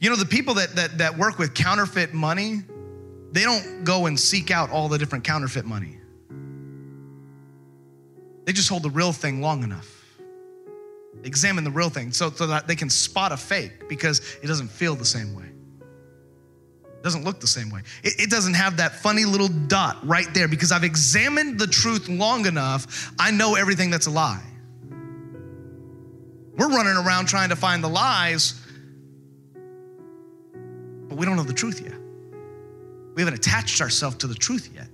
You 0.00 0.10
know, 0.10 0.16
the 0.16 0.26
people 0.26 0.54
that, 0.54 0.74
that, 0.74 0.98
that 0.98 1.16
work 1.16 1.38
with 1.38 1.54
counterfeit 1.54 2.12
money, 2.12 2.62
they 3.30 3.44
don't 3.44 3.84
go 3.84 4.06
and 4.06 4.18
seek 4.18 4.50
out 4.50 4.70
all 4.70 4.88
the 4.88 4.98
different 4.98 5.22
counterfeit 5.22 5.64
money. 5.64 5.98
They 8.46 8.52
just 8.52 8.68
hold 8.68 8.82
the 8.82 8.90
real 8.90 9.12
thing 9.12 9.40
long 9.40 9.62
enough. 9.62 9.99
Examine 11.24 11.64
the 11.64 11.70
real 11.70 11.90
thing 11.90 12.12
so, 12.12 12.30
so 12.30 12.46
that 12.46 12.66
they 12.66 12.76
can 12.76 12.88
spot 12.88 13.32
a 13.32 13.36
fake 13.36 13.88
because 13.88 14.20
it 14.42 14.46
doesn't 14.46 14.68
feel 14.68 14.94
the 14.94 15.04
same 15.04 15.34
way. 15.34 15.44
It 16.84 17.02
doesn't 17.02 17.24
look 17.24 17.40
the 17.40 17.46
same 17.46 17.70
way. 17.70 17.80
It, 18.02 18.14
it 18.18 18.30
doesn't 18.30 18.54
have 18.54 18.76
that 18.78 18.96
funny 18.96 19.24
little 19.24 19.48
dot 19.48 19.98
right 20.06 20.26
there 20.34 20.48
because 20.48 20.72
I've 20.72 20.84
examined 20.84 21.58
the 21.58 21.66
truth 21.66 22.08
long 22.08 22.46
enough. 22.46 23.12
I 23.18 23.30
know 23.30 23.54
everything 23.54 23.90
that's 23.90 24.06
a 24.06 24.10
lie. 24.10 24.42
We're 26.56 26.68
running 26.68 26.96
around 26.96 27.26
trying 27.26 27.48
to 27.50 27.56
find 27.56 27.82
the 27.82 27.88
lies 27.88 28.60
but 31.10 31.18
we 31.18 31.26
don't 31.26 31.36
know 31.36 31.42
the 31.42 31.52
truth 31.52 31.80
yet. 31.80 31.98
We 33.14 33.22
haven't 33.22 33.34
attached 33.34 33.80
ourselves 33.80 34.16
to 34.18 34.28
the 34.28 34.34
truth 34.34 34.70
yet. 34.72 34.86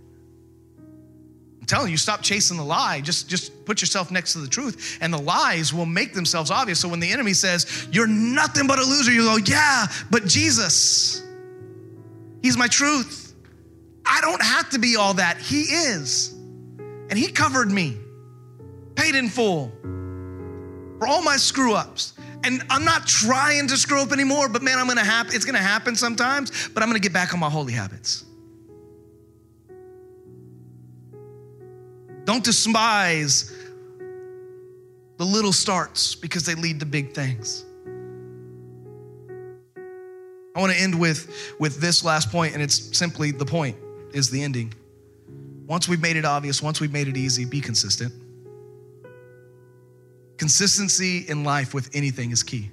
I'm 1.67 1.79
telling 1.79 1.91
you, 1.91 1.97
stop 1.97 2.23
chasing 2.23 2.59
the 2.59 2.62
lie. 2.62 3.01
Just, 3.01 3.29
just 3.29 3.64
put 3.64 3.81
yourself 3.81 4.12
next 4.12 4.35
to 4.35 4.39
the 4.39 4.47
truth, 4.47 4.99
and 5.01 5.12
the 5.12 5.19
lies 5.19 5.75
will 5.75 5.85
make 5.85 6.14
themselves 6.14 6.49
obvious. 6.49 6.79
So 6.79 6.89
when 6.89 7.01
the 7.01 7.11
enemy 7.11 7.33
says, 7.33 7.89
You're 7.91 8.07
nothing 8.07 8.69
but 8.69 8.79
a 8.79 8.83
loser, 8.83 9.11
you 9.11 9.25
go, 9.25 9.37
Yeah, 9.45 9.87
but 10.09 10.27
Jesus, 10.27 11.25
He's 12.41 12.57
my 12.57 12.69
truth. 12.69 13.35
I 14.07 14.21
don't 14.21 14.41
have 14.41 14.71
to 14.71 14.79
be 14.79 14.95
all 14.95 15.14
that. 15.14 15.39
He 15.39 15.62
is. 15.62 16.35
And 16.79 17.14
He 17.14 17.33
covered 17.33 17.69
me, 17.69 17.97
paid 18.95 19.17
in 19.17 19.29
full 19.29 19.73
for 21.01 21.09
all 21.09 21.21
my 21.21 21.37
screw 21.37 21.75
ups 21.75 22.12
and 22.45 22.62
I'm 22.71 22.85
not 22.85 23.09
trying 23.09 23.67
to 23.67 23.77
screw 23.77 24.01
up 24.01 24.12
anymore, 24.12 24.49
but 24.49 24.62
man, 24.62 24.79
I'm 24.79 24.87
gonna 24.87 25.05
happen, 25.05 25.35
it's 25.35 25.45
gonna 25.45 25.59
happen 25.59 25.97
sometimes, 25.97 26.69
but 26.69 26.85
I'm 26.85 26.89
gonna 26.89 27.01
get 27.01 27.12
back 27.12 27.35
on 27.35 27.41
my 27.41 27.51
holy 27.51 27.73
habits. 27.73 28.25
Don't 32.27 32.43
despise 32.43 33.55
the 35.16 35.24
little 35.24 35.53
starts 35.53 36.16
because 36.16 36.45
they 36.45 36.57
lead 36.57 36.81
to 36.81 36.87
big 36.87 37.14
things. 37.14 37.64
I 40.57 40.61
want 40.61 40.72
to 40.72 40.79
end 40.79 40.99
with, 40.99 41.55
with 41.61 41.81
this 41.81 42.05
last 42.05 42.33
point, 42.33 42.55
and 42.55 42.62
it's 42.62 42.99
simply 42.99 43.31
the 43.31 43.45
point 43.45 43.77
is 44.12 44.29
the 44.29 44.43
ending. 44.43 44.74
Once 45.68 45.89
we've 45.89 46.01
made 46.01 46.16
it 46.16 46.24
obvious, 46.24 46.61
once 46.61 46.81
we've 46.81 46.93
made 46.93 47.07
it 47.07 47.16
easy, 47.16 47.45
be 47.45 47.61
consistent. 47.61 48.12
Consistency 50.37 51.27
in 51.29 51.45
life 51.45 51.74
with 51.74 51.89
anything 51.95 52.33
is 52.33 52.43
key. 52.43 52.72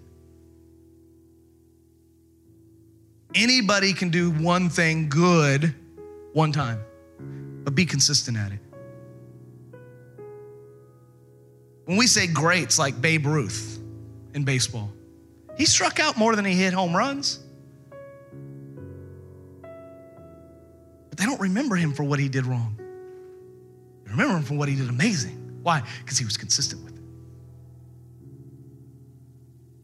Anybody 3.36 3.93
can 3.93 4.10
do 4.10 4.32
one 4.32 4.70
thing 4.70 5.10
good 5.10 5.76
one 6.34 6.51
time, 6.51 6.80
but 7.64 7.76
be 7.76 7.86
consistent 7.86 8.36
at 8.36 8.51
it. 8.51 8.60
When 11.86 11.97
we 11.97 12.07
say 12.07 12.27
greats 12.27 12.79
like 12.79 12.99
Babe 13.01 13.25
Ruth 13.25 13.79
in 14.34 14.43
baseball, 14.43 14.91
he 15.57 15.65
struck 15.65 15.99
out 15.99 16.17
more 16.17 16.36
than 16.36 16.45
he 16.45 16.53
hit 16.53 16.73
home 16.73 16.95
runs. 16.95 17.39
But 21.09 21.17
they 21.17 21.25
don't 21.25 21.41
remember 21.41 21.75
him 21.75 21.93
for 21.93 22.03
what 22.03 22.19
he 22.19 22.29
did 22.29 22.45
wrong. 22.45 22.75
They 24.05 24.11
remember 24.11 24.38
him 24.38 24.43
for 24.43 24.55
what 24.55 24.69
he 24.69 24.75
did 24.75 24.89
amazing. 24.89 25.59
Why? 25.61 25.84
Because 25.99 26.17
he 26.17 26.25
was 26.25 26.38
consistent 26.38 26.84
with 26.84 26.93
it. 26.93 27.03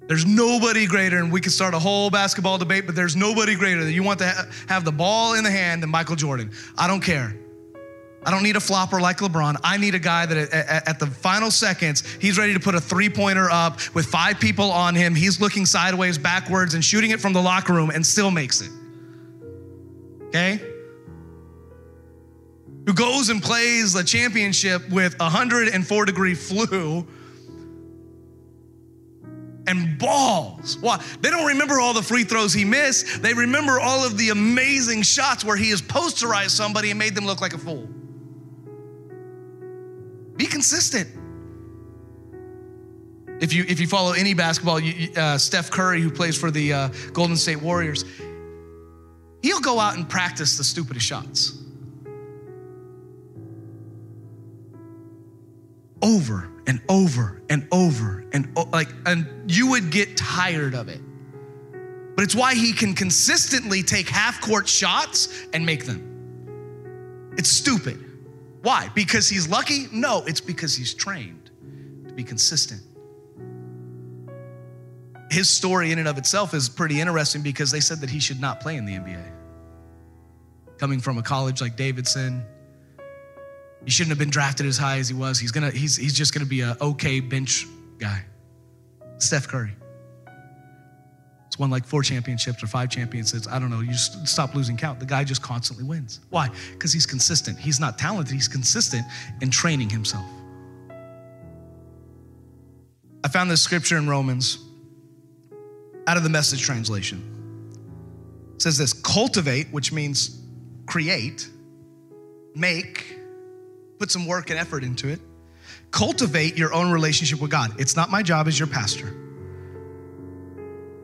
there's 0.10 0.26
nobody 0.26 0.88
greater, 0.88 1.20
and 1.20 1.32
we 1.32 1.40
could 1.40 1.52
start 1.52 1.76
a 1.76 1.80
whole 1.80 2.10
basketball 2.10 2.58
debate, 2.58 2.88
but 2.88 2.96
there's 2.96 3.16
nobody 3.16 3.54
greater 3.54 3.84
that 3.84 3.92
you 3.92 4.02
want 4.02 4.18
to 4.18 4.28
ha- 4.28 4.48
have 4.68 4.84
the 4.84 4.92
ball 4.92 5.36
in 5.36 5.44
the 5.44 5.52
hand 5.52 5.84
than 5.84 5.92
Michael 5.92 6.16
Jordan. 6.16 6.52
I 6.80 6.88
don't 6.88 7.00
care. 7.00 7.36
I 8.26 8.32
don't 8.32 8.44
need 8.44 8.58
a 8.58 8.60
flopper 8.60 9.00
like 9.00 9.18
LeBron. 9.20 9.58
I 9.64 9.78
need 9.78 9.96
a 9.96 10.00
guy 10.00 10.26
that 10.26 10.52
at, 10.52 11.00
the 11.00 11.08
final 11.08 11.52
seconds, 11.52 12.04
he's 12.20 12.38
ready 12.38 12.54
to 12.54 12.60
put 12.60 12.76
a 12.76 12.82
three 12.82 13.10
pointer 13.10 13.50
up 13.50 13.80
with 13.96 14.06
five 14.08 14.40
people 14.40 14.72
on 14.72 14.94
him. 14.94 15.16
He's 15.16 15.40
looking 15.40 15.66
sideways, 15.66 16.18
backwards, 16.18 16.74
and 16.74 16.84
shooting 16.84 17.12
it 17.12 17.22
from 17.22 17.34
the 17.34 17.42
locker 17.42 17.74
room 17.74 17.90
and 17.90 18.06
still 18.06 18.30
makes 18.30 18.62
it. 18.62 18.72
Okay? 20.28 20.60
Who 22.86 22.94
goes 22.94 23.30
and 23.30 23.42
plays 23.42 23.94
the 23.94 24.04
championship 24.04 24.90
with 24.90 25.18
104 25.20 26.06
degree 26.06 26.34
flu 26.34 27.08
and 29.68 30.00
balls. 30.00 30.78
Why? 30.80 31.02
They 31.22 31.30
don't 31.30 31.46
remember 31.46 31.80
all 31.80 31.94
the 31.94 32.02
free 32.02 32.24
throws 32.24 32.54
he 32.54 32.66
missed. 32.66 33.22
They 33.22 33.34
remember 33.34 33.80
all 33.80 34.04
of 34.04 34.18
the 34.18 34.30
amazing 34.30 35.04
shots 35.04 35.46
where 35.46 35.56
he 35.56 35.70
has 35.70 35.82
posterized 35.82 36.50
somebody 36.50 36.90
and 36.90 36.98
made 36.98 37.14
them 37.14 37.26
look 37.26 37.40
like 37.40 37.54
a 37.54 37.58
fool. 37.58 37.88
Be 40.40 40.48
consistent. 40.48 41.10
If 43.42 43.52
you 43.52 43.66
if 43.68 43.82
you 43.82 43.88
follow 43.88 44.14
any 44.14 44.34
basketball, 44.34 44.80
you, 44.80 45.12
uh, 45.18 45.38
Steph 45.38 45.70
Curry, 45.70 46.00
who 46.02 46.10
plays 46.10 46.38
for 46.38 46.50
the 46.50 46.72
uh, 46.72 46.90
Golden 47.12 47.36
State 47.36 47.62
Warriors, 47.62 48.06
he'll 49.42 49.60
go 49.60 49.82
out 49.82 49.98
and 49.98 50.08
practice 50.08 50.58
the 50.58 50.64
stupidest 50.64 51.06
shots. 51.06 51.62
Over 56.02 56.50
and 56.68 56.82
over 56.88 57.42
and 57.50 57.68
over 57.74 58.26
and 58.32 58.56
like 58.72 58.88
and 59.06 59.52
you 59.52 59.72
would 59.72 59.92
get 59.92 60.16
tired 60.16 60.74
of 60.74 60.88
it. 60.88 61.02
But 62.16 62.24
it's 62.24 62.36
why 62.36 62.56
he 62.56 62.72
can 62.72 62.96
consistently 62.96 63.84
take 63.84 64.08
half 64.08 64.40
court 64.40 64.70
shots 64.70 65.48
and 65.52 65.66
make 65.66 65.86
them. 65.86 67.34
It's 67.38 67.50
stupid. 67.50 68.09
Why? 68.62 68.90
Because 68.94 69.30
he's 69.30 69.48
lucky? 69.48 69.88
No, 69.92 70.24
it's 70.26 70.42
because 70.42 70.76
he's 70.76 70.94
trained 70.94 71.52
to 72.08 72.14
be 72.14 72.24
consistent. 72.24 72.82
His 75.32 75.50
story 75.50 75.92
in 75.92 76.00
and 76.00 76.08
of 76.08 76.18
itself 76.18 76.54
is 76.54 76.68
pretty 76.68 77.00
interesting 77.00 77.42
because 77.42 77.72
they 77.72 77.80
said 77.80 78.02
that 78.02 78.10
he 78.10 78.20
should 78.20 78.42
not 78.42 78.60
play 78.60 78.76
in 78.76 78.86
the 78.86 78.94
NBA. 78.94 79.32
Coming 80.78 81.00
from 81.00 81.18
a 81.18 81.22
college 81.22 81.62
like 81.62 81.76
Davidson, 81.76 82.44
he 83.86 83.92
shouldn't 83.92 84.10
have 84.10 84.18
been 84.20 84.32
drafted 84.32 84.66
as 84.66 84.78
high 84.78 84.98
as 84.98 85.08
he 85.08 85.14
was. 85.14 85.40
He's 85.40 85.52
gonna, 85.52 85.72
he's, 85.72 85.96
he's 85.96 86.14
just 86.14 86.34
gonna 86.34 86.46
be 86.46 86.62
a 86.62 86.76
okay 86.82 87.20
bench 87.20 87.66
guy. 87.98 88.26
Steph 89.20 89.48
Curry. 89.48 89.72
Won 91.60 91.70
like 91.70 91.86
four 91.86 92.02
championships 92.02 92.64
or 92.64 92.68
five 92.68 92.90
championships. 92.90 93.48
I 93.48 93.60
don't 93.60 93.70
know. 93.70 93.82
You 93.82 93.94
stop 93.94 94.56
losing 94.56 94.78
count. 94.78 95.00
The 95.00 95.06
guy 95.06 95.26
just 95.26 95.42
constantly 95.42 95.84
wins. 95.84 96.22
Why? 96.30 96.50
Because 96.72 96.94
he's 96.94 97.06
consistent. 97.06 97.60
He's 97.60 97.82
not 97.82 97.98
talented, 97.98 98.34
he's 98.34 98.48
consistent 98.48 99.06
in 99.42 99.52
training 99.52 99.90
himself. 99.90 100.26
I 103.24 103.28
found 103.28 103.52
this 103.52 103.62
scripture 103.62 103.98
in 103.98 104.08
Romans 104.08 104.58
out 106.08 106.16
of 106.16 106.24
the 106.24 106.30
message 106.30 106.62
translation. 106.62 107.22
It 108.56 108.62
says 108.62 108.78
this 108.78 108.94
cultivate, 108.94 109.68
which 109.72 109.92
means 109.92 110.42
create, 110.86 111.50
make, 112.56 113.20
put 114.00 114.10
some 114.10 114.26
work 114.26 114.50
and 114.50 114.58
effort 114.58 114.86
into 114.86 115.10
it. 115.10 115.20
Cultivate 115.92 116.58
your 116.58 116.74
own 116.74 116.90
relationship 116.92 117.42
with 117.42 117.52
God. 117.52 117.80
It's 117.80 117.98
not 117.98 118.10
my 118.10 118.24
job 118.24 118.48
as 118.48 118.58
your 118.58 118.68
pastor. 118.68 119.14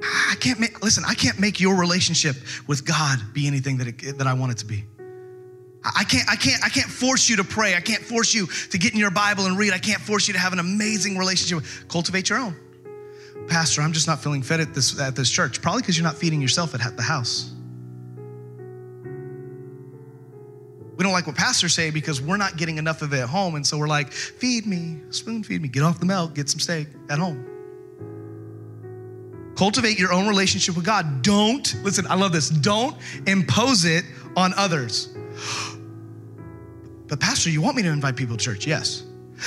I 0.07 0.35
can't 0.39 0.59
make, 0.59 0.83
listen, 0.83 1.03
I 1.07 1.13
can't 1.13 1.39
make 1.39 1.59
your 1.59 1.75
relationship 1.75 2.35
with 2.67 2.85
God 2.85 3.19
be 3.33 3.47
anything 3.47 3.77
that, 3.77 3.87
it, 3.87 4.17
that 4.17 4.27
I 4.27 4.33
want 4.33 4.51
it 4.51 4.57
to 4.59 4.65
be. 4.65 4.85
I 5.83 6.03
can't, 6.03 6.27
I 6.29 6.35
can't, 6.35 6.63
I 6.63 6.69
can't 6.69 6.89
force 6.89 7.29
you 7.29 7.37
to 7.37 7.43
pray. 7.43 7.75
I 7.75 7.79
can't 7.79 8.01
force 8.01 8.33
you 8.33 8.47
to 8.47 8.77
get 8.77 8.93
in 8.93 8.99
your 8.99 9.11
Bible 9.11 9.45
and 9.45 9.57
read. 9.57 9.71
I 9.71 9.77
can't 9.77 10.01
force 10.01 10.27
you 10.27 10.33
to 10.33 10.39
have 10.39 10.51
an 10.51 10.59
amazing 10.59 11.17
relationship. 11.17 11.63
Cultivate 11.87 12.29
your 12.29 12.39
own. 12.39 12.55
Pastor, 13.47 13.81
I'm 13.81 13.93
just 13.93 14.07
not 14.07 14.21
feeling 14.21 14.41
fed 14.41 14.59
at 14.59 14.73
this, 14.73 14.99
at 14.99 15.15
this 15.15 15.29
church. 15.29 15.61
Probably 15.61 15.81
because 15.81 15.95
you're 15.97 16.05
not 16.05 16.17
feeding 16.17 16.41
yourself 16.41 16.73
at 16.73 16.97
the 16.97 17.03
house. 17.03 17.51
We 20.97 21.03
don't 21.03 21.11
like 21.11 21.27
what 21.27 21.35
pastors 21.35 21.73
say 21.73 21.91
because 21.91 22.21
we're 22.21 22.37
not 22.37 22.57
getting 22.57 22.77
enough 22.77 23.01
of 23.01 23.13
it 23.13 23.19
at 23.19 23.29
home. 23.29 23.55
And 23.55 23.67
so 23.67 23.77
we're 23.77 23.87
like, 23.87 24.11
feed 24.11 24.65
me, 24.65 25.01
spoon 25.11 25.43
feed 25.43 25.61
me, 25.61 25.67
get 25.67 25.83
off 25.83 25.99
the 25.99 26.05
milk, 26.05 26.33
get 26.33 26.49
some 26.49 26.59
steak 26.59 26.87
at 27.09 27.19
home. 27.19 27.45
Cultivate 29.55 29.97
your 29.97 30.11
own 30.13 30.27
relationship 30.27 30.75
with 30.75 30.85
God. 30.85 31.21
Don't, 31.21 31.75
listen, 31.83 32.05
I 32.09 32.15
love 32.15 32.31
this, 32.31 32.49
don't 32.49 32.95
impose 33.25 33.85
it 33.85 34.03
on 34.35 34.53
others. 34.55 35.15
But 37.07 37.19
pastor, 37.19 37.49
you 37.49 37.61
want 37.61 37.75
me 37.75 37.83
to 37.83 37.89
invite 37.89 38.15
people 38.15 38.37
to 38.37 38.43
church? 38.43 38.67
Yes. 38.67 39.03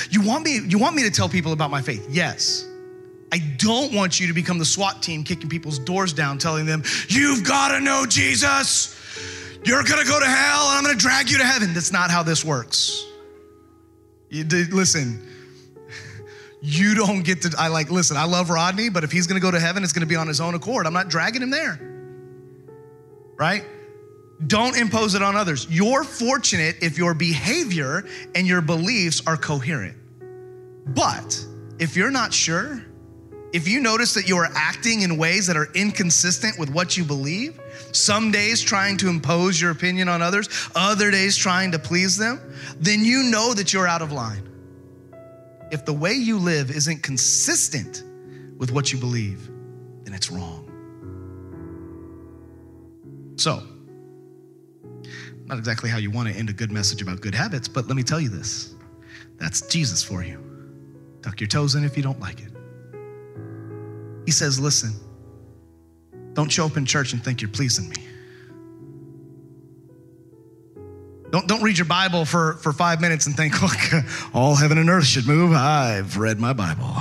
You 0.09 0.21
want 0.21 0.45
me 0.45 0.59
you 0.67 0.77
want 0.77 0.95
me 0.95 1.03
to 1.03 1.11
tell 1.11 1.27
people 1.27 1.51
about 1.51 1.71
my 1.71 1.81
faith? 1.81 2.07
Yes. 2.09 2.65
I 3.31 3.39
don't 3.57 3.93
want 3.93 4.19
you 4.19 4.27
to 4.27 4.33
become 4.33 4.57
the 4.57 4.65
SWAT 4.65 5.03
team 5.03 5.23
kicking 5.23 5.49
people's 5.49 5.77
doors 5.77 6.13
down, 6.13 6.37
telling 6.37 6.65
them, 6.65 6.83
You've 7.07 7.43
got 7.43 7.69
to 7.69 7.79
know 7.79 8.05
Jesus. 8.07 8.95
You're 9.65 9.83
going 9.83 10.01
to 10.01 10.09
go 10.09 10.19
to 10.19 10.25
hell 10.25 10.69
and 10.69 10.77
I'm 10.77 10.83
going 10.83 10.97
to 10.97 11.01
drag 11.01 11.29
you 11.29 11.37
to 11.37 11.43
heaven. 11.43 11.73
That's 11.73 11.91
not 11.91 12.09
how 12.09 12.23
this 12.23 12.45
works. 12.45 13.05
You, 14.29 14.45
listen, 14.45 15.27
you 16.61 16.95
don't 16.95 17.23
get 17.23 17.43
to, 17.43 17.55
I 17.57 17.67
like, 17.69 17.89
listen, 17.89 18.17
I 18.17 18.25
love 18.25 18.49
Rodney, 18.49 18.89
but 18.89 19.03
if 19.03 19.11
he's 19.11 19.27
going 19.27 19.39
to 19.39 19.45
go 19.45 19.51
to 19.51 19.59
heaven, 19.59 19.83
it's 19.83 19.93
going 19.93 20.01
to 20.01 20.07
be 20.07 20.15
on 20.15 20.27
his 20.27 20.41
own 20.41 20.55
accord. 20.55 20.85
I'm 20.85 20.93
not 20.93 21.09
dragging 21.09 21.41
him 21.41 21.49
there. 21.49 21.79
Right? 23.37 23.63
Don't 24.45 24.77
impose 24.77 25.15
it 25.15 25.21
on 25.21 25.35
others. 25.35 25.67
You're 25.69 26.03
fortunate 26.03 26.77
if 26.81 26.97
your 26.97 27.13
behavior 27.13 28.05
and 28.35 28.47
your 28.47 28.61
beliefs 28.61 29.21
are 29.25 29.37
coherent. 29.37 29.97
But 30.85 31.45
if 31.77 31.95
you're 31.95 32.11
not 32.11 32.33
sure, 32.33 32.83
if 33.51 33.67
you 33.67 33.79
notice 33.79 34.13
that 34.13 34.27
you 34.27 34.37
are 34.37 34.49
acting 34.53 35.01
in 35.01 35.17
ways 35.17 35.47
that 35.47 35.57
are 35.57 35.69
inconsistent 35.73 36.59
with 36.59 36.69
what 36.69 36.97
you 36.97 37.03
believe, 37.03 37.59
some 37.91 38.31
days 38.31 38.61
trying 38.61 38.97
to 38.97 39.09
impose 39.09 39.59
your 39.59 39.71
opinion 39.71 40.07
on 40.07 40.21
others, 40.21 40.49
other 40.75 41.09
days 41.09 41.35
trying 41.35 41.71
to 41.71 41.79
please 41.79 42.17
them, 42.17 42.39
then 42.79 43.03
you 43.03 43.23
know 43.23 43.53
that 43.53 43.73
you're 43.73 43.87
out 43.87 44.01
of 44.01 44.11
line. 44.11 44.48
If 45.71 45.85
the 45.85 45.93
way 45.93 46.13
you 46.13 46.37
live 46.37 46.71
isn't 46.71 47.03
consistent 47.03 48.03
with 48.57 48.71
what 48.71 48.91
you 48.91 48.97
believe, 48.97 49.49
then 50.03 50.13
it's 50.13 50.31
wrong. 50.31 50.65
So, 53.37 53.63
not 55.45 55.57
exactly 55.57 55.89
how 55.89 55.97
you 55.97 56.11
want 56.11 56.27
to 56.29 56.35
end 56.35 56.49
a 56.49 56.53
good 56.53 56.71
message 56.71 57.01
about 57.01 57.21
good 57.21 57.35
habits, 57.35 57.67
but 57.67 57.87
let 57.87 57.95
me 57.95 58.03
tell 58.03 58.19
you 58.19 58.29
this 58.29 58.75
that's 59.37 59.61
Jesus 59.61 60.03
for 60.03 60.23
you. 60.23 60.43
Tuck 61.21 61.39
your 61.39 61.47
toes 61.47 61.75
in 61.75 61.83
if 61.83 61.95
you 61.95 62.03
don't 62.03 62.19
like 62.19 62.39
it. 62.39 62.51
He 64.25 64.31
says, 64.31 64.59
Listen, 64.59 64.93
don't 66.33 66.51
show 66.51 66.65
up 66.65 66.77
in 66.77 66.85
church 66.85 67.13
and 67.13 67.23
think 67.23 67.41
you're 67.41 67.49
pleasing 67.49 67.89
me. 67.89 68.08
Don't, 71.31 71.47
don't 71.47 71.61
read 71.61 71.77
your 71.77 71.85
Bible 71.85 72.25
for, 72.25 72.53
for 72.53 72.73
five 72.73 73.01
minutes 73.01 73.27
and 73.27 73.35
think, 73.35 73.61
look, 73.61 74.03
all 74.33 74.55
heaven 74.55 74.77
and 74.77 74.89
earth 74.89 75.05
should 75.05 75.27
move. 75.27 75.53
I've 75.53 76.17
read 76.17 76.39
my 76.39 76.53
Bible. 76.53 76.91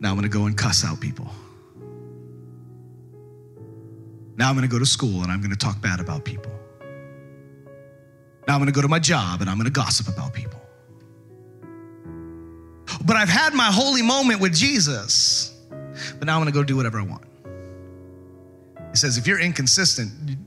Now 0.00 0.10
I'm 0.10 0.16
going 0.16 0.22
to 0.22 0.28
go 0.28 0.46
and 0.46 0.56
cuss 0.56 0.84
out 0.84 1.00
people. 1.00 1.30
Now 4.36 4.48
I'm 4.48 4.56
going 4.56 4.68
to 4.68 4.72
go 4.72 4.78
to 4.78 4.86
school 4.86 5.22
and 5.22 5.30
I'm 5.30 5.40
going 5.40 5.52
to 5.52 5.56
talk 5.56 5.80
bad 5.80 6.00
about 6.00 6.24
people. 6.24 6.52
Now 8.46 8.54
I'm 8.54 8.60
going 8.60 8.66
to 8.66 8.72
go 8.72 8.82
to 8.82 8.88
my 8.88 8.98
job 8.98 9.40
and 9.40 9.48
I'm 9.48 9.56
going 9.56 9.66
to 9.66 9.72
gossip 9.72 10.08
about 10.08 10.32
people. 10.34 10.60
But 13.04 13.16
I've 13.16 13.28
had 13.28 13.54
my 13.54 13.70
holy 13.70 14.02
moment 14.02 14.40
with 14.40 14.54
Jesus, 14.54 15.54
but 16.18 16.26
now 16.26 16.36
I'm 16.36 16.42
going 16.42 16.52
to 16.52 16.58
go 16.58 16.64
do 16.64 16.76
whatever 16.76 16.98
I 16.98 17.02
want. 17.02 17.24
He 18.90 18.96
says, 18.96 19.18
if 19.18 19.26
you're 19.26 19.40
inconsistent, 19.40 20.38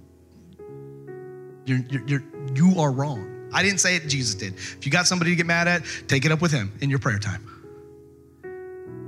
you're, 1.68 1.80
you're, 1.90 2.08
you're, 2.08 2.24
you 2.56 2.80
are 2.80 2.92
wrong. 2.92 3.50
I 3.54 3.62
didn't 3.62 3.80
say 3.80 3.96
it, 3.96 4.08
Jesus 4.08 4.36
did. 4.36 4.54
If 4.54 4.86
you 4.86 4.92
got 4.92 5.08
somebody 5.08 5.32
to 5.32 5.36
get 5.36 5.46
mad 5.46 5.68
at, 5.68 5.84
take 6.08 6.26
it 6.26 6.32
up 6.32 6.42
with 6.42 6.52
him 6.52 6.72
in 6.82 6.90
your 6.90 7.00
prayer 7.00 7.20
time. 7.20 7.44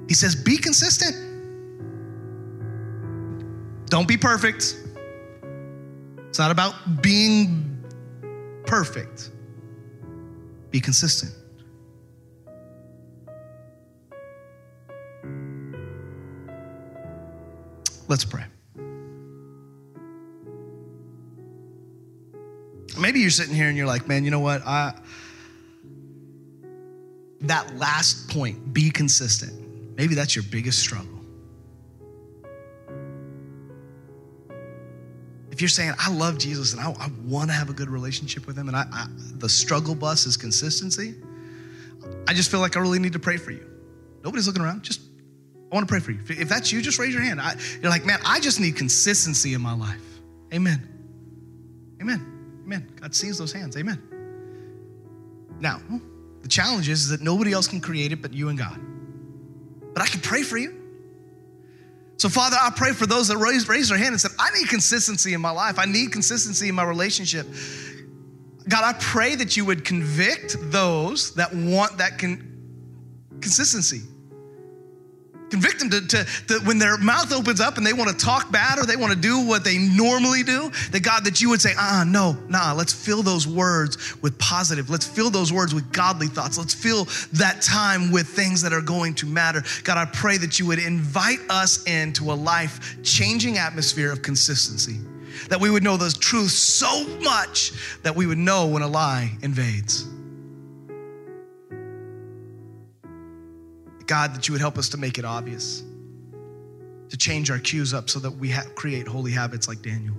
He 0.07 0.13
says, 0.13 0.35
be 0.35 0.57
consistent. 0.57 1.15
Don't 3.89 4.07
be 4.07 4.17
perfect. 4.17 4.75
It's 6.27 6.39
not 6.39 6.51
about 6.51 7.01
being 7.01 7.83
perfect. 8.65 9.31
Be 10.71 10.79
consistent. 10.79 11.33
Let's 18.07 18.25
pray. 18.25 18.45
Maybe 22.99 23.19
you're 23.19 23.29
sitting 23.29 23.55
here 23.55 23.67
and 23.67 23.77
you're 23.77 23.87
like, 23.87 24.07
man, 24.07 24.23
you 24.23 24.31
know 24.31 24.39
what? 24.39 24.61
I 24.65 24.93
that 27.41 27.77
last 27.77 28.29
point, 28.29 28.73
be 28.73 28.91
consistent. 28.91 29.95
Maybe 29.95 30.13
that's 30.13 30.35
your 30.35 30.43
biggest 30.51 30.79
struggle. 30.79 31.19
if 35.59 35.61
you're 35.61 35.67
saying, 35.67 35.91
I 35.99 36.09
love 36.09 36.37
Jesus 36.37 36.71
and 36.71 36.79
I, 36.79 36.89
I 36.91 37.09
want 37.25 37.49
to 37.49 37.53
have 37.53 37.69
a 37.69 37.73
good 37.73 37.89
relationship 37.89 38.47
with 38.47 38.57
him, 38.57 38.69
and 38.69 38.77
I, 38.77 38.85
I, 38.93 39.07
the 39.39 39.49
struggle 39.49 39.93
bus 39.93 40.25
is 40.25 40.37
consistency, 40.37 41.15
I 42.29 42.33
just 42.33 42.49
feel 42.49 42.61
like 42.61 42.77
I 42.77 42.79
really 42.79 42.97
need 42.97 43.11
to 43.11 43.19
pray 43.19 43.35
for 43.35 43.51
you. 43.51 43.69
Nobody's 44.23 44.47
looking 44.47 44.61
around. 44.61 44.83
Just, 44.83 45.01
I 45.69 45.75
want 45.75 45.85
to 45.85 45.91
pray 45.91 45.99
for 45.99 46.11
you. 46.11 46.21
If 46.29 46.47
that's 46.47 46.71
you, 46.71 46.81
just 46.81 46.97
raise 46.97 47.13
your 47.13 47.23
hand. 47.23 47.41
I, 47.41 47.57
you're 47.81 47.91
like, 47.91 48.05
man, 48.05 48.19
I 48.25 48.39
just 48.39 48.61
need 48.61 48.77
consistency 48.77 49.53
in 49.53 49.59
my 49.59 49.75
life. 49.75 50.21
Amen. 50.53 50.87
Amen. 52.01 52.38
Amen. 52.65 52.91
God 52.99 53.15
sees 53.15 53.37
those 53.37 53.51
hands. 53.51 53.77
Amen. 53.77 54.01
Now, 55.59 55.81
the 56.41 56.47
challenge 56.47 56.89
is 56.89 57.09
that 57.09 57.21
nobody 57.21 57.51
else 57.51 57.67
can 57.67 57.81
create 57.81 58.11
it 58.11 58.21
but 58.21 58.33
you 58.33 58.49
and 58.49 58.57
God. 58.57 58.79
But 59.93 60.03
I 60.03 60.07
can 60.07 60.21
pray 60.21 60.43
for 60.43 60.57
you. 60.57 60.75
So, 62.17 62.27
Father, 62.27 62.57
I 62.59 62.69
pray 62.75 62.91
for 62.91 63.05
those 63.05 63.29
that 63.29 63.37
raised, 63.37 63.69
raised 63.69 63.91
their 63.91 63.97
hand 63.97 64.09
and 64.09 64.19
said, 64.19 64.31
I 64.37 64.49
need 64.57 64.67
consistency 64.67 65.33
in 65.33 65.41
my 65.41 65.51
life. 65.51 65.79
I 65.79 65.85
need 65.85 66.11
consistency 66.11 66.67
in 66.67 66.75
my 66.75 66.83
relationship. 66.83 67.47
God, 68.67 68.83
I 68.83 68.97
pray 68.99 69.35
that 69.35 69.55
you 69.55 69.65
would 69.65 69.85
convict 69.85 70.57
those 70.59 71.33
that 71.35 71.53
want 71.53 71.97
that 71.97 72.19
con- 72.19 72.45
consistency. 73.39 74.01
Convict 75.49 75.79
them 75.79 75.89
to, 75.89 76.07
to, 76.07 76.25
to, 76.47 76.59
when 76.65 76.77
their 76.77 76.97
mouth 76.97 77.33
opens 77.33 77.59
up 77.59 77.77
and 77.77 77.85
they 77.85 77.93
want 77.93 78.09
to 78.09 78.25
talk 78.25 78.51
bad 78.51 78.77
or 78.77 78.85
they 78.85 78.95
want 78.95 79.11
to 79.11 79.19
do 79.19 79.45
what 79.45 79.63
they 79.63 79.77
normally 79.77 80.43
do, 80.43 80.69
that 80.91 81.01
God, 81.01 81.25
that 81.25 81.41
you 81.41 81.49
would 81.49 81.61
say, 81.61 81.73
ah, 81.77 82.03
no, 82.05 82.37
nah, 82.47 82.73
let's 82.73 82.93
fill 82.93 83.23
those 83.23 83.47
words 83.47 84.21
with 84.21 84.37
positive. 84.37 84.89
Let's 84.89 85.07
fill 85.07 85.29
those 85.29 85.51
words 85.51 85.73
with 85.73 85.91
godly 85.91 86.27
thoughts. 86.27 86.57
Let's 86.57 86.73
fill 86.73 87.05
that 87.33 87.61
time 87.61 88.11
with 88.11 88.27
things 88.27 88.61
that 88.61 88.73
are 88.73 88.81
going 88.81 89.15
to 89.15 89.25
matter. 89.25 89.63
God, 89.83 89.97
I 89.97 90.05
pray 90.05 90.37
that 90.37 90.59
you 90.59 90.67
would 90.67 90.79
invite 90.79 91.39
us 91.49 91.83
into 91.85 92.31
a 92.31 92.35
life 92.35 92.97
changing 93.03 93.57
atmosphere 93.57 94.11
of 94.11 94.21
consistency, 94.21 94.99
that 95.49 95.59
we 95.59 95.69
would 95.69 95.83
know 95.83 95.97
the 95.97 96.15
truth 96.19 96.51
so 96.51 97.07
much 97.19 97.71
that 98.03 98.15
we 98.15 98.27
would 98.27 98.37
know 98.37 98.67
when 98.67 98.81
a 98.81 98.87
lie 98.87 99.31
invades. 99.41 100.07
God, 104.09 104.33
that 104.33 104.47
you 104.47 104.53
would 104.53 104.59
help 104.59 104.79
us 104.79 104.89
to 104.89 104.97
make 104.97 105.19
it 105.19 105.23
obvious, 105.23 105.83
to 107.09 107.15
change 107.15 107.51
our 107.51 107.59
cues 107.59 107.93
up 107.93 108.09
so 108.09 108.17
that 108.17 108.31
we 108.31 108.49
ha- 108.49 108.65
create 108.73 109.07
holy 109.07 109.31
habits 109.31 109.67
like 109.67 109.83
Daniel. 109.83 110.15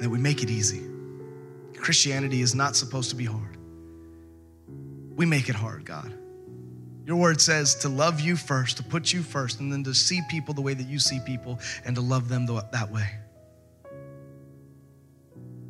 That 0.00 0.10
we 0.10 0.18
make 0.18 0.42
it 0.42 0.50
easy. 0.50 0.82
Christianity 1.78 2.42
is 2.42 2.54
not 2.54 2.76
supposed 2.76 3.08
to 3.08 3.16
be 3.16 3.24
hard. 3.24 3.56
We 5.16 5.24
make 5.24 5.48
it 5.48 5.54
hard, 5.54 5.86
God. 5.86 6.12
Your 7.06 7.16
word 7.16 7.40
says 7.40 7.76
to 7.76 7.88
love 7.88 8.20
you 8.20 8.36
first, 8.36 8.76
to 8.76 8.82
put 8.82 9.10
you 9.10 9.22
first, 9.22 9.60
and 9.60 9.72
then 9.72 9.82
to 9.84 9.94
see 9.94 10.20
people 10.28 10.52
the 10.52 10.60
way 10.60 10.74
that 10.74 10.86
you 10.86 10.98
see 10.98 11.20
people 11.24 11.58
and 11.86 11.96
to 11.96 12.02
love 12.02 12.28
them 12.28 12.44
that 12.44 12.90
way. 12.92 13.08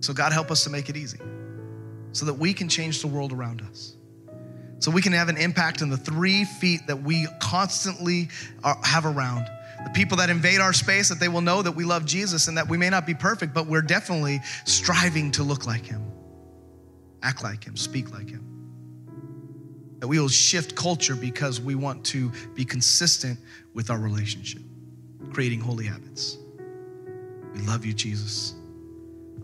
So, 0.01 0.13
God, 0.13 0.33
help 0.33 0.51
us 0.51 0.65
to 0.65 0.71
make 0.71 0.89
it 0.89 0.97
easy 0.97 1.21
so 2.11 2.27
that 2.27 2.35
we 2.35 2.53
can 2.53 2.69
change 2.69 3.03
the 3.03 3.07
world 3.07 3.33
around 3.33 3.63
us 3.63 3.95
so 4.81 4.91
we 4.91 5.03
can 5.03 5.13
have 5.13 5.29
an 5.29 5.37
impact 5.37 5.83
on 5.83 5.91
the 5.91 5.97
three 5.97 6.45
feet 6.45 6.87
that 6.87 7.03
we 7.03 7.27
constantly 7.41 8.29
are, 8.63 8.79
have 8.85 9.07
around. 9.07 9.49
The 9.85 9.91
people 9.91 10.17
that 10.19 10.31
invade 10.31 10.61
our 10.61 10.73
space, 10.73 11.09
that 11.09 11.21
they 11.21 11.29
will 11.29 11.41
know 11.41 11.63
that 11.63 11.73
we 11.73 11.85
love 11.85 12.05
Jesus 12.05 12.49
and 12.49 12.57
that 12.59 12.69
we 12.69 12.77
may 12.77 12.91
not 12.91 13.07
be 13.07 13.15
perfect, 13.15 13.55
but 13.55 13.67
we're 13.67 13.83
definitely 13.83 14.41
striving 14.65 15.31
to 15.33 15.43
look 15.43 15.67
like 15.67 15.85
Him, 15.85 16.03
act 17.23 17.43
like 17.43 17.65
Him, 17.65 17.77
speak 17.77 18.13
like 18.13 18.29
Him. 18.29 18.45
That 20.01 20.09
we 20.09 20.21
will 20.21 20.29
shift 20.29 20.77
culture 20.77 21.17
because 21.17 21.61
we 21.61 21.75
want 21.75 22.05
to 22.07 22.31
be 22.55 22.65
consistent 22.65 23.39
with 23.75 23.91
our 23.91 23.99
relationship, 23.99 24.63
creating 25.33 25.61
holy 25.61 25.87
habits. 25.87 26.39
We 27.55 27.61
love 27.63 27.85
you, 27.85 27.93
Jesus. 27.93 28.55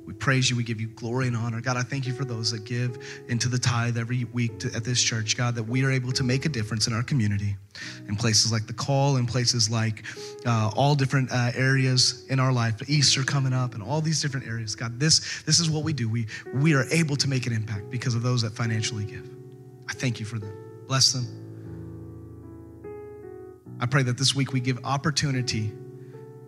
We 0.07 0.12
praise 0.12 0.51
you. 0.51 0.57
We 0.57 0.64
give 0.64 0.80
you 0.80 0.88
glory 0.88 1.26
and 1.26 1.36
honor. 1.36 1.61
God, 1.61 1.76
I 1.76 1.82
thank 1.82 2.07
you 2.07 2.12
for 2.12 2.24
those 2.24 2.51
that 2.51 2.64
give 2.64 2.99
into 3.28 3.49
the 3.49 3.59
tithe 3.59 3.97
every 3.97 4.24
week 4.24 4.59
to, 4.61 4.74
at 4.74 4.84
this 4.84 5.03
church, 5.03 5.36
God, 5.36 5.55
that 5.55 5.62
we 5.62 5.84
are 5.84 5.90
able 5.90 6.12
to 6.12 6.22
make 6.22 6.45
a 6.45 6.49
difference 6.49 6.86
in 6.86 6.92
our 6.92 7.03
community 7.03 7.57
in 8.09 8.16
places 8.16 8.53
like 8.53 8.66
the 8.66 8.72
call, 8.72 9.16
in 9.16 9.26
places 9.26 9.70
like 9.70 10.05
uh, 10.47 10.70
all 10.76 10.95
different 10.95 11.30
uh, 11.32 11.53
areas 11.55 12.24
in 12.28 12.38
our 12.38 12.53
life, 12.53 12.88
Easter 12.88 13.22
coming 13.22 13.53
up, 13.53 13.74
and 13.74 13.82
all 13.82 14.01
these 14.01 14.20
different 14.20 14.47
areas. 14.47 14.74
God, 14.74 14.99
this, 15.01 15.42
this 15.42 15.59
is 15.59 15.70
what 15.70 15.84
we 15.84 15.92
do. 15.92 16.09
We, 16.09 16.26
we 16.55 16.74
are 16.74 16.84
able 16.90 17.16
to 17.16 17.28
make 17.28 17.47
an 17.47 17.53
impact 17.53 17.90
because 17.90 18.14
of 18.14 18.22
those 18.22 18.42
that 18.42 18.53
financially 18.53 19.05
give. 19.05 19.28
I 19.88 19.92
thank 19.95 20.20
you 20.20 20.26
for 20.26 20.38
them. 20.38 20.53
Bless 20.86 21.12
them. 21.12 21.26
I 23.80 23.86
pray 23.86 24.03
that 24.05 24.16
this 24.16 24.34
week 24.34 24.53
we 24.53 24.61
give 24.61 24.78
opportunity 24.84 25.72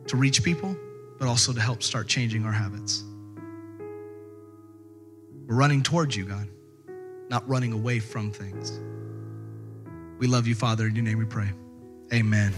to 0.07 0.17
reach 0.17 0.43
people, 0.43 0.77
but 1.19 1.29
also 1.29 1.53
to 1.53 1.61
help 1.61 1.83
start 1.83 2.07
changing 2.07 2.45
our 2.45 2.53
habits. 2.53 3.05
We're 5.47 5.55
running 5.57 5.83
towards 5.83 6.17
you, 6.17 6.25
God. 6.25 6.49
not 7.29 7.49
running 7.49 7.73
away 7.73 7.99
from 7.99 8.31
things. 8.31 8.81
We 10.19 10.27
love 10.27 10.47
you, 10.47 10.55
Father. 10.55 10.87
In 10.87 10.95
your 10.95 11.05
name 11.05 11.19
we 11.19 11.25
pray. 11.25 11.51
Amen. 12.13 12.55